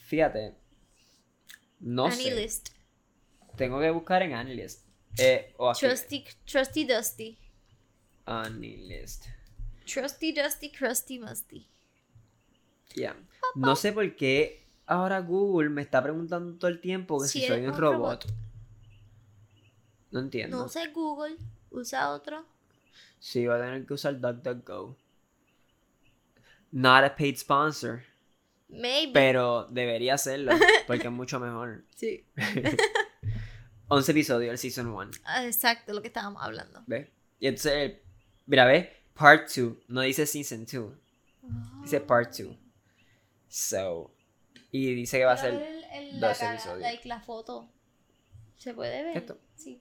Fíjate. 0.07 0.55
No 1.81 2.07
Annie 2.07 2.25
sé. 2.31 2.35
List. 2.37 2.69
Tengo 3.57 3.81
que 3.81 3.91
buscar 3.91 4.23
en 4.23 4.35
Anilist. 4.35 4.87
Eh. 5.19 5.55
Trusty, 5.79 6.25
Trusty 6.45 6.85
Dusty. 6.85 7.39
Anilist. 8.27 9.27
Trusty 9.85 10.33
Dusty, 10.33 10.71
Crusty 10.71 11.19
Musty. 11.19 11.69
Ya. 12.95 13.17
No 13.55 13.77
sé 13.77 13.93
por 13.93 14.15
qué 14.17 14.65
ahora 14.87 15.21
Google 15.21 15.69
me 15.71 15.83
está 15.83 16.03
preguntando 16.03 16.57
todo 16.59 16.71
el 16.71 16.81
tiempo 16.81 17.21
que 17.21 17.29
Si 17.29 17.41
si, 17.41 17.47
soy 17.49 17.61
un 17.63 17.71
un 17.73 17.79
robot. 17.79 18.25
robot. 18.25 18.27
No 20.11 20.21
entiendo. 20.21 20.59
No 20.59 20.69
sé 20.69 20.89
Google. 20.89 21.37
Usa 21.71 22.11
otro. 22.11 22.45
Sí, 23.19 23.47
va 23.47 23.57
a 23.57 23.61
tener 23.61 23.85
que 23.87 23.95
usar 23.95 24.21
DuckDuckGo. 24.21 24.97
Not 26.73 27.05
a 27.05 27.17
paid 27.17 27.37
sponsor. 27.37 28.03
Maybe. 28.69 29.13
Pero 29.13 29.67
debería 29.71 30.15
hacerlo. 30.15 30.53
Porque 30.87 31.07
es 31.07 31.13
mucho 31.13 31.41
mejor. 31.41 31.85
Sí. 31.97 32.25
11 33.89 34.13
episodios 34.13 34.51
del 34.51 34.59
Season 34.59 34.87
1. 34.87 35.11
Ah, 35.25 35.45
Exacto, 35.47 35.93
lo 35.93 36.01
que 36.01 36.09
estábamos 36.09 36.43
hablando. 36.43 36.83
¿Ves? 36.87 37.09
Y 37.39 37.47
entonces, 37.49 37.95
mira, 38.47 38.65
¿ves? 38.65 38.89
Part 39.15 39.49
2. 39.49 39.77
No 39.89 40.01
dice 40.03 40.27
Season 40.27 40.67
2. 40.67 40.93
Dice 41.83 42.01
Part 42.01 42.35
2. 42.37 42.57
So. 43.49 44.11
Y 44.71 44.95
dice 44.95 45.19
que 45.19 45.25
va 45.25 45.33
a 45.33 45.37
ser. 45.37 45.55
el- 45.55 45.85
el- 46.15 46.21
12 46.21 46.45
la, 46.45 46.53
episodios. 46.55 46.81
like, 46.81 47.09
la 47.09 47.21
foto. 47.21 47.69
¿Se 48.59 48.75
puede 48.75 49.03
ver? 49.05 49.17
Esto. 49.17 49.39
Sí. 49.55 49.81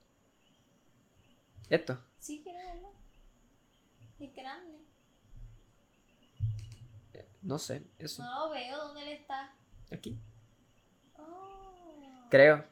Esto. 1.68 1.98
Sí, 2.18 2.40
quiero 2.44 2.58
verlo. 2.58 2.92
Es 4.20 4.34
grande. 4.34 4.78
No 7.42 7.58
sé, 7.58 7.82
eso. 7.98 8.22
No 8.22 8.46
lo 8.48 8.54
veo. 8.54 8.78
¿Dónde 8.78 9.02
él 9.02 9.08
está? 9.18 9.52
Aquí. 9.92 10.18
Oh. 11.18 12.26
Creo. 12.30 12.64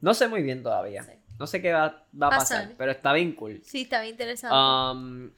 No 0.00 0.14
sé 0.14 0.28
muy 0.28 0.42
bien 0.42 0.62
todavía. 0.62 1.02
Sí. 1.02 1.12
No 1.38 1.46
sé 1.46 1.60
qué 1.60 1.72
va, 1.72 2.04
va 2.20 2.26
a 2.28 2.30
pasar, 2.30 2.62
Pasar. 2.62 2.74
pero 2.78 2.92
está 2.92 3.12
bien 3.12 3.32
cool. 3.32 3.60
Sí, 3.64 3.82
está 3.82 4.00
bien 4.00 4.12
interesante. 4.14 4.54
Um, 4.56 5.30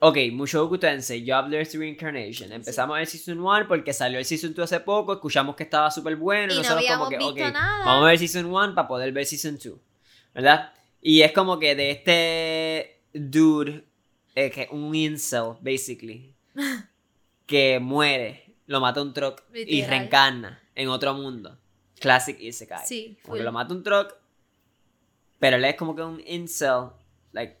ok, 0.00 0.16
Mushoku 0.32 0.78
Tensei, 0.78 1.24
Jobless 1.28 1.74
Reincarnation. 1.78 2.50
Empezamos 2.52 2.98
el 2.98 3.06
Season 3.06 3.38
1 3.40 3.68
porque 3.68 3.92
salió 3.92 4.18
el 4.18 4.24
Season 4.24 4.52
2 4.52 4.64
hace 4.64 4.80
poco, 4.80 5.12
escuchamos 5.14 5.54
que 5.56 5.62
estaba 5.62 5.90
súper 5.90 6.16
bueno. 6.16 6.52
Y 6.52 6.56
no 6.56 6.62
nosotros 6.62 6.84
como 6.86 7.04
habíamos 7.06 7.08
que, 7.10 7.16
visto 7.18 7.48
ok, 7.48 7.52
nada. 7.52 7.84
vamos 7.84 8.04
a 8.04 8.08
ver 8.08 8.18
Season 8.18 8.46
1 8.46 8.74
para 8.74 8.88
poder 8.88 9.12
ver 9.12 9.26
Season 9.26 9.58
2. 9.62 9.74
¿Verdad? 10.34 10.72
Y 11.00 11.22
es 11.22 11.32
como 11.32 11.58
que 11.58 11.74
de 11.76 11.90
este 11.92 13.00
dude, 13.12 13.84
eh, 14.34 14.50
que 14.50 14.68
un 14.72 14.94
incel, 14.94 15.52
basically, 15.60 16.34
que 17.46 17.78
muere, 17.80 18.54
lo 18.66 18.80
mata 18.80 19.02
un 19.02 19.12
truck 19.12 19.42
y 19.54 19.84
reencarna 19.84 20.60
en 20.74 20.88
otro 20.88 21.14
mundo. 21.14 21.58
Classic 22.00 22.38
Isekai. 22.40 22.86
Sí, 22.86 23.18
Como 23.22 23.34
que 23.34 23.40
full. 23.40 23.44
lo 23.44 23.52
mata 23.52 23.72
un 23.74 23.82
truck, 23.82 24.14
pero 25.44 25.56
él 25.58 25.64
es 25.66 25.74
como 25.74 25.94
que 25.94 26.00
un 26.02 26.22
incel, 26.26 26.86
like, 27.32 27.58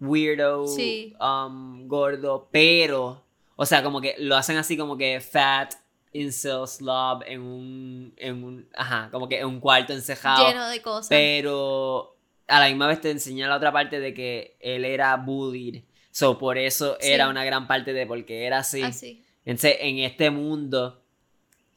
weirdo, 0.00 0.68
Sí. 0.68 1.14
um, 1.20 1.88
gordo, 1.88 2.48
pero, 2.52 3.24
o 3.56 3.66
sea, 3.66 3.82
como 3.82 4.00
que 4.00 4.14
lo 4.18 4.36
hacen 4.36 4.56
así 4.56 4.76
como 4.76 4.96
que 4.96 5.20
fat, 5.20 5.74
incel, 6.12 6.68
slob, 6.68 7.24
en 7.26 7.40
un, 7.40 8.14
en 8.18 8.44
un, 8.44 8.68
ajá, 8.76 9.08
como 9.10 9.28
que 9.28 9.40
en 9.40 9.46
un 9.46 9.58
cuarto 9.58 9.92
encejado. 9.92 10.46
Lleno 10.46 10.68
de 10.68 10.80
cosas. 10.80 11.08
Pero 11.08 12.16
a 12.46 12.60
la 12.60 12.68
misma 12.68 12.86
vez 12.86 13.00
te 13.00 13.10
enseña 13.10 13.48
la 13.48 13.56
otra 13.56 13.72
parte 13.72 13.98
de 13.98 14.14
que 14.14 14.56
él 14.60 14.84
era 14.84 15.16
bullied. 15.16 15.82
So, 16.12 16.38
por 16.38 16.56
eso 16.56 16.96
Sí. 17.00 17.10
era 17.10 17.28
una 17.28 17.44
gran 17.44 17.66
parte 17.66 17.92
de 17.92 18.06
por 18.06 18.24
qué 18.24 18.44
era 18.46 18.58
así. 18.58 18.80
Así. 18.82 19.24
Entonces, 19.44 19.76
en 19.80 19.98
este 19.98 20.30
mundo 20.30 21.02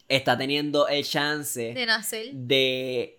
está 0.06 0.38
teniendo 0.38 0.86
el 0.86 1.04
chance 1.04 1.74
De 1.74 1.84
nacer. 1.84 2.32
de 2.32 3.17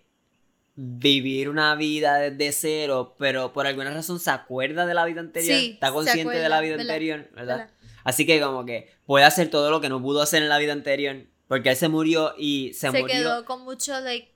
vivir 0.76 1.48
una 1.48 1.74
vida 1.74 2.16
desde 2.18 2.52
cero, 2.52 3.14
pero 3.18 3.52
por 3.52 3.66
alguna 3.66 3.90
razón 3.92 4.18
se 4.20 4.30
acuerda 4.30 4.86
de 4.86 4.94
la 4.94 5.04
vida 5.04 5.20
anterior. 5.20 5.58
Sí, 5.58 5.70
está 5.74 5.92
consciente 5.92 6.36
de 6.38 6.48
la 6.48 6.60
vida 6.60 6.76
¿verdad? 6.76 6.90
anterior, 6.90 7.18
¿verdad? 7.34 7.58
¿Verdad? 7.58 7.70
Así 8.04 8.24
que 8.26 8.40
como 8.40 8.64
que 8.64 8.90
puede 9.04 9.24
hacer 9.24 9.50
todo 9.50 9.70
lo 9.70 9.80
que 9.80 9.88
no 9.88 10.00
pudo 10.00 10.22
hacer 10.22 10.42
en 10.42 10.48
la 10.48 10.58
vida 10.58 10.72
anterior, 10.72 11.16
porque 11.48 11.70
él 11.70 11.76
se 11.76 11.88
murió 11.88 12.34
y 12.38 12.72
se, 12.72 12.90
Se, 12.90 13.00
murió. 13.00 13.06
quedó 13.14 13.44
con 13.44 13.62
mucho, 13.64 13.98
like. 14.00 14.32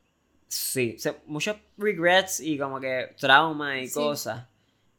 Sí, 0.48 0.96
se- 0.98 1.16
muchos 1.26 1.56
regrets 1.78 2.40
y 2.40 2.58
como 2.58 2.78
que 2.78 3.14
trauma 3.18 3.78
y 3.80 3.88
Sí. 3.88 3.94
cosas. 3.94 4.46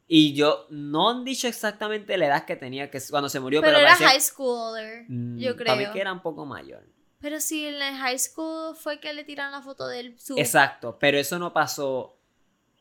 Y 0.08 0.34
yo 0.34 0.66
no 0.70 1.10
han 1.10 1.24
dicho 1.24 1.48
exactamente 1.48 2.16
la 2.16 2.26
edad 2.26 2.44
que 2.44 2.56
tenía 2.56 2.90
que 2.90 3.00
cuando 3.10 3.28
se 3.28 3.40
murió, 3.40 3.60
Pero, 3.60 3.72
pero, 3.74 3.80
era 3.86 3.88
parecía- 3.96 4.08
high 4.10 4.20
schooler. 4.20 5.04
Mm, 5.08 5.38
yo 5.38 5.56
creo. 5.56 5.66
Para 5.74 5.78
mí 5.88 5.92
que 5.92 6.00
era 6.00 6.12
un 6.12 6.22
poco 6.22 6.44
mayor. 6.46 6.84
Pero 7.20 7.40
sí, 7.40 7.66
en 7.66 7.80
el 7.80 7.94
high 7.96 8.18
school 8.18 8.76
fue 8.76 9.00
que 9.00 9.12
le 9.14 9.24
tiraron 9.24 9.52
la 9.52 9.62
foto 9.62 9.86
de 9.88 10.00
él. 10.00 10.16
Su... 10.18 10.38
Exacto, 10.38 10.98
pero 10.98 11.18
eso 11.18 11.38
no 11.38 11.52
pasó. 11.52 12.16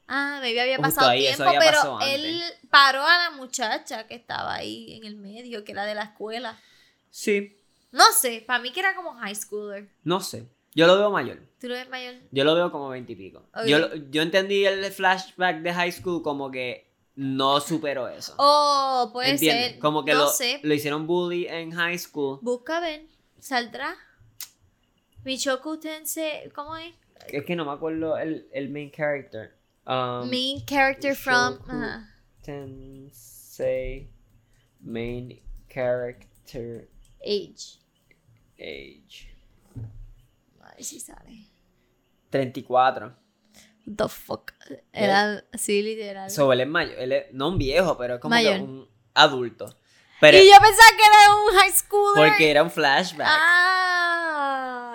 Ah, 0.08 0.38
maybe 0.42 0.62
había 0.62 0.78
pasado 0.78 1.10
ahí, 1.10 1.26
eso 1.26 1.38
tiempo, 1.38 1.50
había 1.50 1.60
pero 1.62 1.78
pasado 1.82 2.00
él 2.02 2.42
paró 2.70 3.02
a 3.04 3.18
la 3.18 3.32
muchacha 3.32 4.06
que 4.08 4.14
estaba 4.16 4.54
ahí 4.54 4.94
en 4.98 5.04
el 5.06 5.16
medio, 5.16 5.64
que 5.64 5.72
era 5.72 5.86
de 5.86 5.96
la 5.96 6.04
escuela. 6.04 6.60
Sí, 7.10 7.58
No 7.92 8.04
sé, 8.12 8.44
para 8.46 8.60
mí 8.60 8.72
que 8.72 8.82
era 8.82 8.94
como 8.96 9.14
high 9.16 9.34
schooler. 9.36 9.90
no 10.04 10.20
sé. 10.20 10.46
Yo 10.76 10.86
lo 10.88 10.98
veo 10.98 11.10
mayor. 11.10 11.40
¿Tú 11.62 11.70
lo 11.70 11.76
ves 11.76 11.88
mayor? 11.88 12.16
Yo 12.32 12.44
lo 12.44 12.54
veo 12.54 12.70
como 12.70 12.90
veintipico. 12.90 13.40
Ok. 13.56 13.66
Yo, 13.66 13.80
lo- 13.80 13.96
yo 13.96 14.22
entendí 14.22 14.66
el 14.66 14.84
flashback 14.92 15.62
de 15.62 15.74
high 15.74 15.92
school 15.94 16.22
como 16.22 16.52
que 16.52 16.92
no 17.16 17.62
superó 17.62 18.10
eso. 18.10 18.36
Oh, 18.38 19.10
puede 19.14 19.30
¿Entiendes? 19.32 19.72
ser. 19.72 19.80
Como 19.80 20.04
que 20.04 20.12
no 20.12 20.20
lo, 20.26 20.28
sé. 20.28 20.60
lo 20.64 20.74
hicieron 20.74 21.08
bully 21.08 21.48
en 21.48 21.72
high 21.72 21.98
school. 21.98 22.40
Busca 22.42 22.82
ver. 22.82 23.06
¿Saldrá? 23.40 23.96
Michoku 25.26 25.78
Tensei, 25.80 26.50
¿cómo 26.54 26.76
es? 26.78 26.94
Es 27.30 27.44
que 27.46 27.56
no 27.56 27.66
me 27.66 27.72
acuerdo 27.72 28.18
el, 28.18 28.48
el 28.54 28.70
main 28.70 28.92
character. 28.92 29.56
Um, 29.88 30.30
Main 30.30 30.64
character 30.66 31.16
from. 31.16 31.58
Ajá. 31.68 32.08
Tensei 32.44 34.10
main 34.82 35.42
character 35.68 36.88
Age. 37.24 37.80
age. 38.60 39.36
A 40.62 40.76
ver 40.76 40.84
si 40.84 41.00
sale. 41.00 41.50
34. 42.30 43.16
The 43.88 44.08
fuck. 44.10 44.52
Era 44.94 45.44
así 45.54 45.82
literal. 45.82 46.30
So, 46.30 46.52
él 46.54 46.62
es 46.62 46.68
mayor. 46.68 47.00
Él 47.00 47.12
es, 47.12 47.26
no 47.34 47.50
un 47.50 47.58
viejo, 47.58 47.98
pero 47.98 48.16
es 48.16 48.20
como 48.20 48.36
que 48.36 48.60
un 48.60 48.88
adulto. 49.14 49.76
Pero 50.20 50.38
y 50.38 50.46
yo 50.46 50.54
pensaba 50.60 50.90
que 50.98 51.04
era 51.04 51.36
un 51.36 51.54
high 51.60 51.72
schooler. 51.72 52.30
porque 52.30 52.52
era 52.52 52.64
un 52.64 52.72
flashback. 52.72 53.28
Ah. 53.30 54.25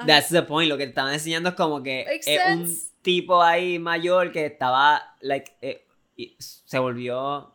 That's 0.07 0.29
the 0.29 0.43
point. 0.43 0.69
Lo 0.69 0.77
que 0.77 0.85
te 0.85 0.91
estaban 0.91 1.13
enseñando 1.13 1.51
es 1.51 1.55
como 1.55 1.83
que 1.83 2.05
es 2.25 2.27
un 2.57 2.75
tipo 3.03 3.43
ahí 3.43 3.79
mayor 3.79 4.33
que 4.33 4.47
estaba, 4.47 5.17
like, 5.21 5.53
eh, 5.63 5.87
y 6.17 6.37
se 6.39 6.79
volvió 6.79 7.55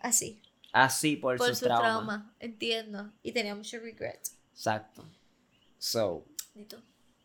Así. 0.00 0.42
así 0.72 1.16
por, 1.16 1.36
Por 1.36 1.54
su 1.54 1.64
trauma. 1.66 2.34
Entiendo. 2.40 3.12
Y 3.22 3.32
tenía 3.32 3.54
mucho 3.54 3.78
regret. 3.78 4.20
Exacto. 4.52 5.04
So, 5.78 6.24
Y 6.54 6.64
tú. 6.64 6.76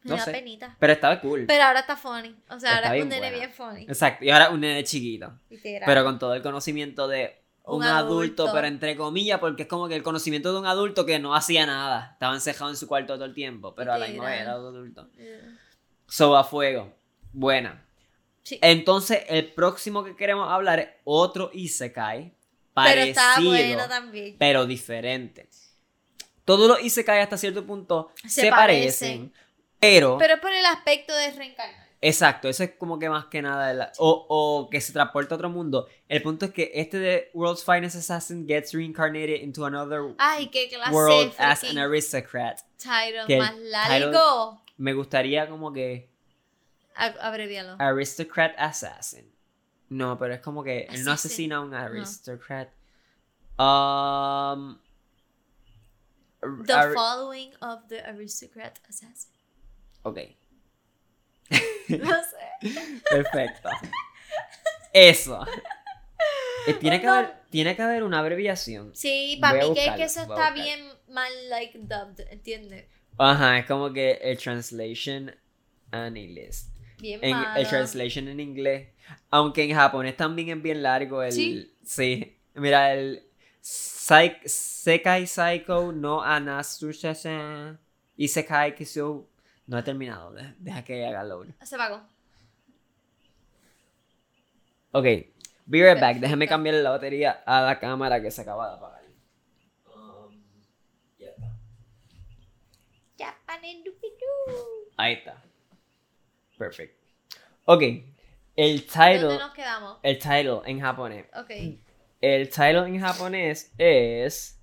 No 0.03 0.17
sé. 0.17 0.31
penita. 0.31 0.75
pero 0.79 0.93
estaba 0.93 1.21
cool. 1.21 1.45
Pero 1.47 1.63
ahora 1.63 1.81
está 1.81 1.95
funny. 1.95 2.35
O 2.49 2.59
sea, 2.59 2.75
Está 2.75 2.87
ahora 2.87 2.97
es 2.97 3.03
un 3.03 3.09
nene 3.09 3.21
buena. 3.21 3.37
bien 3.37 3.51
funny. 3.51 3.83
Exacto. 3.83 4.25
Y 4.25 4.29
ahora 4.31 4.49
un 4.49 4.59
nene 4.59 4.83
chiquito. 4.83 5.39
Literal. 5.49 5.83
Pero 5.85 6.03
con 6.03 6.17
todo 6.17 6.33
el 6.33 6.41
conocimiento 6.41 7.07
de 7.07 7.40
un, 7.63 7.77
Un 7.77 7.83
adulto, 7.83 8.43
adulto. 8.43 8.53
pero 8.53 8.67
entre 8.67 8.95
comillas, 8.95 9.39
porque 9.39 9.63
es 9.63 9.67
como 9.67 9.87
que 9.87 9.95
el 9.95 10.03
conocimiento 10.03 10.51
de 10.53 10.59
un 10.59 10.65
adulto 10.65 11.05
que 11.05 11.19
no 11.19 11.35
hacía 11.35 11.65
nada. 11.65 12.11
Estaba 12.13 12.33
encejado 12.33 12.69
en 12.71 12.77
su 12.77 12.87
cuarto 12.87 13.13
todo 13.15 13.25
el 13.25 13.33
tiempo, 13.33 13.73
pero 13.75 13.93
a 13.93 13.97
la 13.97 14.07
misma 14.07 14.35
era 14.35 14.57
un 14.59 14.65
adulto. 14.67 15.09
Yeah. 15.13 15.57
So 16.07 16.35
a 16.35 16.43
fuego. 16.43 16.93
Buena. 17.33 17.85
Sí. 18.43 18.57
Entonces, 18.61 19.23
el 19.29 19.53
próximo 19.53 20.03
que 20.03 20.15
queremos 20.15 20.51
hablar 20.51 20.79
es 20.79 20.89
otro 21.03 21.51
Isekai. 21.53 22.33
Pero 22.33 22.35
Parecido, 22.73 23.09
está 23.09 23.39
bueno 23.41 23.87
también. 23.87 24.35
pero 24.39 24.65
diferente. 24.65 25.47
Todos 26.45 26.67
los 26.67 26.81
Isekai 26.81 27.19
hasta 27.21 27.37
cierto 27.37 27.65
punto 27.65 28.11
se, 28.23 28.29
Se 28.41 28.49
parecen, 28.49 29.29
parecen. 29.29 29.33
pero, 29.79 30.17
Pero 30.17 30.41
por 30.41 30.51
el 30.51 30.65
aspecto 30.65 31.13
de 31.13 31.31
reencarnar. 31.31 31.80
Exacto, 32.03 32.49
eso 32.49 32.63
es 32.63 32.71
como 32.79 32.97
que 32.97 33.09
más 33.09 33.25
que 33.25 33.43
nada. 33.43 33.91
o, 33.99 34.25
o 34.27 34.69
que 34.71 34.81
se 34.81 34.91
transporta 34.91 35.35
a 35.35 35.37
otro 35.37 35.49
mundo. 35.51 35.87
El 36.09 36.23
punto 36.23 36.45
es 36.45 36.51
que 36.51 36.71
este 36.73 36.97
de 36.97 37.29
World's 37.35 37.63
Finest 37.63 37.95
Assassin 37.95 38.47
gets 38.47 38.73
reincarnated 38.73 39.41
into 39.41 39.63
another 39.65 40.15
Ay, 40.17 40.47
qué 40.49 40.67
clase 40.67 40.91
world 40.91 41.33
as 41.37 41.63
an 41.63 41.77
aristocrat. 41.77 42.59
title 42.77 43.37
más 43.37 43.55
largo. 43.59 44.61
Me 44.77 44.93
gustaría 44.93 45.47
como 45.47 45.71
que 45.71 46.09
A- 46.95 47.05
Abrevialo. 47.27 47.75
Aristocrat 47.79 48.55
Assassin. 48.57 49.31
No, 49.89 50.17
pero 50.17 50.33
es 50.33 50.41
como 50.41 50.63
que 50.63 50.87
él 50.89 51.03
no 51.03 51.11
asesina 51.11 51.57
a 51.57 51.61
un 51.61 51.73
aristocrat. 51.75 52.69
Um, 53.59 54.79
The 56.65 56.73
ar- 56.73 56.93
following 56.95 57.51
of 57.61 57.87
the 57.89 57.99
aristocrat 58.01 58.79
assassin. 58.89 59.29
ok, 60.03 60.17
No 61.89 62.15
sé. 62.23 62.81
perfecto. 63.09 63.69
Eso. 64.93 65.45
Eh, 66.67 66.75
tiene, 66.75 67.01
que 67.01 67.07
haber, 67.07 67.33
tiene 67.49 67.75
que 67.75 67.81
haber 67.81 68.03
una 68.03 68.19
abreviación. 68.19 68.91
Sí, 68.95 69.39
para 69.41 69.53
mí 69.55 69.59
que 69.61 69.65
es 69.65 69.69
buscarlo, 69.69 69.97
que 69.97 70.03
eso 70.03 70.21
está 70.21 70.51
bien 70.51 70.79
mal, 71.09 71.31
like, 71.49 71.75
dubbed, 71.79 72.19
¿entiendes? 72.29 72.85
Ajá, 73.17 73.57
es 73.57 73.65
como 73.65 73.91
que 73.91 74.11
el 74.21 74.37
translation 74.37 75.35
analyst. 75.89 76.69
Bien 76.99 77.19
En, 77.23 77.31
malo. 77.31 77.59
el 77.59 77.67
translation 77.67 78.27
en 78.27 78.39
inglés. 78.39 78.89
Aunque 79.31 79.63
en 79.63 79.73
japonés 79.75 80.15
también 80.15 80.49
es 80.49 80.61
bien 80.61 80.83
largo 80.83 81.23
el. 81.23 81.31
Sí. 81.31 81.73
Sí. 81.83 82.37
Mira, 82.53 82.93
el. 82.93 83.23
Sai- 83.59 84.37
Sekai 84.45 85.25
Psycho 85.25 85.91
no 85.91 86.21
Anasusha 86.21 87.79
y 88.17 88.27
Sekai 88.27 88.75
Kisou. 88.75 89.27
No 89.71 89.77
he 89.79 89.83
terminado. 89.83 90.33
de- 90.33 90.53
Deja 90.59 90.83
que 90.83 91.05
haga 91.05 91.23
load. 91.23 91.47
Se 91.63 91.77
pagó. 91.77 92.01
Ok. 94.91 95.05
Be 95.65 95.81
right 95.89 95.97
back. 96.01 96.17
Déjame 96.17 96.45
cambiar 96.45 96.75
la 96.75 96.89
batería 96.89 97.41
a 97.45 97.61
la 97.61 97.79
cámara 97.79 98.21
que 98.21 98.29
se 98.31 98.41
acaba 98.41 98.69
de 98.69 98.75
apagar. 98.75 99.01
Um, 99.95 100.43
ya 101.17 101.29
está. 101.29 101.53
Ahí 104.97 105.13
está. 105.13 105.41
Perfect. 106.57 106.93
Ok. 107.63 107.81
El 107.81 108.05
¿Dónde 108.57 108.81
title. 108.81 109.37
nos 109.39 109.53
quedamos? 109.53 109.99
El 110.03 110.19
title 110.19 110.61
en 110.65 110.81
japonés. 110.81 111.25
Ok. 111.33 111.49
El 112.19 112.49
title 112.49 112.87
en 112.87 112.99
japonés 112.99 113.73
es 113.77 114.61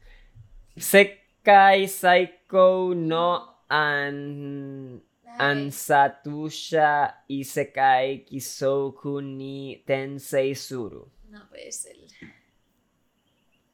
Sekai 0.77 1.89
Psycho 1.89 2.93
no 2.95 3.58
An... 3.69 5.03
Ansatusha 5.39 7.14
Isekai 7.31 8.25
Kisoku 8.27 9.21
ni 9.23 9.85
Tensei 9.87 10.55
Suru. 10.55 11.07
No 11.31 11.49
puede 11.49 11.71
ser. 11.71 11.95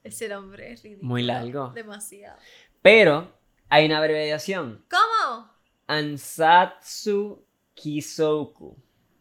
Ese 0.03 0.29
nombre 0.29 0.73
es 0.73 0.83
ridículo. 0.83 1.09
Muy 1.09 1.23
largo. 1.23 1.71
Demasiado. 1.71 2.39
Pero 2.83 3.33
hay 3.71 3.87
una 3.87 3.99
abreviación. 3.99 4.85
¿Cómo? 4.91 5.49
Ansatsu 5.87 7.47
Kisoku. 7.75 8.77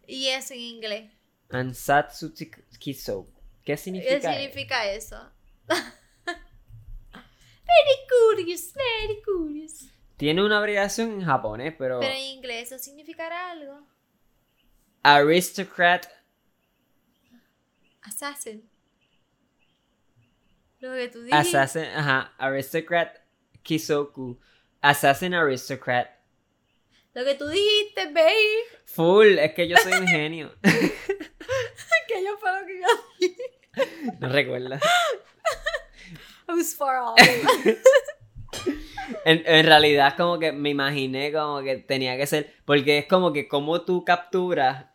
Y 0.06 0.28
eso 0.28 0.54
en 0.54 0.60
inglés. 0.60 1.12
Ansatsu 1.50 2.34
Kisoku. 2.78 3.32
¿Qué 3.64 3.74
¿Qué 3.74 3.78
significa? 3.78 4.18
eso? 4.18 4.30
significa 4.30 4.92
eso? 4.92 5.32
very 5.68 6.38
curious, 8.10 8.74
very 8.74 9.22
curious. 9.24 9.86
Tiene 10.18 10.44
una 10.44 10.60
abreviación 10.60 11.12
en 11.12 11.26
japonés, 11.26 11.74
pero... 11.78 12.00
Pero 12.00 12.14
en 12.14 12.20
inglés 12.20 12.72
eso 12.72 12.84
significará 12.84 13.52
algo. 13.52 13.86
Aristocrat 15.02 16.08
Assassin. 18.04 18.70
Lo 20.80 20.94
que 20.94 21.08
tú 21.08 21.24
dijiste. 21.24 21.58
Assassin, 21.58 21.86
ajá, 21.86 22.34
Aristocrat 22.38 23.18
Kisoku. 23.64 24.40
Assassin 24.82 25.34
Aristocrat. 25.34 26.10
Lo 27.14 27.24
que 27.24 27.36
tú 27.36 27.48
dijiste, 27.48 28.08
babe. 28.08 28.64
Full, 28.86 29.40
es 29.40 29.54
que 29.54 29.68
yo 29.68 29.78
soy 29.78 29.94
un 29.94 30.08
genio. 30.08 30.54
Que 32.06 32.24
yo 32.24 32.38
fue 32.38 32.52
lo 32.60 32.68
que 32.68 32.80
yo 32.80 32.88
dije. 33.20 34.20
no 34.20 34.30
recuerdo. 34.30 34.76
I 36.50 36.54
was 36.54 36.76
far 36.76 36.98
off. 36.98 37.18
En, 39.26 39.44
en 39.46 39.66
realidad 39.66 40.16
como 40.18 40.40
que 40.40 40.52
me 40.52 40.70
imaginé 40.70 41.32
como 41.32 41.62
que 41.62 41.78
tenía 41.78 42.16
que 42.18 42.26
ser, 42.28 42.54
porque 42.66 43.00
es 43.00 43.06
como 43.08 43.34
que 43.34 43.48
como 43.48 43.82
tú 43.82 44.04
capturas 44.06 44.86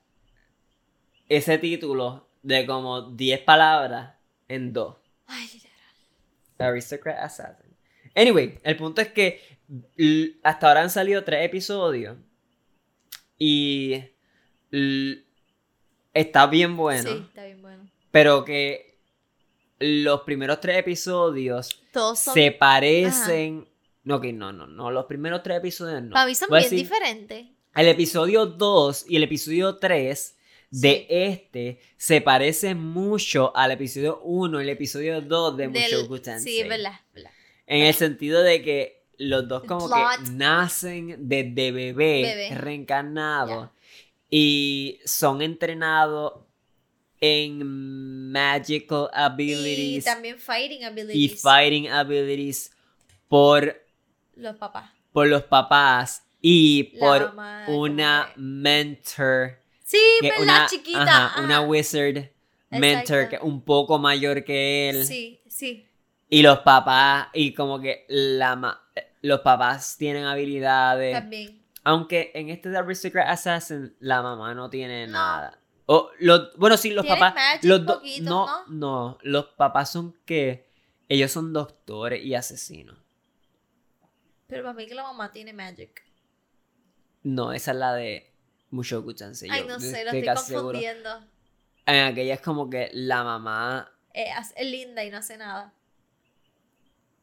ese 1.28 1.58
título 1.58 2.28
de 2.42 2.64
como 2.66 3.02
10 3.02 3.40
palabras 3.40 4.14
en 4.48 4.72
dos. 4.72 4.96
Ay, 5.26 5.46
literal. 5.52 6.70
Aristocrat 6.72 7.18
Assassin. 7.18 7.66
Anyway, 8.14 8.58
el 8.62 8.76
punto 8.76 9.00
es 9.02 9.08
que 9.08 9.58
hasta 10.42 10.68
ahora 10.68 10.82
han 10.82 10.90
salido 10.90 11.22
tres 11.24 11.44
episodios 11.44 12.16
y 13.38 14.02
está 16.14 16.46
bien 16.46 16.76
bueno, 16.76 17.02
Sí, 17.10 17.24
está 17.28 17.44
bien 17.44 17.62
bueno. 17.62 17.88
pero 18.10 18.44
que 18.44 18.98
los 19.78 20.22
primeros 20.22 20.60
tres 20.60 20.78
episodios 20.78 21.82
Todos 21.92 22.18
son. 22.18 22.34
se 22.34 22.50
parecen. 22.52 23.68
No, 24.08 24.20
que 24.20 24.32
no, 24.32 24.52
no, 24.52 24.66
no. 24.66 24.90
Los 24.90 25.04
primeros 25.04 25.42
tres 25.42 25.58
episodios 25.58 26.02
no. 26.02 26.12
Para 26.14 26.26
mí 26.26 26.34
son 26.34 26.48
Voy 26.48 26.60
bien 26.60 26.70
diferentes. 26.76 27.46
El 27.74 27.88
episodio 27.88 28.46
2 28.46 29.04
y 29.08 29.16
el 29.16 29.22
episodio 29.24 29.76
3 29.76 30.36
de 30.70 30.90
Sí. 30.90 31.06
este 31.08 31.80
se 31.96 32.20
parecen 32.22 32.78
mucho 32.78 33.54
al 33.56 33.70
episodio 33.72 34.20
1 34.22 34.60
y 34.60 34.64
el 34.64 34.68
episodio 34.70 35.20
2 35.20 35.56
de 35.58 35.68
Mushoku 35.68 36.18
Tensei. 36.20 36.52
Sí, 36.62 36.68
verdad, 36.68 37.00
verdad. 37.14 37.30
En 37.66 37.84
el 37.84 37.92
sentido 37.94 38.42
de 38.42 38.62
que 38.62 39.04
los 39.18 39.46
dos 39.46 39.62
como 39.64 39.86
Plot. 39.86 40.24
que 40.24 40.30
nacen 40.32 41.28
desde 41.28 41.70
bebé, 41.72 41.92
Bebé. 42.22 42.54
reencarnados 42.54 43.68
y 44.30 45.00
son 45.04 45.42
entrenados 45.42 46.32
en 47.20 48.30
magical 48.32 49.08
Y 49.12 49.18
abilities 49.18 50.04
también 50.04 50.38
fighting 50.38 50.80
y 50.80 50.84
abilities. 50.84 51.42
fighting 51.42 51.88
abilities 51.88 52.70
por, 53.28 53.76
Los 54.38 54.56
papás. 54.56 54.90
por 55.12 55.26
los 55.26 55.42
papás 55.44 56.24
y 56.40 56.90
La 56.94 57.00
por 57.00 57.34
mamá, 57.34 57.64
una 57.68 58.28
mentor. 58.36 59.58
Sí, 59.84 59.98
que 60.20 60.30
¿verdad, 60.30 60.42
una, 60.42 60.66
chiquita? 60.66 61.02
ajá, 61.26 61.42
una 61.42 61.60
wizard 61.62 62.30
mentor 62.70 63.18
Exacto. 63.20 63.38
que 63.38 63.44
un 63.44 63.62
poco 63.62 63.98
mayor 63.98 64.44
que 64.44 64.90
él. 64.90 65.06
Sí, 65.06 65.40
sí. 65.48 65.86
Y 66.28 66.42
los 66.42 66.58
papás, 66.60 67.28
y 67.32 67.54
como 67.54 67.80
que 67.80 68.04
la 68.08 68.54
ma- 68.54 68.82
los 69.22 69.40
papás 69.40 69.96
tienen 69.96 70.24
habilidades. 70.24 71.14
También. 71.14 71.62
Aunque 71.84 72.32
en 72.34 72.50
este 72.50 72.68
de 72.68 72.76
Aristocrat 72.76 73.28
Assassin, 73.30 73.96
la 74.00 74.20
mamá 74.20 74.52
no 74.54 74.68
tiene 74.68 75.06
No. 75.06 75.12
nada. 75.14 75.58
O 75.86 76.10
los, 76.20 76.54
bueno, 76.58 76.76
sí, 76.76 76.90
los 76.90 77.06
papás. 77.06 77.34
Los 77.62 77.80
poquito, 77.80 78.24
No, 78.28 78.46
¿no? 78.46 78.64
no. 78.68 79.18
Los 79.22 79.46
papás 79.46 79.90
son 79.90 80.14
que. 80.26 80.68
Ellos 81.08 81.32
son 81.32 81.54
doctores 81.54 82.22
y 82.22 82.34
asesinos. 82.34 82.98
Pero 84.48 84.62
para 84.62 84.74
mí 84.74 84.86
que 84.86 84.94
la 84.94 85.02
mamá 85.02 85.30
tiene 85.30 85.52
magic. 85.52 86.02
No, 87.22 87.52
esa 87.52 87.72
es 87.72 87.76
la 87.76 87.94
de 87.94 88.32
Mushoku 88.70 89.14
Tensei. 89.14 89.50
Ay, 89.50 89.64
no 89.68 89.78
sé, 89.78 90.04
lo 90.04 90.10
estoy 90.10 90.36
seguro. 90.44 90.64
confundiendo. 90.64 91.20
En 91.84 92.04
aquella 92.06 92.34
es 92.34 92.40
como 92.40 92.70
que 92.70 92.88
la 92.94 93.24
mamá. 93.24 93.92
Eh, 94.14 94.30
es 94.56 94.66
linda 94.66 95.04
y 95.04 95.10
no 95.10 95.18
hace 95.18 95.36
nada. 95.36 95.74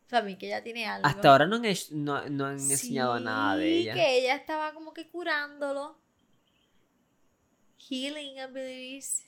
Para 0.07 0.23
mí 0.23 0.37
que 0.37 0.45
ella 0.45 0.63
tiene 0.63 0.85
algo. 0.85 1.07
Hasta 1.07 1.31
ahora 1.31 1.47
no 1.47 1.55
han, 1.55 1.63
no, 1.91 2.29
no 2.29 2.45
han 2.45 2.59
enseñado 2.59 3.19
nada 3.19 3.57
de 3.57 3.69
ella. 3.69 3.93
que 3.95 4.19
ella 4.19 4.35
estaba 4.35 4.73
como 4.73 4.93
que 4.93 5.09
curándolo. 5.09 5.97
Healing 7.89 8.39
abilities. 8.39 9.23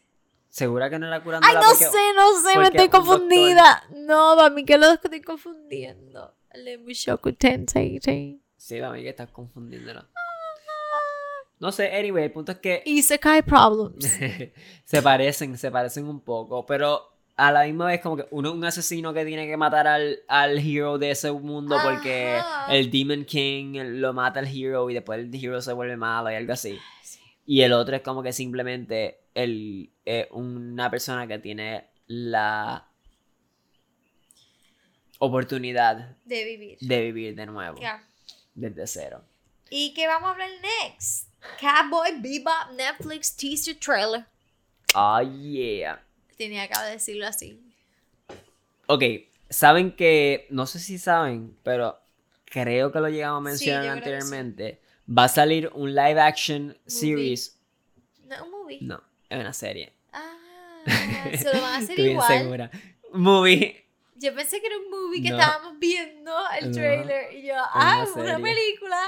Segura 0.50 0.90
que 0.90 1.00
no 1.00 1.08
era 1.08 1.24
curando 1.24 1.48
Ay, 1.48 1.56
no 1.56 1.74
sé, 1.74 2.14
no 2.16 2.42
sé, 2.42 2.58
me 2.58 2.66
estoy 2.66 2.88
doctor- 2.88 2.92
confundida. 2.92 3.84
No, 3.96 4.36
para 4.36 4.52
mí 4.52 4.66
que 4.66 4.78
lo 4.78 4.92
estoy 4.92 5.22
confundiendo. 5.22 6.36
El 6.52 6.66
de 6.66 6.78
Mushoku 6.78 7.34
Tensei. 7.34 8.00
sí. 8.02 8.42
Sí, 8.58 8.80
para 8.80 8.92
mí 8.94 9.04
que 9.04 9.10
estás 9.10 9.30
confundiéndolo. 9.30 10.04
No 11.60 11.72
sé, 11.72 11.96
anyway, 11.96 12.26
el 12.26 12.32
punto 12.32 12.52
es 12.52 12.60
que 12.60 12.84
Isekai 12.86 13.42
Problems. 13.42 14.06
se 14.84 15.02
parecen, 15.02 15.58
se 15.58 15.72
parecen 15.72 16.06
un 16.06 16.22
poco, 16.22 16.66
pero 16.66 17.18
a 17.36 17.52
la 17.52 17.64
misma 17.66 17.88
vez 17.88 18.02
como 18.02 18.18
que 18.18 18.28
uno 18.32 18.50
es 18.50 18.56
un 18.56 18.66
asesino 18.66 19.14
que 19.14 19.26
tiene 19.26 19.48
que 19.48 19.58
matar 19.58 19.88
al, 19.88 20.20
al 20.28 20.58
hero 20.58 20.98
de 20.98 21.12
ese 21.12 21.32
mundo 21.32 21.78
porque 21.84 22.40
el 22.70 22.90
Demon 22.92 23.26
King 23.26 23.80
lo 24.00 24.14
mata 24.14 24.40
al 24.40 24.48
hero 24.48 24.90
y 24.90 24.96
después 24.96 25.20
el 25.20 25.34
hero 25.34 25.62
se 25.62 25.74
vuelve 25.74 25.98
malo 25.98 26.32
y 26.32 26.36
algo 26.36 26.54
así. 26.54 26.78
Sí. 27.04 27.20
Y 27.46 27.62
el 27.62 27.74
otro 27.74 27.96
es 27.96 28.02
como 28.02 28.22
que 28.22 28.34
simplemente 28.34 29.22
el, 29.34 29.92
eh, 30.06 30.28
una 30.32 30.90
persona 30.90 31.28
que 31.28 31.40
tiene 31.40 31.86
la 32.08 32.87
oportunidad 35.20 36.16
De 36.26 36.44
vivir. 36.46 36.78
de 36.80 37.02
vivir 37.02 37.36
de 37.36 37.46
nuevo, 37.46 37.80
Ya. 37.80 38.04
desde 38.56 38.86
cero. 38.88 39.24
¿Y 39.70 39.94
qué 39.94 40.08
vamos 40.08 40.30
a 40.30 40.32
hablar 40.32 40.50
next? 40.84 41.28
Cowboy 41.60 42.20
Bebop 42.22 42.72
Netflix 42.76 43.36
teaser 43.36 43.76
trailer. 43.80 44.26
Oh 44.96 45.22
yeah. 45.22 46.02
Tenía 46.38 46.68
que 46.68 46.80
decirlo 46.92 47.28
así. 47.28 47.62
Ok, 48.88 49.04
saben 49.50 49.92
que, 49.96 50.48
no 50.50 50.66
sé 50.66 50.80
si 50.80 50.98
saben, 50.98 51.58
pero 51.64 52.00
creo 52.46 52.92
que 52.92 53.00
lo 53.00 53.10
llegamos 53.10 53.40
a 53.40 53.42
mencionar 53.50 53.84
sí. 53.84 53.90
anteriormente. 53.90 54.82
Va 55.10 55.26
a 55.26 55.30
salir 55.30 55.70
un 55.74 55.94
live 55.94 56.20
action 56.20 56.78
series. 56.86 57.58
No 58.26 58.44
un 58.46 58.52
movie. 58.52 58.80
No, 58.82 59.02
es 59.30 59.40
una 59.40 59.54
serie. 59.54 59.92
Ah, 60.14 60.36
se 61.38 61.44
lo 61.54 61.62
van 61.62 61.64
a 61.64 61.76
hacer 61.78 61.90
Estoy 61.92 61.96
bien 62.04 62.12
igual. 62.12 62.28
segura. 62.40 62.72
Movie. 63.14 63.86
Yo 64.20 64.34
pensé 64.34 64.60
que 64.62 64.68
era 64.68 64.78
un 64.78 64.90
movie 64.90 65.22
que 65.22 65.30
No. 65.30 65.38
estábamos 65.40 65.80
viendo 65.80 66.34
el 66.60 66.72
No. 66.72 66.76
trailer 66.76 67.34
y 67.36 67.48
yo, 67.48 67.54
ah, 67.58 68.06
una 68.16 68.40
película. 68.40 69.00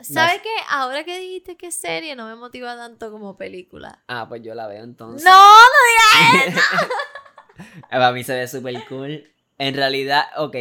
¿Sabes 0.00 0.42
qué? 0.42 0.50
Ahora 0.68 1.04
que 1.04 1.18
dijiste 1.18 1.56
que 1.56 1.68
es 1.68 1.74
serie, 1.74 2.14
no 2.16 2.26
me 2.28 2.36
motiva 2.36 2.76
tanto 2.76 3.10
como 3.10 3.36
película. 3.36 4.02
Ah, 4.08 4.26
pues 4.28 4.42
yo 4.42 4.54
la 4.54 4.66
veo 4.66 4.84
entonces. 4.84 5.24
No, 5.24 5.32
no 5.32 6.44
digas 6.52 6.64
Para 7.90 8.12
mí 8.12 8.22
se 8.22 8.34
ve 8.34 8.46
súper 8.46 8.86
cool. 8.88 9.32
En 9.58 9.74
realidad, 9.74 10.26
ok, 10.36 10.54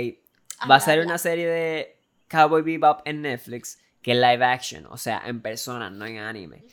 va 0.70 0.76
a 0.76 0.80
ser 0.80 1.00
una 1.02 1.18
serie 1.18 1.48
de 1.48 2.00
Cowboy 2.30 2.62
Bebop 2.62 3.02
en 3.06 3.22
Netflix 3.24 3.80
que 4.02 4.12
es 4.12 4.18
live 4.18 4.46
action, 4.46 4.86
o 4.86 4.98
sea, 4.98 5.22
en 5.26 5.42
persona, 5.42 5.90
no 5.90 6.06
en 6.06 6.20
anime. 6.20 6.64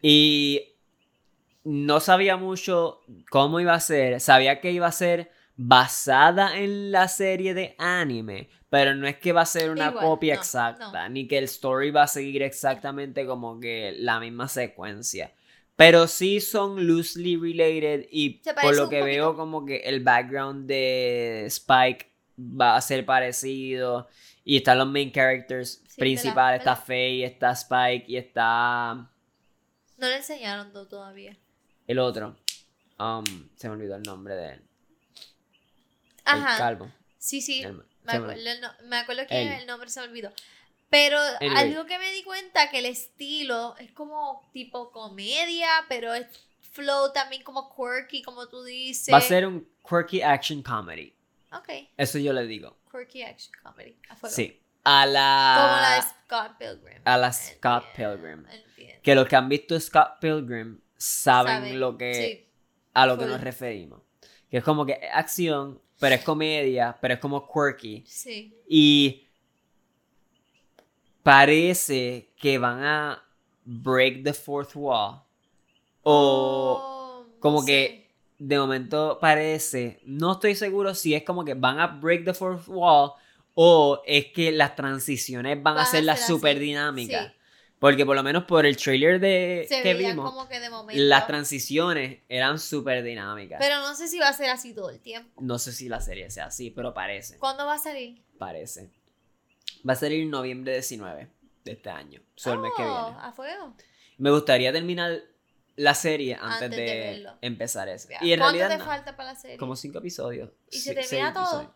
Y 0.00 0.76
no 1.64 1.98
sabía 2.00 2.36
mucho 2.36 3.00
cómo 3.28 3.60
iba 3.60 3.74
a 3.74 3.80
ser. 3.80 4.20
Sabía 4.20 4.60
que 4.60 4.70
iba 4.70 4.86
a 4.86 4.92
ser 4.92 5.32
basada 5.56 6.58
en 6.58 6.92
la 6.92 7.08
serie 7.08 7.54
de 7.54 7.74
anime, 7.78 8.48
pero 8.68 8.94
no 8.94 9.06
es 9.06 9.16
que 9.16 9.32
va 9.32 9.42
a 9.42 9.46
ser 9.46 9.70
una 9.70 9.88
Igual, 9.88 10.04
copia 10.04 10.34
no, 10.34 10.40
exacta, 10.40 11.08
ni 11.08 11.26
que 11.26 11.38
el 11.38 11.44
story 11.44 11.90
va 11.90 12.02
a 12.04 12.08
seguir 12.08 12.42
exactamente 12.42 13.26
como 13.26 13.58
que 13.58 13.94
la 13.98 14.20
misma 14.20 14.48
secuencia. 14.48 15.32
Pero 15.76 16.06
sí 16.06 16.40
son 16.40 16.86
loosely 16.86 17.36
related 17.36 18.06
y 18.10 18.40
por 18.62 18.74
lo 18.76 18.88
que 18.88 19.02
veo 19.02 19.36
como 19.36 19.64
que 19.66 19.76
el 19.78 20.02
background 20.02 20.66
de 20.66 21.44
Spike 21.46 22.10
va 22.38 22.76
a 22.76 22.80
ser 22.80 23.04
parecido 23.04 24.08
y 24.44 24.56
están 24.58 24.78
los 24.78 24.88
main 24.88 25.10
characters 25.12 25.82
Sí, 25.88 26.00
principales, 26.00 26.60
está 26.60 26.76
Faye, 26.76 27.24
está 27.24 27.50
Spike 27.52 28.04
y 28.08 28.16
está 28.16 28.94
No 28.94 30.08
le 30.08 30.16
enseñaron 30.16 30.72
todo 30.72 30.86
todavía. 30.86 31.36
el 31.86 31.98
otro. 31.98 32.36
Um, 32.98 33.24
se 33.56 33.68
me 33.68 33.74
olvidó 33.74 33.96
el 33.96 34.02
nombre 34.02 34.34
de 34.34 34.52
él. 34.54 34.62
El 36.26 36.34
Ajá. 36.42 36.58
calvo. 36.58 36.90
Sí, 37.18 37.40
sí. 37.40 37.62
El- 37.62 37.82
Me 38.04 38.12
acuerdo, 38.12 38.32
el 38.32 38.60
no- 38.60 38.72
me 38.84 38.96
acuerdo 38.98 39.26
que 39.26 39.42
Él. 39.42 39.48
el 39.60 39.66
nombre 39.66 39.88
se 39.90 40.00
me 40.00 40.06
olvidó. 40.06 40.32
Pero 40.88 41.18
Anyway. 41.40 41.56
algo 41.72 41.86
que 41.86 41.98
me 41.98 42.12
di 42.12 42.22
cuenta 42.22 42.70
que 42.70 42.78
el 42.78 42.86
estilo 42.86 43.76
es 43.78 43.90
como 43.92 44.48
tipo 44.52 44.92
comedia, 44.92 45.68
pero 45.88 46.14
es 46.14 46.26
flow 46.72 47.12
también 47.12 47.42
como 47.42 47.74
quirky, 47.74 48.22
como 48.22 48.46
tú 48.48 48.62
dices. 48.62 49.12
Va 49.12 49.18
a 49.18 49.20
ser 49.22 49.46
un 49.46 49.68
quirky 49.88 50.22
action 50.22 50.62
comedy. 50.62 51.12
Ok, 51.52 51.68
Eso 51.96 52.18
yo 52.18 52.32
le 52.32 52.46
digo. 52.46 52.76
quirky 52.90 53.22
action 53.22 53.52
comedy. 53.62 53.96
a. 54.08 54.28
Sí. 54.28 54.62
A 54.84 55.04
la. 55.04 55.56
Como 55.58 55.80
la 55.80 55.94
de 55.96 56.02
Scott 56.02 56.58
Pilgrim. 56.58 57.02
a 57.04 57.16
la 57.16 57.32
Scott 57.32 57.84
Entiendo, 57.88 58.14
Pilgrim. 58.16 58.46
entiendo. 58.48 59.00
Que 59.02 59.14
los 59.16 59.26
que 59.28 59.34
han 59.36 59.48
visto 59.48 59.80
Scott 59.80 60.20
Pilgrim 60.20 60.80
saben, 60.96 61.54
Saben, 61.56 61.80
lo 61.80 61.98
que 61.98 62.14
sí. 62.14 62.48
a 62.94 63.06
lo 63.06 63.18
que 63.18 63.24
nos 63.26 63.40
referimos. 63.40 64.02
Que 64.48 64.58
es 64.58 64.64
como 64.64 64.86
que 64.86 64.94
acción, 65.12 65.82
pero 65.98 66.14
es 66.14 66.22
comedia, 66.22 66.96
pero 67.00 67.14
es 67.14 67.20
como 67.20 67.46
quirky. 67.50 68.04
Sí. 68.06 68.54
Y 68.68 69.24
parece 71.22 72.30
que 72.36 72.58
van 72.58 72.82
a 72.84 73.22
break 73.64 74.22
the 74.24 74.32
fourth 74.32 74.74
wall. 74.74 75.20
O 76.02 76.80
Oh, 77.22 77.26
como 77.40 77.60
sí. 77.62 77.66
que 77.66 78.06
de 78.38 78.58
momento 78.58 79.18
parece, 79.20 80.00
no 80.04 80.32
estoy 80.32 80.54
seguro 80.54 80.94
si 80.94 81.14
es 81.14 81.22
como 81.24 81.44
que 81.44 81.54
van 81.54 81.80
a 81.80 81.86
break 81.86 82.24
the 82.24 82.34
fourth 82.34 82.68
wall 82.68 83.12
o 83.54 84.02
es 84.06 84.26
que 84.26 84.52
las 84.52 84.76
transiciones 84.76 85.60
van, 85.62 85.74
a 85.74 85.76
Van 85.78 85.86
a 85.86 85.90
ser 85.90 86.04
las 86.04 86.26
super 86.26 86.58
dinámicas. 86.58 87.28
sí. 87.28 87.32
Porque 87.86 88.04
por 88.04 88.16
lo 88.16 88.22
menos 88.24 88.44
por 88.44 88.66
el 88.66 88.76
trailer 88.76 89.20
de 89.20 89.64
Se 89.68 89.80
que 89.82 89.94
vimos, 89.94 90.28
como 90.28 90.48
que 90.48 90.58
de 90.58 90.70
momento. 90.70 91.00
las 91.04 91.26
transiciones 91.28 92.18
eran 92.28 92.58
súper 92.58 93.04
dinámicas. 93.04 93.58
Pero 93.60 93.78
no 93.80 93.94
sé 93.94 94.08
si 94.08 94.18
va 94.18 94.26
a 94.28 94.32
ser 94.32 94.50
así 94.50 94.74
todo 94.74 94.90
el 94.90 94.98
tiempo. 94.98 95.40
no 95.40 95.56
sé 95.60 95.72
si 95.72 95.88
la 95.88 96.00
serie 96.00 96.28
sea 96.30 96.46
así, 96.46 96.70
pero 96.70 96.92
parece. 96.92 97.38
¿Cuándo 97.38 97.64
va 97.64 97.74
a 97.74 97.78
salir? 97.78 98.20
Parece. 98.38 98.90
Va 99.88 99.92
a 99.92 99.96
salir 99.96 100.26
noviembre 100.26 100.72
19 100.72 101.28
de 101.64 101.72
este 101.72 101.88
año. 101.90 102.20
So, 102.34 102.52
el 102.54 102.58
mes 102.58 102.72
que 102.76 102.82
Oh, 102.82 103.04
viene. 103.06 103.18
a 103.22 103.32
fuego. 103.32 103.76
Me 104.18 104.30
gustaría 104.32 104.72
terminar 104.72 105.20
la 105.76 105.94
serie 105.94 106.34
antes, 106.34 106.62
Antes 106.62 106.70
de 106.70 107.26
empezar 107.40 107.88
eso. 107.88 108.08
Ya. 108.10 108.18
Y 108.20 108.32
en 108.32 108.40
¿Cuánto 108.40 108.56
realidad 108.58 108.76
te 108.76 108.78
no. 108.78 108.84
falta 108.90 109.16
para 109.16 109.32
la 109.34 109.38
serie? 109.38 109.58
como 109.58 109.76
cinco 109.76 109.98
episodios. 109.98 110.50
¿Y 110.72 110.78
se 110.78 110.92
termina 110.92 111.32
todo? 111.32 111.44
episodios. 111.62 111.70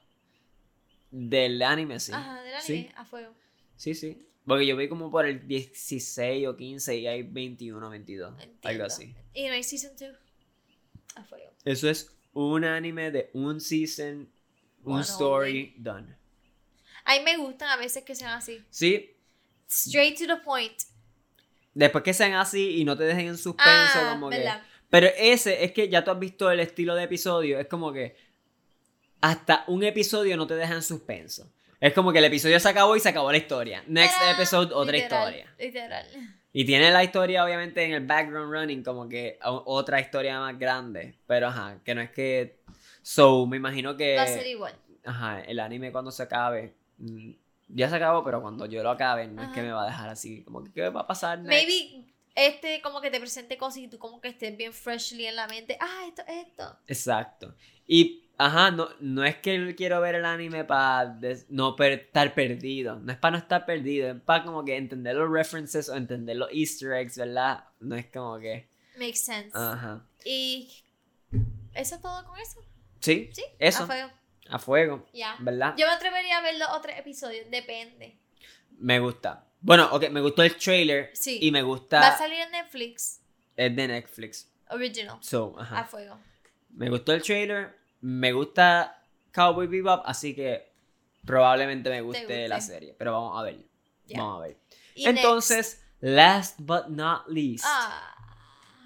Del 1.11 1.61
anime, 1.63 2.01
sí. 2.01 2.13
Ajá, 2.13 2.41
del 2.43 2.61
Sí. 2.63 2.73
anime, 2.79 2.95
a 2.97 3.05
fuego. 3.05 3.33
Sí, 3.77 3.95
sí. 3.95 4.27
Porque 4.47 4.67
yo 4.67 4.77
vi 4.77 4.89
como 4.89 5.11
por 5.11 5.27
el 5.27 5.47
16 5.47 6.47
o 6.49 6.57
15 6.57 6.97
y 6.97 7.07
hay 7.07 7.23
21, 7.23 7.91
22. 7.91 8.31
Algo 8.33 8.43
Entiendo. 8.43 8.85
así. 8.85 9.15
Y 9.35 9.47
no 9.47 9.53
hay 9.53 9.63
season 9.63 9.93
2. 9.99 10.11
A 11.17 11.25
fuego. 11.25 11.53
Eso 11.65 11.89
es 11.89 12.11
un 12.33 12.65
anime 12.65 13.11
de 13.11 13.31
un 13.35 13.61
season, 13.61 14.29
un 14.85 15.01
story 15.01 15.75
done. 15.79 16.17
A 17.05 17.15
mí 17.19 17.25
me 17.25 17.37
gustan 17.37 17.69
a 17.71 17.77
veces 17.77 18.03
que 18.05 18.15
sean 18.15 18.33
así. 18.33 18.63
Sí, 18.71 19.17
Straight 19.69 20.19
to 20.19 20.27
the 20.27 20.37
point. 20.43 20.73
después 21.75 22.03
que 22.03 22.13
sean 22.15 22.33
así 22.35 22.79
y 22.81 22.85
no 22.85 22.97
te 22.97 23.05
dejen 23.05 23.29
en 23.29 23.39
suspenso, 23.39 23.99
Ah, 23.99 24.11
como 24.15 24.31
que. 24.31 24.39
¿verdad? 24.39 24.63
Pero 24.89 25.07
ese 25.17 25.65
es 25.65 25.71
que 25.73 25.89
ya 25.89 26.03
tú 26.03 26.11
has 26.11 26.19
visto 26.19 26.51
el 26.51 26.59
estilo 26.61 26.95
de 26.97 27.05
episodio. 27.05 27.61
Es 27.61 27.69
como 27.69 27.93
que 27.93 28.17
hasta 29.21 29.65
un 29.69 29.85
episodio 29.85 30.37
no 30.37 30.47
te 30.47 30.55
deja 30.57 30.75
en 30.75 30.83
suspenso. 30.83 31.53
Es 31.81 31.95
como 31.95 32.13
que 32.13 32.19
el 32.19 32.25
episodio 32.27 32.61
se 32.61 32.69
acabó 32.69 32.95
y 32.95 33.01
se 33.01 33.09
acabó 33.09 33.31
la 33.33 33.39
historia. 33.39 33.83
Next 33.87 34.21
Era 34.21 34.33
episode, 34.33 34.73
otra 34.75 34.93
literal, 34.93 35.35
historia. 35.35 35.55
Literal. 35.59 36.07
Y 36.53 36.65
tiene 36.65 36.91
la 36.91 37.03
historia, 37.05 37.45
obviamente, 37.45 37.83
en 37.85 37.93
el 37.93 38.05
background 38.07 38.53
running, 38.53 38.83
como 38.83 39.09
que 39.09 39.39
otra 39.43 40.01
historia 40.01 40.39
más 40.41 40.59
grande. 40.59 41.15
Pero 41.27 41.49
ajá, 41.49 41.79
que 41.85 41.95
no 41.95 42.01
es 42.03 42.11
que. 42.11 42.61
So, 43.03 43.47
me 43.47 43.57
imagino 43.57 43.97
que. 43.97 44.17
Va 44.17 44.23
a 44.23 44.27
ser 44.27 44.47
igual. 44.47 44.75
Ajá, 45.05 45.41
el 45.41 45.59
anime 45.61 45.91
cuando 45.91 46.11
se 46.11 46.23
acabe. 46.25 46.75
mm, 46.99 47.31
Ya 47.69 47.89
se 47.89 47.97
acabó, 47.97 48.23
pero 48.25 48.43
cuando 48.43 48.67
yo 48.67 48.83
lo 48.83 48.91
acabe, 48.91 49.27
no 49.29 49.43
es 49.43 49.49
que 49.51 49.63
me 49.63 49.73
va 49.73 49.85
a 49.85 49.87
dejar 49.87 50.09
así. 50.11 50.43
Como 50.43 50.65
que, 50.65 50.73
¿qué 50.73 50.89
va 50.91 51.01
a 51.03 51.07
pasar? 51.07 51.39
next? 51.39 51.49
Maybe 51.51 52.05
este 52.35 52.81
como 52.83 53.01
que 53.01 53.11
te 53.11 53.19
presente 53.21 53.57
cosas 53.57 53.79
y 53.79 53.89
tú 53.89 53.99
como 53.99 54.21
que 54.21 54.29
estés 54.29 54.57
bien 54.57 54.73
freshly 54.73 55.27
en 55.27 55.37
la 55.37 55.47
mente. 55.47 55.79
Ah, 55.81 56.05
esto, 56.07 56.23
esto. 56.29 56.77
Exacto. 56.89 57.55
Y, 57.87 58.25
ajá, 58.45 58.71
no, 58.71 58.89
no 59.01 59.25
es 59.25 59.37
que 59.37 59.75
quiero 59.77 60.01
ver 60.01 60.15
el 60.15 60.25
anime 60.25 60.65
para 60.65 61.19
no 61.49 61.77
per- 61.77 61.93
estar 61.93 62.35
perdido. 62.35 62.97
No 63.01 63.13
es 63.13 63.19
para 63.19 63.33
no 63.33 63.39
estar 63.39 63.67
perdido. 63.67 64.11
Es 64.11 64.21
para 64.23 64.45
como 64.45 64.65
que 64.65 64.77
entender 64.77 65.15
los 65.17 65.31
references 65.31 65.89
o 65.89 65.97
entender 65.97 66.37
los 66.37 66.49
easter 66.53 66.93
eggs, 66.93 67.17
¿verdad? 67.19 67.65
No 67.81 67.97
es 67.97 68.07
como 68.07 68.39
que... 68.39 68.69
Makes 68.99 69.17
sense. 69.19 69.51
Ajá. 69.55 70.05
Y 70.25 70.71
eso 71.75 71.95
es 71.97 72.01
todo 72.03 72.25
con 72.27 72.39
eso. 72.39 72.61
Sí, 73.01 73.31
Sí. 73.33 73.45
eso. 73.59 73.85
A 73.85 73.87
fuego. 73.87 74.11
A 74.49 74.59
fuego, 74.59 75.07
Ya. 75.13 75.37
¿verdad? 75.39 75.75
Yo 75.77 75.87
me 75.87 75.93
atrevería 75.93 76.39
a 76.39 76.43
ver 76.43 76.59
los 76.59 76.69
otros 76.71 76.95
episodios. 76.97 77.47
Depende. 77.51 78.19
Me 78.79 78.99
gusta. 78.99 79.45
Bueno, 79.61 79.89
ok, 79.93 80.09
me 80.11 80.21
gustó 80.21 80.43
el 80.43 80.57
trailer. 80.57 81.11
Sí. 81.15 81.39
Y 81.43 81.51
me 81.53 81.63
gusta... 81.63 82.01
Va 82.01 82.09
a 82.09 82.19
salir 82.19 82.41
en 82.41 82.51
Netflix. 82.51 83.21
Es 83.57 83.77
de 83.77 83.87
Netflix. 83.89 84.51
Original. 84.71 85.19
So, 85.21 85.55
ajá. 85.59 85.81
A 85.81 85.85
fuego. 85.85 86.19
Me 86.71 86.89
gustó 86.89 87.13
el 87.13 87.23
trailer. 87.23 87.79
Me 88.01 88.33
gusta 88.33 89.03
Cowboy 89.33 89.67
Bebop, 89.67 90.03
así 90.07 90.35
que 90.35 90.73
probablemente 91.25 91.91
me 91.91 92.01
guste 92.01 92.49
la 92.49 92.61
serie. 92.61 92.95
Pero 92.99 93.13
vamos 93.13 93.39
a 93.39 93.43
ver. 93.43 93.65
Ya. 94.07 94.19
Vamos 94.19 94.39
a 94.43 94.47
ver. 94.47 94.57
Y 94.95 95.07
Entonces, 95.07 95.83
last 96.01 96.57
but 96.59 96.87
not 96.89 97.29
least. 97.29 97.65
Ah. 97.67 98.15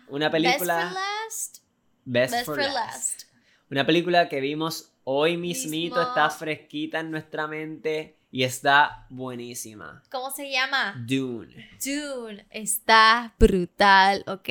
Una 0.09 0.29
Best 0.29 0.33
película. 0.33 0.83
for 0.89 0.93
last. 0.93 1.59
Best, 2.05 2.33
Best 2.35 2.47
for, 2.47 2.55
for 2.57 2.65
last. 2.65 2.75
last. 2.75 3.23
Una 3.71 3.87
película 3.87 4.29
que 4.29 4.41
vimos 4.41 4.93
hoy 5.05 5.37
mismito, 5.37 5.97
Mismo. 5.97 6.09
está 6.09 6.31
fresquita 6.31 7.01
en 7.01 7.11
nuestra 7.11 7.47
mente 7.47 8.19
y 8.31 8.43
está 8.43 9.07
buenísima. 9.11 10.03
¿Cómo 10.11 10.31
se 10.31 10.51
llama? 10.51 10.95
Dune. 11.07 11.71
Dune. 11.85 12.47
Está 12.51 13.35
brutal, 13.39 14.23
¿ok? 14.27 14.49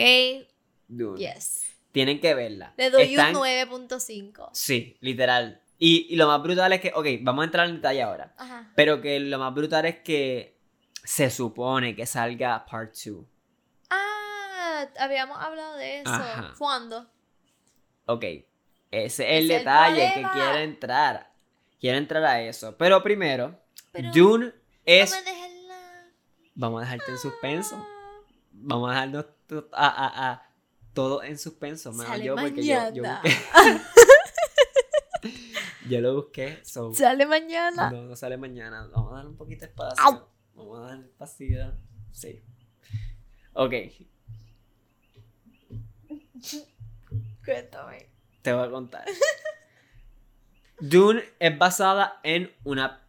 Dune. 0.88 1.20
Yes. 1.20 1.66
Tienen 1.94 2.20
que 2.20 2.34
verla. 2.34 2.74
Le 2.76 2.90
doy 2.90 3.04
Está 3.04 3.30
en- 3.30 3.38
un 3.38 3.42
9.5. 3.44 4.50
Sí, 4.52 4.98
literal. 5.00 5.62
Y, 5.80 6.08
y 6.10 6.16
lo 6.18 6.28
más 6.28 6.42
brutal 6.44 6.74
es 6.74 6.82
que, 6.82 6.92
ok, 6.94 7.06
vamos 7.22 7.44
a 7.44 7.46
entrar 7.46 7.70
en 7.70 7.76
detalle 7.76 8.02
ahora. 8.02 8.34
Ajá. 8.38 8.72
Pero 8.76 9.00
que 9.00 9.20
lo 9.22 9.40
más 9.40 9.54
brutal 9.54 9.86
es 9.86 10.00
que 10.00 10.58
se 11.04 11.30
supone 11.30 11.96
que 11.96 12.06
salga 12.06 12.66
part 12.66 12.94
2. 13.06 13.26
Ah, 13.90 14.88
habíamos 15.00 15.38
hablado 15.40 15.76
de 15.78 16.00
eso. 16.02 16.10
Ajá. 16.12 16.54
¿Cuándo? 16.58 17.10
Ok, 18.06 18.24
ese 18.24 18.46
es 18.92 18.92
el 18.92 19.06
Ese 19.22 19.24
es 19.36 19.42
el 19.42 19.48
detalle 19.50 20.12
que 20.16 20.26
quiero 20.34 20.56
entrar. 20.58 21.32
Quiero 21.80 21.98
entrar 21.98 22.24
a 22.26 22.42
eso. 22.42 22.76
Pero 22.78 23.04
primero, 23.04 23.60
Pero 23.92 24.12
Dune 24.12 24.54
es... 24.86 25.12
No 25.12 25.18
me 25.18 25.24
dejes 25.24 25.64
la- 25.68 26.06
Vamos 26.56 26.82
a 26.82 26.86
dejarte 26.86 27.12
en 27.12 27.18
suspenso. 27.18 27.76
Ah. 27.78 28.20
Vamos 28.52 28.90
a 28.90 28.94
dejarnos 28.94 29.26
a, 29.74 29.88
a- 29.88 30.32
a- 30.32 30.50
todo 30.94 31.24
en 31.24 31.38
suspenso. 31.38 31.92
menos 31.92 32.08
Sale 32.08 32.26
yo 32.26 32.36
porque 32.36 32.64
yo, 32.64 32.94
yo 32.94 33.04
busqué. 33.04 33.38
yo 35.90 36.02
lo 36.02 36.16
busqué. 36.16 36.60
so, 36.64 36.94
Sale 36.94 37.26
mañana. 37.26 37.90
no, 37.90 38.04
no 38.04 38.16
sale 38.16 38.38
mañana. 38.38 38.88
Vamos 38.94 39.14
a 39.14 39.16
dar 39.18 39.28
un 39.28 39.36
poquito 39.36 39.62
de 39.62 39.68
espacio. 39.72 40.04
Au. 40.04 40.28
Vamos 40.56 40.80
a 40.80 40.82
dar 40.96 41.00
espacio. 41.00 41.74
Sí. 42.12 42.44
Ok, 43.54 43.74
Cuéntame. 47.46 48.10
te 48.42 48.54
voy 48.54 48.68
a 48.68 48.72
contar. 48.72 49.06
Dune 50.80 51.24
es 51.40 51.58
basada 51.58 52.20
en 52.24 52.52
una 52.64 53.00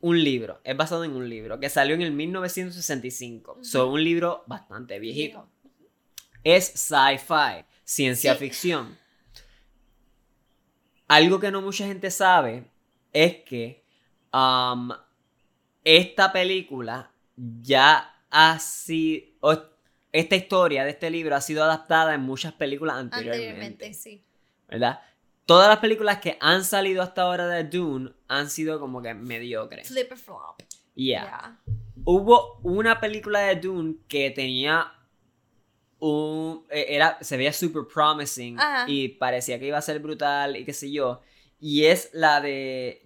un 0.00 0.22
libro, 0.22 0.60
es 0.64 0.76
basado 0.76 1.04
en 1.04 1.12
un 1.12 1.28
libro 1.28 1.58
que 1.58 1.68
salió 1.68 1.94
en 1.94 2.02
el 2.02 2.12
1965. 2.12 3.52
Ujú. 3.52 3.64
So, 3.64 3.88
un 3.90 4.04
libro 4.04 4.44
bastante 4.46 4.98
viejito. 4.98 5.48
Es 6.48 6.64
sci-fi, 6.76 7.64
ciencia 7.82 8.34
Sí. 8.34 8.38
ficción. 8.38 8.96
Algo 11.08 11.40
que 11.40 11.50
no 11.50 11.60
mucha 11.60 11.86
gente 11.86 12.08
sabe 12.12 12.70
es 13.12 13.38
que 13.44 13.84
um, 14.32 14.90
esta 15.82 16.32
película 16.32 17.10
ya 17.36 18.14
ha 18.30 18.58
sido. 18.60 19.72
Esta 20.12 20.36
historia 20.36 20.84
de 20.84 20.90
este 20.90 21.10
libro 21.10 21.34
ha 21.34 21.40
sido 21.40 21.64
adaptada 21.64 22.14
en 22.14 22.20
muchas 22.20 22.52
películas 22.52 22.96
anteriormente. 22.96 23.48
Anteriormente, 23.48 23.94
sí. 23.94 24.24
¿Verdad? 24.68 25.00
Todas 25.46 25.68
las 25.68 25.78
películas 25.78 26.18
que 26.18 26.38
han 26.40 26.62
salido 26.64 27.02
hasta 27.02 27.22
ahora 27.22 27.48
de 27.48 27.64
Dune 27.64 28.12
han 28.28 28.48
sido 28.50 28.78
como 28.78 29.02
que 29.02 29.14
mediocres. 29.14 29.88
Flip 29.88 30.12
flop. 30.14 30.62
Yeah. 30.94 31.60
Hubo 32.04 32.60
una 32.62 33.00
película 33.00 33.40
de 33.40 33.56
Dune 33.56 33.96
que 34.06 34.30
tenía 34.30 34.92
un. 36.10 36.64
eh, 36.70 36.86
Era, 36.88 37.18
se 37.20 37.36
veía 37.36 37.52
super 37.52 37.82
promising 37.92 38.58
Ajá. 38.58 38.84
y 38.88 39.08
parecía 39.08 39.58
que 39.58 39.66
iba 39.66 39.78
a 39.78 39.82
ser 39.82 39.98
brutal 40.00 40.56
y 40.56 40.64
qué 40.64 40.72
sé 40.72 40.90
yo. 40.90 41.20
Y 41.60 41.84
es 41.84 42.10
la 42.12 42.40
de 42.40 43.02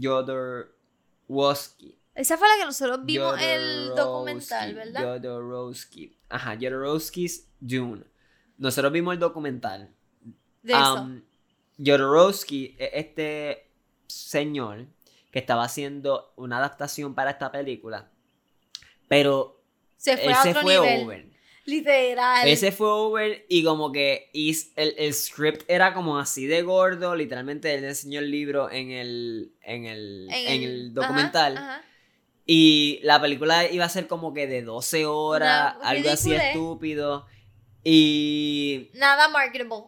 Jodorowsky. 0.00 1.98
Esa 2.14 2.38
fue 2.38 2.48
la 2.48 2.54
que 2.56 2.64
nosotros 2.64 3.04
vimos 3.04 3.40
el 3.40 3.92
documental, 3.96 4.74
¿verdad? 4.74 5.02
Jodorowsky. 5.02 6.16
Ajá, 6.28 6.54
Jodorowsky's 6.54 7.48
Dune. 7.60 8.04
Nosotros 8.58 8.92
vimos 8.92 9.14
el 9.14 9.20
documental. 9.20 9.90
De 10.62 10.72
eso. 10.72 10.94
Um, 11.02 11.22
Jodorowsky 11.84 12.76
es 12.78 12.90
este 12.94 13.70
señor 14.06 14.86
que 15.32 15.40
estaba 15.40 15.64
haciendo 15.64 16.32
una 16.36 16.58
adaptación 16.58 17.14
para 17.14 17.32
esta 17.32 17.50
película. 17.50 18.08
Pero 19.08 19.53
Se 20.04 20.16
fue 20.18 20.26
él 20.26 20.32
a 20.32 20.42
se 20.42 20.50
otro 20.50 20.62
fue 20.62 20.74
nivel. 20.74 21.04
over. 21.04 21.26
Literal. 21.66 22.46
Ese 22.46 22.72
fue 22.72 22.86
over 22.88 23.46
y 23.48 23.64
como 23.64 23.90
que 23.90 24.28
is- 24.34 24.72
el, 24.76 24.94
el 24.98 25.14
script 25.14 25.62
era 25.66 25.94
como 25.94 26.18
así 26.18 26.46
de 26.46 26.60
gordo, 26.60 27.16
literalmente 27.16 27.72
él 27.74 27.84
enseñó 27.84 28.18
el 28.20 28.30
libro 28.30 28.70
en 28.70 28.90
el, 28.90 29.54
en 29.62 29.86
el, 29.86 30.28
en 30.30 30.62
el 30.62 30.92
documental. 30.94 31.56
ajá. 31.56 31.82
Y 32.46 33.00
la 33.02 33.18
película 33.18 33.70
iba 33.70 33.86
a 33.86 33.88
ser 33.88 34.06
como 34.06 34.34
que 34.34 34.46
de 34.46 34.60
12 34.60 35.06
horas, 35.06 35.76
algo 35.82 36.10
así 36.10 36.34
estúpido. 36.34 37.24
Y... 37.82 38.90
Nada 38.92 39.28
marketable. 39.28 39.84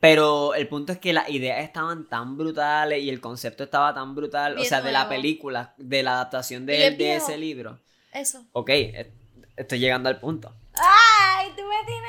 Pero 0.00 0.54
el 0.54 0.68
punto 0.68 0.92
es 0.92 0.98
que 0.98 1.12
las 1.12 1.28
ideas 1.30 1.62
estaban 1.62 2.08
tan 2.08 2.36
brutales 2.38 3.02
y 3.02 3.08
el 3.10 3.20
concepto 3.20 3.64
estaba 3.64 3.92
tan 3.92 4.14
brutal, 4.14 4.56
o 4.56 4.64
sea, 4.64 4.80
de 4.80 4.92
la 4.92 5.08
película, 5.08 5.74
de 5.78 6.02
la 6.02 6.12
adaptación 6.14 6.64
de, 6.64 6.86
es 6.86 6.98
de 6.98 7.16
ese 7.16 7.36
libro. 7.36 7.80
Eso. 8.16 8.46
Ok, 8.52 8.70
e- 8.70 9.12
estoy 9.56 9.78
llegando 9.78 10.08
al 10.08 10.18
punto. 10.18 10.54
¡Ay! 10.74 11.48
Tú 11.56 11.62
me 11.62 11.84
tienes. 11.86 12.06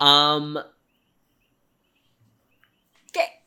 Um, 0.00 0.56
¿Qué? 3.12 3.40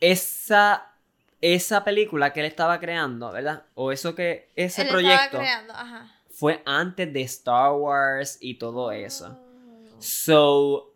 esa, 0.00 0.94
esa 1.42 1.84
película 1.84 2.32
que 2.32 2.40
él 2.40 2.46
estaba 2.46 2.80
creando, 2.80 3.30
¿verdad? 3.30 3.64
O 3.74 3.92
eso 3.92 4.14
que, 4.14 4.50
ese 4.56 4.82
Él 4.82 4.88
proyecto 4.88 5.24
estaba 5.24 5.42
creando. 5.42 5.72
Ajá. 5.74 6.14
fue 6.30 6.62
antes 6.64 7.12
de 7.12 7.20
Star 7.22 7.72
Wars 7.72 8.38
y 8.40 8.54
todo 8.54 8.90
eso. 8.90 9.38
Oh. 9.38 10.00
So, 10.00 10.94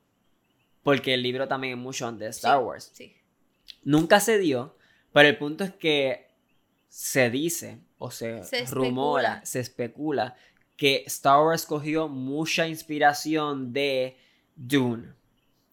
porque 0.83 1.13
el 1.15 1.23
libro 1.23 1.47
también 1.47 1.75
es 1.75 1.79
mucho 1.79 2.07
antes 2.07 2.21
de 2.21 2.31
Star 2.31 2.59
Sí, 2.59 2.65
Wars. 2.65 2.91
Sí. 2.95 3.17
Nunca 3.85 4.19
se 4.19 4.39
dio, 4.39 4.77
pero 5.13 5.29
el 5.29 5.37
punto 5.37 5.65
es 5.65 5.73
que 5.75 6.31
se 6.89 7.29
dice 7.31 7.81
o 8.03 8.11
se, 8.11 8.43
Se 8.45 8.65
rumora, 8.67 9.29
especula. 9.43 9.47
se 9.47 9.61
especula 9.61 10.37
que 10.77 11.05
Star 11.07 11.41
Wars 11.41 11.65
cogió 11.67 12.09
mucha 12.09 12.67
inspiración 12.67 13.73
de 13.73 14.17
Dune. 14.57 15.09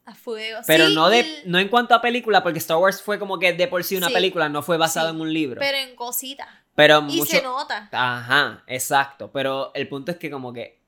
A 0.05 0.15
fuego. 0.15 0.59
Pero 0.65 0.87
Sí, 0.87 0.95
no, 0.95 1.09
de, 1.09 1.19
el- 1.19 1.51
no 1.51 1.59
en 1.59 1.67
cuanto 1.67 1.93
a 1.95 2.01
película, 2.01 2.41
porque 2.43 2.59
Star 2.59 2.77
Wars 2.77 3.01
fue 3.01 3.19
como 3.19 3.37
que 3.39 3.53
de 3.53 3.67
por 3.67 3.83
sí 3.83 3.95
una 3.95 4.07
Sí, 4.07 4.13
película, 4.13 4.49
no 4.49 4.61
fue 4.63 4.77
basado 4.77 5.09
sí, 5.09 5.15
en 5.15 5.21
un 5.21 5.33
libro. 5.33 5.59
Pero 5.59 5.77
en 5.77 5.95
cositas. 5.95 6.47
Pero 6.75 6.99
Y 7.09 7.17
mucho... 7.17 7.25
se 7.25 7.41
nota. 7.41 7.89
Ajá, 7.91 8.63
exacto. 8.67 9.29
Pero 9.31 9.71
el 9.75 9.87
punto 9.87 10.11
es 10.11 10.17
que 10.17 10.31
como 10.31 10.53
que 10.53 10.79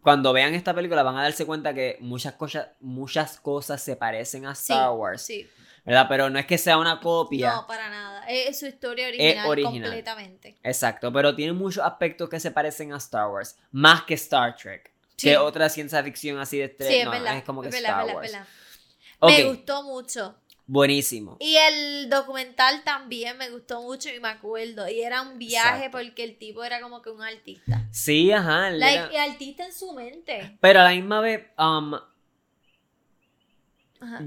cuando 0.00 0.32
vean 0.32 0.54
esta 0.54 0.74
película 0.74 1.02
van 1.02 1.16
a 1.16 1.22
darse 1.22 1.44
cuenta 1.46 1.74
que 1.74 1.96
muchas 2.00 2.34
cosas, 2.34 2.68
muchas 2.80 3.40
cosas 3.40 3.82
se 3.82 3.96
parecen 3.96 4.46
a 4.46 4.52
Star 4.52 4.90
Wars. 4.92 5.22
Sí. 5.22 5.48
¿Verdad? 5.84 6.06
Pero 6.08 6.30
no 6.30 6.38
es 6.38 6.46
que 6.46 6.58
sea 6.58 6.78
una 6.78 7.00
copia. 7.00 7.52
No, 7.54 7.66
para 7.66 7.90
nada. 7.90 8.24
Es 8.28 8.60
su 8.60 8.66
historia 8.66 9.08
original, 9.08 9.48
original. 9.48 9.82
completamente. 9.82 10.56
Exacto, 10.62 11.12
pero 11.12 11.34
tiene 11.34 11.52
muchos 11.52 11.84
aspectos 11.84 12.28
que 12.28 12.38
se 12.38 12.50
parecen 12.52 12.92
a 12.92 12.98
Star 12.98 13.28
Wars. 13.28 13.56
Más 13.72 14.02
que 14.04 14.14
Star 14.14 14.54
Trek. 14.56 14.92
Sí. 15.16 15.28
Que 15.28 15.36
otra 15.36 15.68
ciencia 15.68 16.02
ficción 16.04 16.38
así 16.38 16.58
de 16.58 16.64
estrella. 16.64 16.90
Sí, 16.92 16.98
es 17.00 17.04
no, 17.04 17.10
verdad. 17.10 17.36
es 17.36 17.44
como 17.44 17.62
que 17.62 17.68
es 17.68 17.74
verdad, 17.74 18.00
Star 18.02 18.16
Wars. 18.16 18.32
verdad. 18.32 18.46
Me 19.22 19.44
gustó 19.44 19.82
mucho. 19.82 20.36
buenísimo. 20.66 21.36
Y 21.40 21.56
el 21.56 22.08
documental 22.08 22.82
también 22.84 23.36
me 23.36 23.50
gustó 23.50 23.82
mucho 23.82 24.08
y 24.08 24.18
me 24.20 24.28
acuerdo. 24.28 24.88
Y 24.88 25.00
era 25.02 25.22
un 25.22 25.36
viaje 25.38 25.86
Exacto. 25.86 25.98
porque 25.98 26.22
el 26.24 26.38
tipo 26.38 26.62
era 26.64 26.80
como 26.80 27.02
que 27.02 27.10
un 27.10 27.22
artista. 27.22 27.86
Sí, 27.90 28.30
ajá. 28.32 28.70
Like, 28.70 29.14
era- 29.14 29.24
artista 29.24 29.64
en 29.66 29.72
su 29.72 29.92
mente. 29.92 30.56
Pero 30.60 30.80
a 30.80 30.84
la 30.84 30.90
misma 30.90 31.20
vez, 31.20 31.44
um, 31.58 31.94
Ajá. 34.00 34.22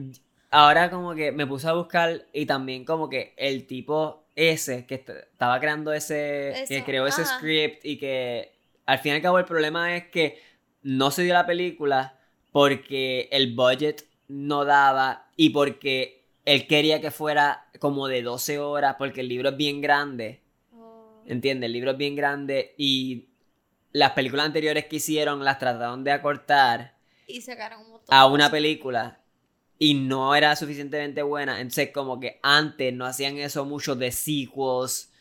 Ahora 0.55 0.89
como 0.89 1.13
que 1.13 1.31
me 1.31 1.45
puse 1.45 1.67
a 1.67 1.73
buscar 1.73 2.25
y 2.33 2.45
también 2.45 2.85
como 2.85 3.09
que 3.09 3.33
el 3.37 3.67
tipo 3.67 4.23
ese 4.35 4.85
que 4.85 4.95
est- 4.95 5.09
estaba 5.09 5.59
creando 5.59 5.91
ese, 5.93 6.65
que 6.67 6.83
creó 6.83 7.07
ese 7.07 7.25
script 7.25 7.83
y 7.85 7.97
que 7.97 8.51
al 8.85 8.99
fin 8.99 9.13
y 9.13 9.15
al 9.15 9.21
cabo 9.21 9.39
el 9.39 9.45
problema 9.45 9.95
es 9.95 10.07
que 10.07 10.41
no 10.83 11.11
se 11.11 11.23
dio 11.23 11.33
la 11.33 11.45
película 11.45 12.17
porque 12.51 13.27
el 13.31 13.53
budget 13.55 14.05
no 14.27 14.65
daba 14.65 15.27
y 15.35 15.49
porque 15.49 16.23
él 16.45 16.67
quería 16.67 17.01
que 17.01 17.11
fuera 17.11 17.67
como 17.79 18.07
de 18.07 18.21
12 18.21 18.59
horas 18.59 18.95
porque 18.97 19.21
el 19.21 19.27
libro 19.29 19.49
es 19.49 19.57
bien 19.57 19.81
grande, 19.81 20.41
Oh. 20.73 21.21
¿entiendes? 21.25 21.67
El 21.67 21.73
libro 21.73 21.91
es 21.91 21.97
bien 21.97 22.15
grande 22.15 22.73
y 22.77 23.27
las 23.91 24.11
películas 24.11 24.45
anteriores 24.45 24.85
que 24.85 24.97
hicieron 24.97 25.43
las 25.43 25.57
trataron 25.59 26.03
de 26.03 26.11
acortar 26.11 26.95
Y 27.27 27.41
sacaron 27.41 27.81
un 27.81 27.89
montón. 27.91 28.15
a 28.15 28.25
una 28.27 28.49
película 28.51 29.19
y 29.79 29.93
no 29.95 30.35
era 30.35 30.55
suficientemente 30.55 31.21
buena. 31.21 31.59
Entonces, 31.59 31.91
como 31.93 32.19
que 32.19 32.39
antes 32.43 32.93
no 32.93 33.05
hacían 33.05 33.37
eso 33.37 33.65
mucho 33.65 33.95
de 33.95 34.11
sequels. 34.11 35.11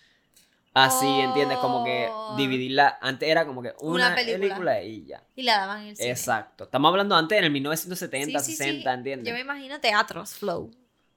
Así, 0.76 1.06
¿entiendes? 1.06 1.58
Como 1.58 1.84
que 1.84 2.08
Oh. 2.10 2.34
dividirla. 2.36 2.98
Antes 3.00 3.28
era 3.28 3.46
como 3.46 3.62
que 3.62 3.72
una, 3.78 4.06
Una 4.08 4.14
película. 4.16 4.38
película. 4.48 4.82
y 4.82 5.04
ya. 5.06 5.22
Y 5.36 5.42
la 5.44 5.58
daban 5.58 5.82
en 5.82 5.88
el 5.90 5.96
cine. 5.96 6.10
Exacto. 6.10 6.64
Estamos 6.64 6.88
hablando 6.90 7.14
antes 7.14 7.38
en 7.38 7.44
el 7.44 7.50
1970, 7.52 8.40
Sí, 8.40 8.46
sí, 8.46 8.50
sí. 8.56 8.64
60, 8.64 8.92
¿entiendes? 8.92 9.28
Yo 9.28 9.34
me 9.34 9.40
imagino 9.40 9.78
teatros, 9.80 10.34
flow. 10.34 10.70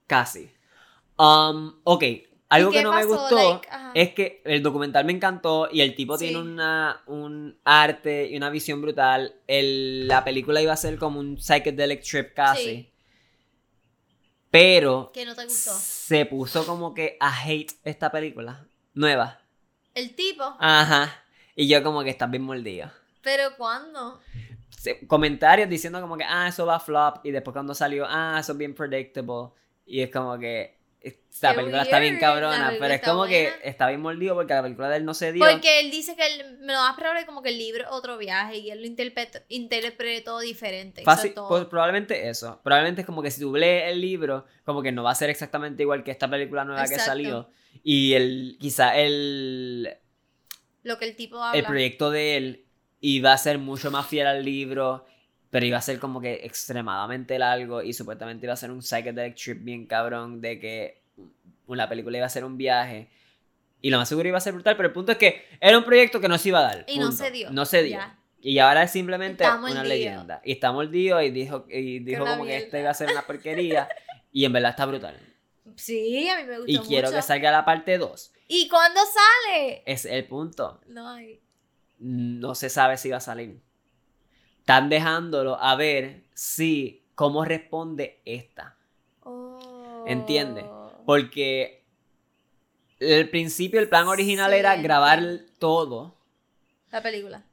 Casi. 0.05 0.51
Um, 1.17 1.73
ok. 1.83 2.03
Algo 2.49 2.69
¿Y 2.69 2.73
que 2.73 2.83
no 2.83 2.93
me 2.93 3.03
gustó 3.03 3.35
Like, 3.35 3.67
es 3.93 4.13
que 4.13 4.41
el 4.45 4.63
documental 4.63 5.03
me 5.05 5.11
encantó 5.11 5.67
y 5.71 5.81
el 5.81 5.95
tipo 5.95 6.17
Sí. 6.17 6.25
tiene 6.27 6.39
una, 6.41 7.01
un 7.07 7.57
arte 7.65 8.27
y 8.29 8.37
una 8.37 8.49
visión 8.51 8.81
brutal. 8.81 9.33
El- 9.47 10.07
la 10.07 10.23
película 10.23 10.61
iba 10.61 10.71
a 10.71 10.77
ser 10.77 10.97
como 10.97 11.19
un 11.19 11.37
psychedelic 11.37 12.03
trip 12.03 12.33
casi. 12.35 12.63
Sí. 12.63 12.89
Pero 14.49 15.11
Que 15.13 15.25
no 15.25 15.35
te 15.35 15.43
gustó. 15.45 15.71
se 15.71 16.25
puso 16.25 16.65
como 16.65 16.93
que 16.93 17.17
a 17.19 17.43
hate 17.43 17.73
esta 17.83 18.11
película 18.11 18.65
nueva. 18.93 19.41
El 19.93 20.15
tipo. 20.15 20.43
Ajá. 20.59 21.23
Y 21.55 21.67
yo 21.67 21.83
como 21.83 22.03
que 22.03 22.09
estás 22.11 22.29
bien 22.29 22.43
mordido. 22.43 22.91
Pero 23.21 23.55
¿cuándo? 23.57 24.21
Comentarios 25.07 25.69
diciendo 25.69 25.99
como 25.99 26.15
que, 26.17 26.23
ah, 26.23 26.47
eso 26.47 26.65
va 26.65 26.75
a 26.75 26.79
flop. 26.79 27.25
Y 27.25 27.31
después 27.31 27.53
cuando 27.53 27.73
salió, 27.75 28.05
ah, 28.07 28.37
eso 28.39 28.53
es 28.53 28.57
bien 28.57 28.73
predictable. 28.73 29.49
Y 29.85 30.01
es 30.01 30.11
como 30.11 30.37
que 30.37 30.76
esta 31.07 31.51
Qué 31.51 31.55
película 31.57 31.83
está 31.83 31.99
bien 31.99 32.15
la 32.15 32.19
cabrona. 32.19 32.73
Pero 32.79 32.93
es 32.93 33.01
como 33.01 33.25
que 33.25 33.51
está 33.63 33.87
bien 33.87 34.01
mordido 34.01 34.35
porque 34.35 34.53
la 34.53 34.63
película 34.63 34.89
de 34.89 34.97
él 34.97 35.05
no 35.05 35.13
se 35.13 35.31
dio. 35.31 35.45
Porque 35.45 35.79
él 35.79 35.91
dice 35.91 36.15
que 36.15 36.25
el, 36.25 36.65
lo 36.65 36.73
más 36.73 36.95
probable 36.95 37.25
como 37.25 37.41
que 37.41 37.49
el 37.49 37.57
libro 37.57 37.83
es 37.83 37.89
otro 37.91 38.17
viaje 38.17 38.57
y 38.57 38.71
él 38.71 38.81
lo 38.81 38.87
interpretó, 38.87 39.39
interpretó 39.49 40.39
diferente. 40.39 41.01
Eso 41.01 41.11
es 41.11 41.15
Fácil, 41.15 41.33
pues, 41.47 41.65
probablemente 41.65 42.27
eso. 42.29 42.59
Probablemente 42.63 43.01
es 43.01 43.05
como 43.05 43.21
que 43.21 43.31
si 43.31 43.41
tú 43.41 43.55
lees 43.55 43.91
el 43.91 44.01
libro, 44.01 44.45
como 44.65 44.81
que 44.81 44.91
no 44.91 45.03
va 45.03 45.11
a 45.11 45.15
ser 45.15 45.29
exactamente 45.29 45.83
igual 45.83 46.03
que 46.03 46.11
esta 46.11 46.29
película 46.29 46.65
nueva 46.65 46.83
que 46.85 46.95
Exacto. 46.95 47.11
salió. 47.11 47.49
Y 47.83 48.13
el, 48.13 48.57
quizá 48.59 48.97
el, 48.97 49.97
lo 50.83 50.97
que 50.97 51.05
el 51.05 51.15
tipo 51.15 51.41
habla. 51.41 51.59
el 51.59 51.65
proyecto 51.65 52.09
de 52.09 52.37
él 52.37 52.65
iba 52.99 53.33
a 53.33 53.37
ser 53.37 53.59
mucho 53.59 53.91
más 53.91 54.07
fiel 54.07 54.27
al 54.27 54.43
libro, 54.43 55.05
pero 55.49 55.65
iba 55.65 55.77
a 55.77 55.81
ser 55.81 55.99
como 55.99 56.19
que 56.21 56.45
extremadamente 56.45 57.39
largo 57.39 57.81
y 57.81 57.93
supuestamente 57.93 58.45
iba 58.45 58.53
a 58.53 58.57
ser 58.57 58.71
un 58.71 58.81
psychedelic 58.81 59.35
trip 59.35 59.63
bien 59.63 59.85
cabrón 59.85 60.41
de 60.41 60.59
que 60.59 61.01
una 61.67 61.87
película 61.87 62.17
iba 62.17 62.25
a 62.25 62.29
ser 62.29 62.43
un 62.43 62.57
viaje. 62.57 63.09
Y 63.81 63.89
lo 63.89 63.97
más 63.97 64.09
seguro 64.09 64.27
iba 64.27 64.37
a 64.37 64.41
ser 64.41 64.53
brutal, 64.53 64.75
pero 64.75 64.87
el 64.87 64.93
punto 64.93 65.11
es 65.11 65.17
que 65.17 65.45
era 65.59 65.77
un 65.77 65.83
proyecto 65.83 66.19
que 66.19 66.27
no 66.27 66.37
se 66.37 66.49
iba 66.49 66.59
a 66.59 66.63
dar. 66.63 66.85
Y 66.87 66.99
no 66.99 67.11
se 67.11 67.31
dio. 67.31 67.51
No 67.51 67.65
se 67.65 67.83
dio. 67.83 67.97
Ya. 67.97 68.17
Y 68.41 68.59
ahora 68.59 68.83
es 68.83 68.91
simplemente 68.91 69.43
Está 69.43 69.59
una 69.59 69.83
leyenda. 69.83 70.41
Y 70.43 70.51
está 70.53 70.71
mordido 70.71 71.21
y 71.21 71.31
dijo, 71.31 71.65
y 71.69 71.99
dijo 71.99 72.25
como 72.25 72.45
que 72.45 72.57
este 72.57 72.83
va 72.83 72.91
a 72.91 72.93
ser 72.93 73.11
una 73.11 73.21
porquería. 73.23 73.87
y 74.31 74.45
en 74.45 74.53
verdad 74.53 74.71
está 74.71 74.85
brutal. 74.85 75.17
Sí, 75.75 76.27
a 76.29 76.37
mí 76.37 76.43
me 76.45 76.57
gustó 76.59 76.71
Y 76.71 76.79
quiero 76.79 77.07
mucho. 77.07 77.17
que 77.17 77.21
salga 77.21 77.51
la 77.51 77.65
parte 77.65 77.97
2. 77.97 78.33
¿Y 78.47 78.67
cuándo 78.67 78.99
sale? 79.01 79.83
Es 79.85 80.05
el 80.05 80.25
punto. 80.25 80.81
No 80.87 81.09
hay. 81.09 81.41
no 81.99 82.55
se 82.55 82.69
sabe 82.69 82.97
si 82.97 83.09
va 83.09 83.17
a 83.17 83.21
salir. 83.21 83.59
Están 84.67 84.89
dejándolo 84.89 85.55
a 85.61 85.77
ver 85.77 86.23
si 86.33 87.01
cómo 87.15 87.45
responde 87.45 88.19
esta. 88.25 88.75
Oh. 89.23 90.03
Entiende. 90.05 90.65
Porque 91.05 91.85
el 92.99 93.29
principio, 93.29 93.79
el 93.79 93.87
plan 93.87 94.09
original 94.09 94.51
Sí, 94.51 94.57
era 94.57 94.75
grabar 94.75 95.23
todo, 95.57 96.17
La 96.91 97.01
película. 97.01 97.45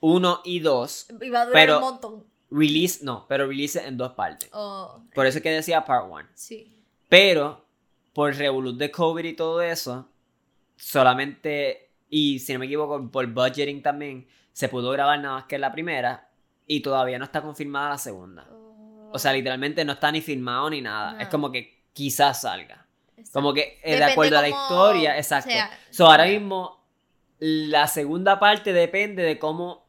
uno 0.00 0.42
y 0.44 0.60
dos. 0.60 1.06
Iba 1.22 1.40
a 1.40 1.46
durar 1.46 1.62
Pero- 1.62 1.76
un 1.78 1.82
montón. 1.82 2.24
Release, 2.50 3.02
no, 3.02 3.24
pero 3.26 3.46
release 3.46 3.82
en 3.82 3.96
dos 3.96 4.12
partes. 4.12 4.50
Oh, 4.52 5.00
Por 5.14 5.24
eso 5.24 5.38
es 5.38 5.42
que 5.42 5.50
decía 5.52 5.82
part 5.86 6.12
one. 6.12 6.28
sí. 6.34 6.76
Pero, 7.08 7.64
por 8.12 8.34
revolut 8.34 8.76
de 8.76 8.90
COVID 8.90 9.24
y 9.24 9.32
todo 9.32 9.62
eso, 9.62 10.10
solamente, 10.76 11.90
y 12.10 12.38
si 12.40 12.52
no 12.52 12.58
me 12.58 12.66
equivoco, 12.66 13.10
por 13.10 13.26
budgeting 13.28 13.80
también, 13.82 14.28
se 14.52 14.68
pudo 14.68 14.90
grabar 14.90 15.18
nada 15.20 15.36
más 15.36 15.44
que 15.46 15.58
la 15.58 15.72
primera 15.72 16.26
y 16.72 16.80
todavía 16.80 17.18
no 17.18 17.24
está 17.24 17.42
confirmada 17.42 17.90
la 17.90 17.98
segunda. 17.98 18.46
Oh, 18.50 19.10
O 19.12 19.18
sea, 19.18 19.32
literalmente 19.32 19.84
no 19.84 19.92
está 19.94 20.12
ni 20.12 20.20
filmado 20.20 20.70
ni 20.70 20.80
nada. 20.80 21.20
Es 21.20 21.26
como 21.28 21.50
que 21.50 21.82
quizás 21.92 22.42
salga. 22.42 22.86
exacto. 23.16 23.32
Como 23.32 23.52
que 23.52 23.80
eh, 23.82 23.96
de 23.96 24.04
acuerdo 24.04 24.38
a 24.38 24.42
la 24.42 24.48
historia, 24.50 25.16
exacto. 25.16 25.50
sea. 25.50 25.68
So, 25.90 26.06
ahora 26.06 26.26
mismo, 26.26 26.84
la 27.40 27.88
segunda 27.88 28.38
parte 28.38 28.72
depende 28.72 29.22
de 29.24 29.38
cómo 29.38 29.88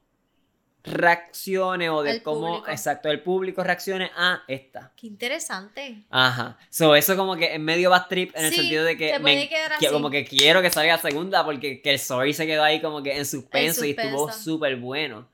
reaccione 0.83 1.89
o 1.91 2.01
de 2.01 2.11
El 2.11 2.23
cómo, 2.23 2.47
público. 2.47 2.71
exacto, 2.71 3.11
el 3.11 3.21
público 3.21 3.63
reaccione 3.63 4.09
a 4.17 4.41
esta. 4.47 4.91
Qué 4.95 5.05
interesante. 5.07 6.03
Ajá. 6.09 6.57
So, 6.71 6.95
eso 6.95 7.15
como 7.15 7.35
que 7.35 7.53
en 7.53 7.63
medio 7.63 7.91
bad 7.91 8.07
trip 8.07 8.35
en 8.35 8.45
el 8.45 8.53
sentido 8.53 8.83
de 8.83 8.97
que, 8.97 9.19
me- 9.19 9.47
que 9.79 9.89
como 9.91 10.09
que 10.09 10.25
quiero 10.25 10.61
que 10.63 10.71
salga 10.71 10.97
segunda 10.97 11.45
porque 11.45 11.81
que 11.83 11.89
el 11.91 11.95
story 11.97 12.33
se 12.33 12.47
quedó 12.47 12.63
ahí 12.63 12.81
como 12.81 13.03
que 13.03 13.15
en 13.15 13.25
suspenso, 13.27 13.85
y 13.85 13.91
estuvo 13.91 14.25
suspenso. 14.29 14.43
súper 14.51 14.75
bueno. 14.77 15.27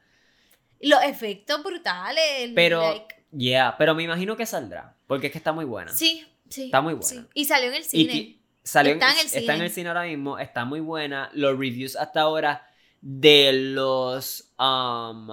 Los 0.81 1.01
efectos 1.03 1.63
brutales. 1.63 2.23
el, 2.39 2.53
Pero, 2.53 2.81
like- 2.81 3.15
yeah, 3.35 3.75
pero 3.77 3.95
me 3.95 4.03
imagino 4.03 4.35
que 4.37 4.45
saldrá 4.45 4.95
porque 5.07 5.27
es 5.27 5.31
que 5.31 5.37
está 5.39 5.51
muy 5.53 5.65
buena. 5.65 5.91
sí, 5.93 6.25
sí. 6.49 6.65
Está 6.65 6.81
muy 6.81 6.93
buena. 6.93 7.07
sí. 7.07 7.25
Y 7.33 7.45
salió 7.45 7.69
en 7.69 7.75
el 7.75 7.83
cine. 7.83 8.39
salió 8.63 8.91
en- 8.93 8.97
Está 8.97 9.11
en 9.13 9.19
el 9.19 9.25
está 9.33 9.55
en 9.55 9.61
el 9.61 9.69
cine 9.71 9.87
ahora 9.89 10.03
mismo, 10.03 10.37
está 10.39 10.65
muy 10.65 10.79
buena. 10.79 11.29
Los 11.33 11.57
reviews 11.57 11.95
hasta 11.95 12.21
ahora 12.21 12.67
de 13.01 13.53
los 13.53 14.51
um, 14.59 15.29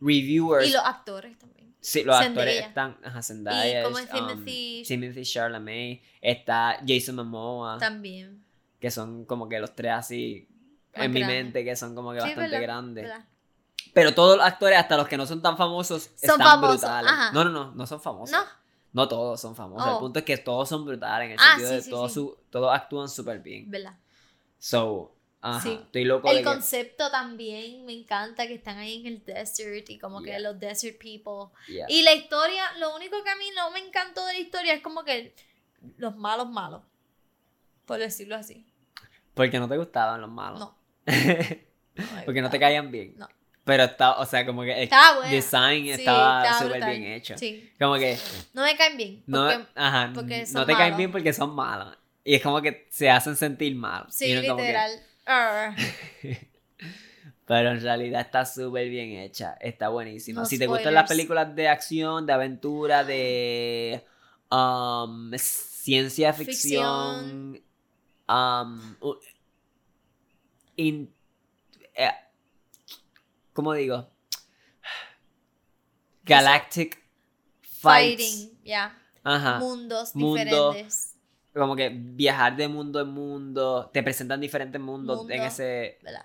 reviewers. 0.00 0.68
Y 0.68 0.72
los 0.72 0.82
actores 0.84 1.38
también. 1.38 1.74
sí, 1.80 2.02
los 2.04 2.16
Zendaya. 2.18 2.28
actores 2.50 2.66
están. 2.68 2.96
Ajá, 3.04 3.22
Zendaya. 3.22 3.80
Y 3.80 3.84
como 3.84 3.98
es, 3.98 4.04
es 4.06 4.12
um, 4.14 4.28
Timothy- 4.28 4.84
Timothy 4.86 5.22
Chalamet. 5.24 6.02
Está 6.20 6.80
Jason 6.86 7.16
Momoa. 7.16 7.78
También. 7.78 8.42
Que 8.80 8.90
son 8.90 9.24
como 9.26 9.48
que 9.48 9.58
los 9.58 9.74
tres 9.74 9.92
así. 9.92 10.48
En 10.94 11.12
mi 11.12 11.22
mente, 11.22 11.64
que 11.64 11.76
son 11.76 11.94
como 11.94 12.12
que 12.12 12.18
Sí, 12.20 12.26
bastante 12.26 12.50
¿verdad? 12.50 12.62
grandes. 12.62 13.04
¿verdad? 13.04 13.24
Pero 13.94 14.14
todos 14.14 14.36
los 14.36 14.46
actores, 14.46 14.78
hasta 14.78 14.96
los 14.96 15.08
que 15.08 15.16
no 15.16 15.26
son 15.26 15.42
tan 15.42 15.56
famosos, 15.56 16.04
Son 16.04 16.12
están 16.16 16.38
famosos, 16.38 16.80
brutales. 16.80 17.10
ajá. 17.12 17.32
No, 17.32 17.44
no, 17.44 17.50
no, 17.50 17.72
no 17.74 17.86
son 17.86 18.00
famosos. 18.00 18.36
No. 18.36 18.44
No 18.92 19.06
todos 19.08 19.40
son 19.40 19.54
famosos. 19.54 19.86
El 19.86 19.94
Oh. 19.94 19.98
punto 20.00 20.18
es 20.18 20.24
que 20.24 20.36
todos 20.38 20.68
son 20.68 20.84
brutales 20.84 21.26
en 21.26 21.32
el 21.32 21.38
Ah, 21.40 21.50
sentido 21.50 21.68
sí, 21.70 21.74
de 21.76 21.82
sí, 21.82 21.90
todos, 21.90 22.10
sí. 22.10 22.14
su- 22.14 22.38
todos 22.50 22.74
actúan 22.74 23.08
súper 23.08 23.38
bien. 23.40 23.70
¿Verdad? 23.70 23.96
So, 24.58 25.14
ajá, 25.40 25.68
estoy 25.70 26.04
loco 26.04 26.28
de 26.28 26.34
El 26.34 26.38
que- 26.40 26.44
concepto 26.44 27.08
también 27.10 27.84
me 27.86 27.92
encanta 27.92 28.46
que 28.48 28.54
están 28.54 28.78
ahí 28.78 29.00
en 29.00 29.06
el 29.06 29.24
desert 29.24 29.88
y 29.90 29.98
como 29.98 30.20
Yeah. 30.22 30.34
que 30.36 30.40
los 30.42 30.58
desert 30.58 30.98
people. 30.98 31.56
yeah. 31.68 31.86
Y 31.88 32.02
la 32.02 32.14
historia, 32.14 32.64
lo 32.78 32.94
único 32.96 33.22
que 33.22 33.30
a 33.30 33.36
mí 33.36 33.46
no 33.56 33.70
me 33.70 33.78
encantó 33.78 34.26
de 34.26 34.32
la 34.34 34.38
historia 34.40 34.74
es 34.74 34.82
como 34.82 35.04
que 35.04 35.34
los 35.96 36.16
malos 36.16 36.48
malos. 36.50 36.82
Por 37.86 37.98
decirlo 37.98 38.34
así. 38.36 38.66
Porque 39.34 39.58
no 39.60 39.68
te 39.68 39.76
gustaban 39.78 40.20
los 40.20 40.30
malos. 40.30 40.58
No. 40.58 40.76
me 41.06 42.22
Porque 42.24 42.42
no 42.42 42.50
te 42.50 42.58
caían 42.58 42.90
bien. 42.90 43.14
No. 43.16 43.28
Pero 43.64 43.84
está, 43.84 44.18
o 44.18 44.26
sea, 44.26 44.44
como 44.46 44.62
que 44.62 44.72
el 44.72 44.82
Estaba 44.84 45.28
design 45.28 45.84
Sí, 45.84 45.90
estaba 45.90 46.42
estaba 46.44 46.60
súper 46.62 46.84
bien 46.86 47.04
hecho. 47.12 47.36
Sí. 47.38 47.70
Como 47.78 47.94
que 47.96 48.18
No 48.54 48.62
me 48.62 48.76
caen 48.76 48.96
bien. 48.96 49.22
no, 49.26 49.48
ajá, 49.74 50.10
porque 50.14 50.44
no 50.52 50.66
te 50.66 50.72
caen 50.74 50.96
bien 50.96 51.12
porque 51.12 51.32
son 51.32 51.54
malos. 51.54 51.96
Y 52.24 52.34
es 52.34 52.42
como 52.42 52.60
que 52.62 52.86
se 52.90 53.08
hacen 53.10 53.36
sentir 53.36 53.74
mal. 53.76 54.06
sí, 54.10 54.26
que- 54.26 54.40
literal. 54.42 54.90
Pero 57.46 57.70
en 57.72 57.80
realidad 57.80 58.20
está 58.20 58.44
súper 58.46 58.88
bien 58.88 59.10
hecha. 59.18 59.54
Está 59.60 59.88
buenísima. 59.88 60.40
No 60.42 60.46
si 60.46 60.58
te 60.58 60.66
gustan 60.68 60.94
las 60.94 61.08
películas 61.08 61.54
de 61.54 61.68
acción, 61.68 62.24
de 62.24 62.32
aventura, 62.32 63.02
de 63.04 64.04
um, 64.50 65.32
ciencia 65.36 66.32
ficción, 66.32 67.60
um, 68.28 68.94
in- 70.76 71.12
eh, 71.94 72.10
¿cómo 73.60 73.74
digo? 73.74 74.08
Galactic 76.24 76.98
Fights. 77.60 78.22
Fighting, 78.22 78.58
ya. 78.64 78.98
Ajá. 79.22 79.58
Mundos 79.58 80.16
Mundo. 80.16 80.72
diferentes. 80.72 81.14
Como 81.52 81.76
que 81.76 81.90
viajar 81.90 82.56
de 82.56 82.68
mundo 82.68 83.00
en 83.02 83.08
mundo. 83.08 83.90
Te 83.92 84.02
presentan 84.02 84.40
diferentes 84.40 84.80
mundos 84.80 85.28
en 85.28 85.42
ese. 85.42 85.98
¿Verdad? 86.02 86.24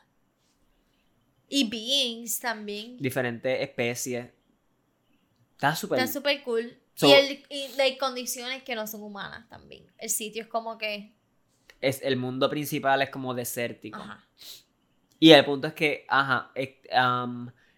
Y 1.49 1.67
beings 1.69 2.39
también. 2.39 2.95
diferentes 2.99 3.61
especies. 3.61 4.27
Está 5.51 5.75
súper. 5.75 5.99
Está 5.99 6.13
súper 6.13 6.41
cool. 6.43 6.79
So- 6.93 7.09
y, 7.09 7.11
el, 7.11 7.43
y 7.49 7.81
hay 7.81 7.97
condiciones 7.97 8.63
que 8.63 8.75
no 8.75 8.87
son 8.87 9.03
humanas 9.03 9.49
también. 9.49 9.91
El 9.97 10.09
sitio 10.09 10.43
es 10.43 10.47
como 10.47 10.77
que. 10.77 11.13
Es, 11.81 12.01
el 12.01 12.15
mundo 12.15 12.49
principal 12.49 13.01
es 13.01 13.09
como 13.09 13.33
desértico. 13.33 13.99
Ajá. 13.99 14.25
Y 15.19 15.31
el 15.31 15.45
punto 15.45 15.67
es 15.67 15.73
que, 15.73 16.05
ajá, 16.09 16.51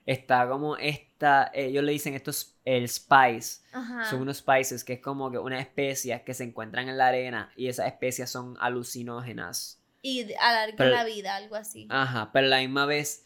está 0.06 0.48
como 0.50 0.76
esta. 0.78 1.52
Ellos 1.54 1.84
le 1.84 1.92
dicen 1.92 2.14
esto 2.14 2.32
es 2.32 2.58
el 2.66 2.88
spice. 2.90 3.62
Ajá. 3.72 4.06
Son 4.10 4.22
unos 4.22 4.38
spices 4.38 4.84
que 4.84 4.94
es 4.94 5.00
como 5.02 5.32
que 5.32 5.38
unas 5.38 5.62
especias 5.62 6.22
que 6.24 6.34
se 6.34 6.44
encuentran 6.44 6.90
en 6.90 6.98
la 6.98 7.08
arena 7.08 7.52
y 7.56 7.68
esas 7.68 7.88
especias 7.88 8.30
son 8.30 8.58
alucinógenas. 8.60 9.80
Y 10.02 10.24
de- 10.24 10.38
alarga 10.38 10.76
Pero- 10.78 10.92
la 10.92 11.04
vida, 11.06 11.36
algo 11.36 11.56
así. 11.56 11.88
Ajá, 11.90 12.32
pero 12.34 12.48
a 12.48 12.50
la 12.50 12.60
misma 12.60 12.86
vez. 12.86 13.24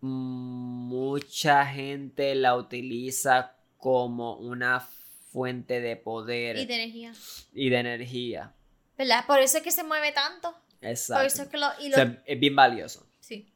mucha 0.00 1.66
gente 1.66 2.34
la 2.34 2.54
utiliza 2.56 3.54
como 3.78 4.36
una 4.36 4.80
fuente 4.80 5.80
de 5.80 5.96
poder 5.96 6.56
Y 6.56 6.66
de 6.66 6.74
energía. 6.74 7.12
y 7.52 7.68
de 7.70 7.78
energía. 7.78 8.52
¿Verdad? 8.96 9.24
Por 9.26 9.38
eso 9.40 9.58
es 9.58 9.62
que 9.64 9.70
se 9.70 9.84
mueve 9.84 10.12
tanto. 10.12 10.54
Exacto. 10.80 11.20
Por 11.20 11.26
eso 11.26 11.42
es 11.42 11.48
que 11.48 11.58
lo. 11.58 11.66
Y, 11.80 11.92
O 11.92 11.94
sea, 11.94 12.22
es 12.24 12.40
bien 12.40 12.54
valioso. 12.56 13.06
sí. 13.20 13.52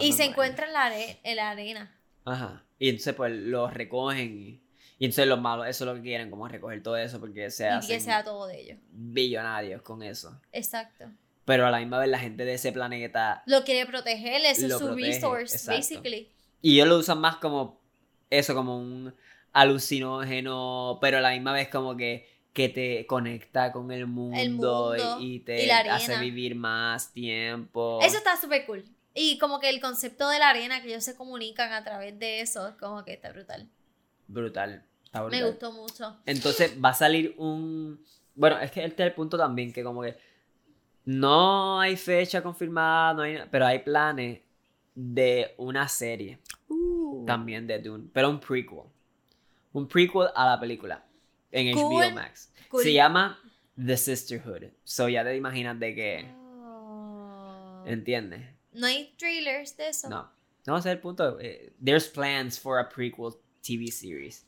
Y 0.00 0.12
se 0.12 0.24
encuentra 0.24 0.66
en 0.66 0.72
la, 0.74 0.84
are- 0.84 1.18
en 1.22 1.36
la 1.36 1.50
arena. 1.50 1.98
Ajá. 2.26 2.62
Y 2.78 2.90
entonces 2.90 3.14
pues 3.14 3.32
los 3.32 3.72
recogen 3.72 4.38
y, 4.38 4.62
y 4.98 5.04
entonces 5.06 5.26
los 5.26 5.40
malos 5.40 5.66
eso 5.66 5.84
es 5.84 5.88
lo 5.88 5.94
que 5.94 6.02
quieren, 6.02 6.28
como 6.30 6.46
recoger 6.46 6.82
todo 6.82 6.96
eso 6.98 7.18
porque 7.18 7.50
se 7.50 7.70
y 7.82 7.86
que 7.86 7.98
sea 7.98 8.22
todo 8.22 8.46
de 8.46 8.60
ellos. 8.60 8.78
billonarios 8.90 9.80
con 9.80 10.02
eso. 10.02 10.38
Exacto. 10.52 11.06
Pero 11.46 11.66
a 11.66 11.70
la 11.70 11.78
misma 11.78 11.98
vez 11.98 12.08
la 12.10 12.18
gente 12.18 12.44
de 12.44 12.52
ese 12.54 12.70
planeta 12.70 13.42
Lo 13.46 13.64
quiere 13.64 13.86
proteger, 13.86 14.42
eso 14.44 14.68
Lo 14.68 14.74
es 14.74 14.78
su 14.80 14.86
protege, 14.88 15.06
resource, 15.08 15.56
exacto. 15.56 15.78
basically. 15.80 16.28
Y 16.60 16.74
ellos 16.74 16.88
lo 16.88 16.98
usan 16.98 17.18
más 17.18 17.36
como 17.36 17.80
eso, 18.30 18.54
como 18.54 18.76
un 18.78 19.14
alucinógeno, 19.52 20.98
pero 21.00 21.18
a 21.18 21.20
la 21.20 21.30
misma 21.30 21.52
vez 21.52 21.68
como 21.68 21.96
que, 21.96 22.28
que 22.52 22.68
te 22.68 23.06
conecta 23.06 23.72
con 23.72 23.90
el 23.90 24.06
mundo, 24.06 24.94
mundo 24.94 25.18
y, 25.20 25.36
y 25.36 25.40
te 25.40 25.64
y 25.64 25.70
hace 25.70 26.18
vivir 26.18 26.54
más 26.54 27.12
tiempo. 27.12 27.98
Eso 28.02 28.18
está 28.18 28.36
súper 28.36 28.66
cool. 28.66 28.84
Y 29.14 29.38
como 29.38 29.58
que 29.58 29.70
el 29.70 29.80
concepto 29.80 30.28
de 30.28 30.38
la 30.38 30.50
arena, 30.50 30.82
que 30.82 30.88
ellos 30.88 31.04
se 31.04 31.16
comunican 31.16 31.72
a 31.72 31.84
través 31.84 32.18
de 32.18 32.40
eso, 32.40 32.68
es 32.68 32.74
como 32.76 33.04
que 33.04 33.14
está 33.14 33.30
brutal. 33.32 33.68
Brutal. 34.26 34.84
está 35.04 35.22
Me 35.24 35.44
gustó 35.44 35.72
mucho. 35.72 36.16
Entonces 36.26 36.76
va 36.82 36.90
a 36.90 36.94
salir 36.94 37.34
un... 37.38 38.02
Bueno, 38.34 38.58
es 38.58 38.70
que 38.70 38.84
este 38.84 39.02
es 39.02 39.08
el 39.08 39.14
punto 39.14 39.36
también, 39.36 39.72
que 39.72 39.82
como 39.82 40.02
que 40.02 40.16
no 41.04 41.80
hay 41.80 41.96
fecha 41.96 42.42
confirmada, 42.42 43.14
no 43.14 43.22
hay, 43.22 43.38
pero 43.50 43.66
hay 43.66 43.80
planes 43.80 44.40
de 44.94 45.54
una 45.58 45.88
serie 45.88 46.38
también 47.26 47.66
de 47.66 47.78
Dune, 47.78 48.08
pero 48.12 48.30
un 48.30 48.40
prequel. 48.40 48.84
Un 49.72 49.86
prequel 49.88 50.28
a 50.34 50.46
la 50.46 50.60
película 50.60 51.04
en 51.52 51.74
Cool. 51.74 52.04
HBO 52.06 52.10
Max. 52.14 52.50
Cool. 52.68 52.82
Se 52.82 52.92
llama 52.92 53.38
The 53.76 53.96
Sisterhood. 53.96 54.64
So 54.84 55.08
ya 55.08 55.22
te 55.24 55.36
imaginas 55.36 55.78
de 55.78 55.94
qué. 55.94 56.26
Oh. 56.36 57.84
¿Entiendes? 57.86 58.42
No 58.72 58.86
hay 58.86 59.14
trailers 59.18 59.76
de 59.76 59.88
eso. 59.88 60.08
No. 60.08 60.30
No, 60.66 60.76
ese 60.78 60.88
es 60.90 60.94
el 60.94 61.00
punto. 61.00 61.38
Eh, 61.40 61.72
There's 61.84 62.08
plans 62.08 62.58
for 62.58 62.78
a 62.78 62.88
prequel 62.88 63.34
TV 63.62 63.88
series. 63.90 64.46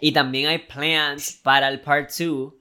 Y 0.00 0.12
también 0.12 0.46
hay 0.48 0.58
plans 0.58 1.32
para 1.42 1.68
el 1.68 1.80
part 1.80 2.10
2, 2.10 2.52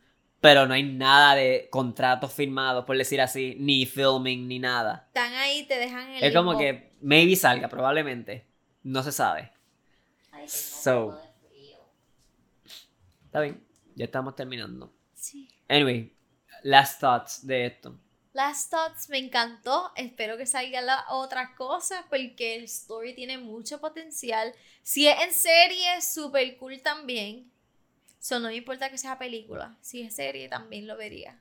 pero 0.42 0.66
no 0.68 0.74
hay 0.74 0.84
nada 0.84 1.36
de 1.36 1.68
contratos 1.72 2.34
firmados, 2.34 2.84
por 2.86 2.98
decir 2.98 3.22
así, 3.22 3.56
ni 3.60 3.86
filming, 3.86 4.48
ni 4.48 4.60
nada. 4.60 5.06
Están 5.08 5.34
ahí, 5.34 5.66
te 5.68 5.78
dejan 5.78 6.10
el 6.12 6.24
Es 6.24 6.34
como 6.34 6.58
que 6.58 6.92
maybe 7.02 7.36
salga, 7.36 7.68
probablemente. 7.70 8.46
No 8.84 9.02
se 9.04 9.12
sabe. 9.12 9.52
Ay, 10.32 10.48
So- 10.48 11.06
un 11.08 11.12
poco 11.14 11.22
de 11.22 11.48
frío. 11.50 11.78
Está 13.36 13.42
bien, 13.44 13.62
ya 13.96 14.06
estamos 14.06 14.34
terminando. 14.34 14.94
Sí. 15.14 15.50
Anyway, 15.68 16.16
last 16.64 17.02
thoughts 17.02 17.46
de 17.46 17.66
esto. 17.66 18.00
Last 18.32 18.72
Thoughts 18.72 19.10
me 19.10 19.18
encantó. 19.18 19.92
Espero 19.98 20.38
que 20.38 20.46
salgan 20.46 20.86
las 20.86 21.02
otras 21.10 21.50
cosas 21.58 22.06
porque 22.10 22.56
el 22.56 22.64
story 22.64 23.14
tiene 23.14 23.38
mucho 23.38 23.82
potencial. 23.82 24.54
Si 24.84 25.06
es 25.08 25.22
en 25.22 25.34
serie, 25.34 26.02
súper 26.02 26.56
cool 26.58 26.82
también. 26.82 27.52
So, 28.20 28.40
no 28.40 28.48
me 28.48 28.56
importa 28.56 28.90
que 28.90 28.98
sea 28.98 29.18
película. 29.20 29.76
Si 29.82 30.02
es 30.02 30.16
serie, 30.16 30.48
también 30.48 30.88
lo 30.88 30.96
vería. 30.96 31.38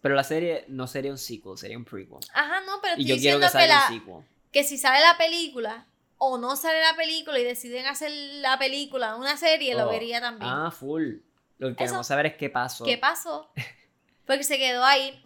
Pero 0.00 0.14
la 0.14 0.22
serie 0.24 0.64
no 0.68 0.86
sería 0.86 1.10
un 1.10 1.18
sequel, 1.18 1.58
sería 1.58 1.76
un 1.76 1.84
prequel. 1.84 2.18
Ajá, 2.34 2.60
no, 2.66 2.80
pero 2.80 2.94
Y 2.98 3.04
yo 3.04 3.16
quiero 3.16 3.38
diciendo 3.38 3.40
que 3.40 3.46
que, 3.46 3.50
salga 3.52 3.66
la, 3.74 3.86
un 3.94 3.98
sequel. 4.00 4.24
que 4.52 4.62
si 4.64 4.78
sale 4.78 5.00
la 5.00 5.16
película 5.18 5.86
o 6.18 6.38
no 6.38 6.54
sale 6.56 6.80
la 6.80 6.94
película 6.96 7.36
y 7.38 7.44
deciden 7.44 7.86
hacer 7.86 8.10
la 8.40 8.56
película, 8.58 9.16
una 9.16 9.36
serie, 9.36 9.74
lo 9.74 9.86
Oh. 9.88 9.90
vería 9.90 10.20
también. 10.20 10.48
Ah, 10.52 10.70
full. 10.70 11.16
Lo 11.62 11.68
que 11.68 11.76
queremos 11.76 12.00
Eso. 12.00 12.08
saber 12.08 12.26
es 12.26 12.34
qué 12.34 12.50
pasó. 12.50 12.84
¿Qué 12.84 12.98
pasó? 12.98 13.52
Porque 14.26 14.42
se 14.42 14.58
quedó 14.58 14.84
ahí. 14.84 15.22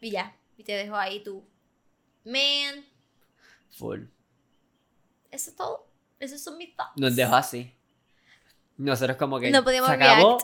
Y 0.00 0.10
ya. 0.10 0.34
Y 0.56 0.64
te 0.64 0.72
dejó 0.72 0.96
ahí 0.96 1.22
tú. 1.22 1.46
Man, 2.24 2.86
Full. 3.72 4.04
eso 5.30 5.50
es 5.50 5.56
todo. 5.56 5.86
Esos 6.18 6.40
son 6.40 6.56
mis 6.56 6.74
thoughts. 6.74 6.92
Nos 6.96 7.14
dejó 7.14 7.36
así. 7.36 7.74
Nosotros 8.78 9.18
como 9.18 9.38
que 9.38 9.50
No 9.50 9.62
podíamos 9.62 9.90
se 9.90 9.96
acabó 9.96 10.38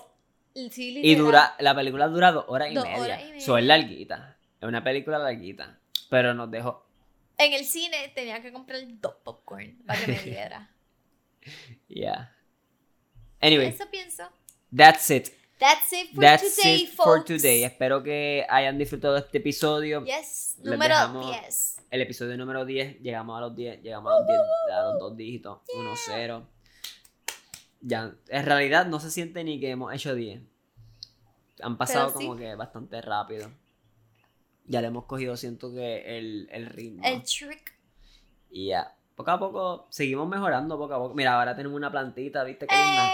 react. 0.55 0.73
Sí, 0.75 1.01
y 1.03 1.15
dura, 1.15 1.55
la 1.59 1.75
película 1.75 2.09
dura 2.09 2.33
dos 2.33 2.45
horas 2.49 2.71
y 2.71 2.75
Dos 2.75 2.85
media. 2.85 2.99
horas 3.03 3.23
y 3.37 3.41
So, 3.41 3.57
es 3.57 3.65
media. 3.65 3.79
larguita. 3.79 4.37
Es 4.61 4.69
una 4.69 4.85
película 4.85 5.19
larguita. 5.19 5.79
Pero 6.11 6.35
nos 6.35 6.51
dejó. 6.51 6.87
En 7.39 7.55
el 7.55 7.65
cine 7.65 8.13
tenía 8.15 8.43
que 8.43 8.53
comprar 8.53 8.81
dos 9.01 9.15
popcorn 9.25 9.79
para 9.87 9.99
que 9.99 10.13
me 10.13 10.19
diera. 10.25 10.71
Yeah. 11.89 12.36
Anyway, 13.41 13.69
Eso 13.69 13.85
pienso. 13.91 14.25
that's 14.75 15.11
it. 15.11 15.29
That's 15.59 15.91
it 15.93 16.11
for 16.15 16.21
That's 16.23 16.57
today, 16.57 16.83
it 16.83 16.91
for 16.91 17.05
folks. 17.19 17.25
today. 17.29 17.65
Espero 17.65 18.03
que 18.03 18.45
hayan 18.49 18.77
disfrutado 18.79 19.17
este 19.17 19.39
episodio. 19.39 20.05
Yes, 20.05 20.57
Les 20.59 20.73
número 20.73 20.95
dejamos- 20.95 21.31
10. 21.31 21.77
El 21.91 22.03
episodio 22.03 22.37
número 22.37 22.65
10. 22.67 23.01
Llegamos 23.01 23.39
a 23.39 23.41
los 23.41 23.57
10. 23.57 23.81
Llegamos 23.83 24.13
a 24.13 24.19
los 24.19 24.27
10. 24.27 24.41
A 24.75 24.83
los 24.83 24.99
dos 24.99 25.17
dígitos. 25.17 25.61
1, 25.75 25.91
0. 26.07 26.47
Ya. 27.81 28.15
En 28.29 28.45
realidad 28.45 28.87
no 28.87 29.01
se 29.01 29.11
siente 29.11 29.45
ni 29.45 29.59
que 29.61 29.71
hemos 29.71 29.95
hecho 29.95 30.15
10. 30.15 30.41
Han 31.63 31.79
pasado 31.79 32.09
Pero 32.09 32.19
sí. 32.19 32.27
como 32.27 32.39
que 32.39 32.55
bastante 32.55 33.01
rápido. 33.01 33.51
Ya 34.67 34.81
le 34.83 34.89
hemos 34.89 35.05
cogido, 35.05 35.37
siento 35.39 35.73
que 35.73 36.19
el, 36.19 36.49
el 36.51 36.67
ritmo. 36.67 37.03
El 37.05 37.23
trick. 37.23 37.73
Y 38.51 38.69
ya. 38.69 38.95
Poco 39.15 39.31
a 39.31 39.39
poco 39.39 39.87
seguimos 39.89 40.29
mejorando 40.29 40.77
poco 40.77 40.93
a 40.93 40.99
poco. 40.99 41.15
Mira, 41.15 41.39
ahora 41.39 41.57
tenemos 41.57 41.77
una 41.77 41.91
plantita, 41.91 42.45
¿viste 42.45 42.67
qué 42.67 42.75
linda? 42.77 43.11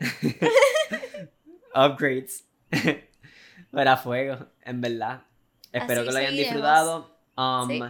Upgrades. 1.74 2.44
Para 3.70 3.96
fuego, 3.96 4.46
en 4.64 4.80
verdad. 4.80 5.22
Espero 5.72 6.00
Así 6.00 6.08
que 6.08 6.12
lo 6.12 6.18
hayan 6.18 6.30
seguiremos. 6.30 6.54
disfrutado. 6.54 7.20
Um, 7.36 7.68
Sí. 7.70 7.82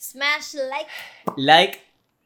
Smash 0.00 0.54
like. 0.54 0.90
Like, 1.36 1.80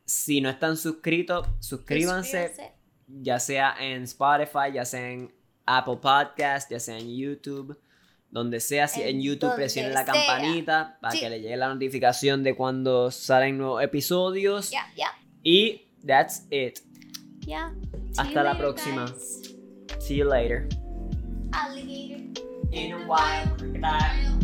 si 0.04 0.40
no 0.40 0.50
están 0.50 0.76
suscritos, 0.76 1.46
suscríbanse. 1.58 2.48
suscríbanse. 2.48 2.74
Ya 3.08 3.38
sea 3.40 3.74
en 3.80 4.02
Spotify, 4.04 4.72
ya 4.74 4.84
sea 4.84 5.10
en 5.10 5.34
Apple 5.66 5.96
Podcast, 5.96 6.70
ya 6.70 6.78
sea 6.78 6.98
en 6.98 7.16
YouTube. 7.16 7.78
Donde 8.30 8.60
sea, 8.60 8.88
si 8.88 9.02
en, 9.02 9.08
En 9.08 9.22
YouTube 9.22 9.40
donde 9.50 9.56
presionen 9.56 9.92
la 9.92 10.04
sea. 10.04 10.14
campanita 10.14 10.96
para 11.02 11.12
Sí. 11.12 11.20
que 11.20 11.28
le 11.28 11.40
llegue 11.40 11.56
la 11.56 11.68
notificación 11.68 12.42
de 12.42 12.54
cuando 12.54 13.10
salen 13.10 13.58
nuevos 13.58 13.82
episodios. 13.82 14.70
Ya, 14.70 14.86
ya, 14.96 15.08
Y 15.42 15.88
that's 16.06 16.46
it. 16.50 16.78
Ya. 17.46 17.70
Hasta 18.16 18.24
See 18.24 18.28
you 18.30 18.34
la 18.36 18.42
later, 18.52 18.58
próxima. 18.58 19.04
guys. 19.06 19.54
See 20.00 20.14
you 20.16 20.24
later. 20.28 20.68
Alligator. 21.52 22.42
In 22.72 22.92
a 22.92 23.06
while, 23.06 23.46
crocodile. 23.58 24.38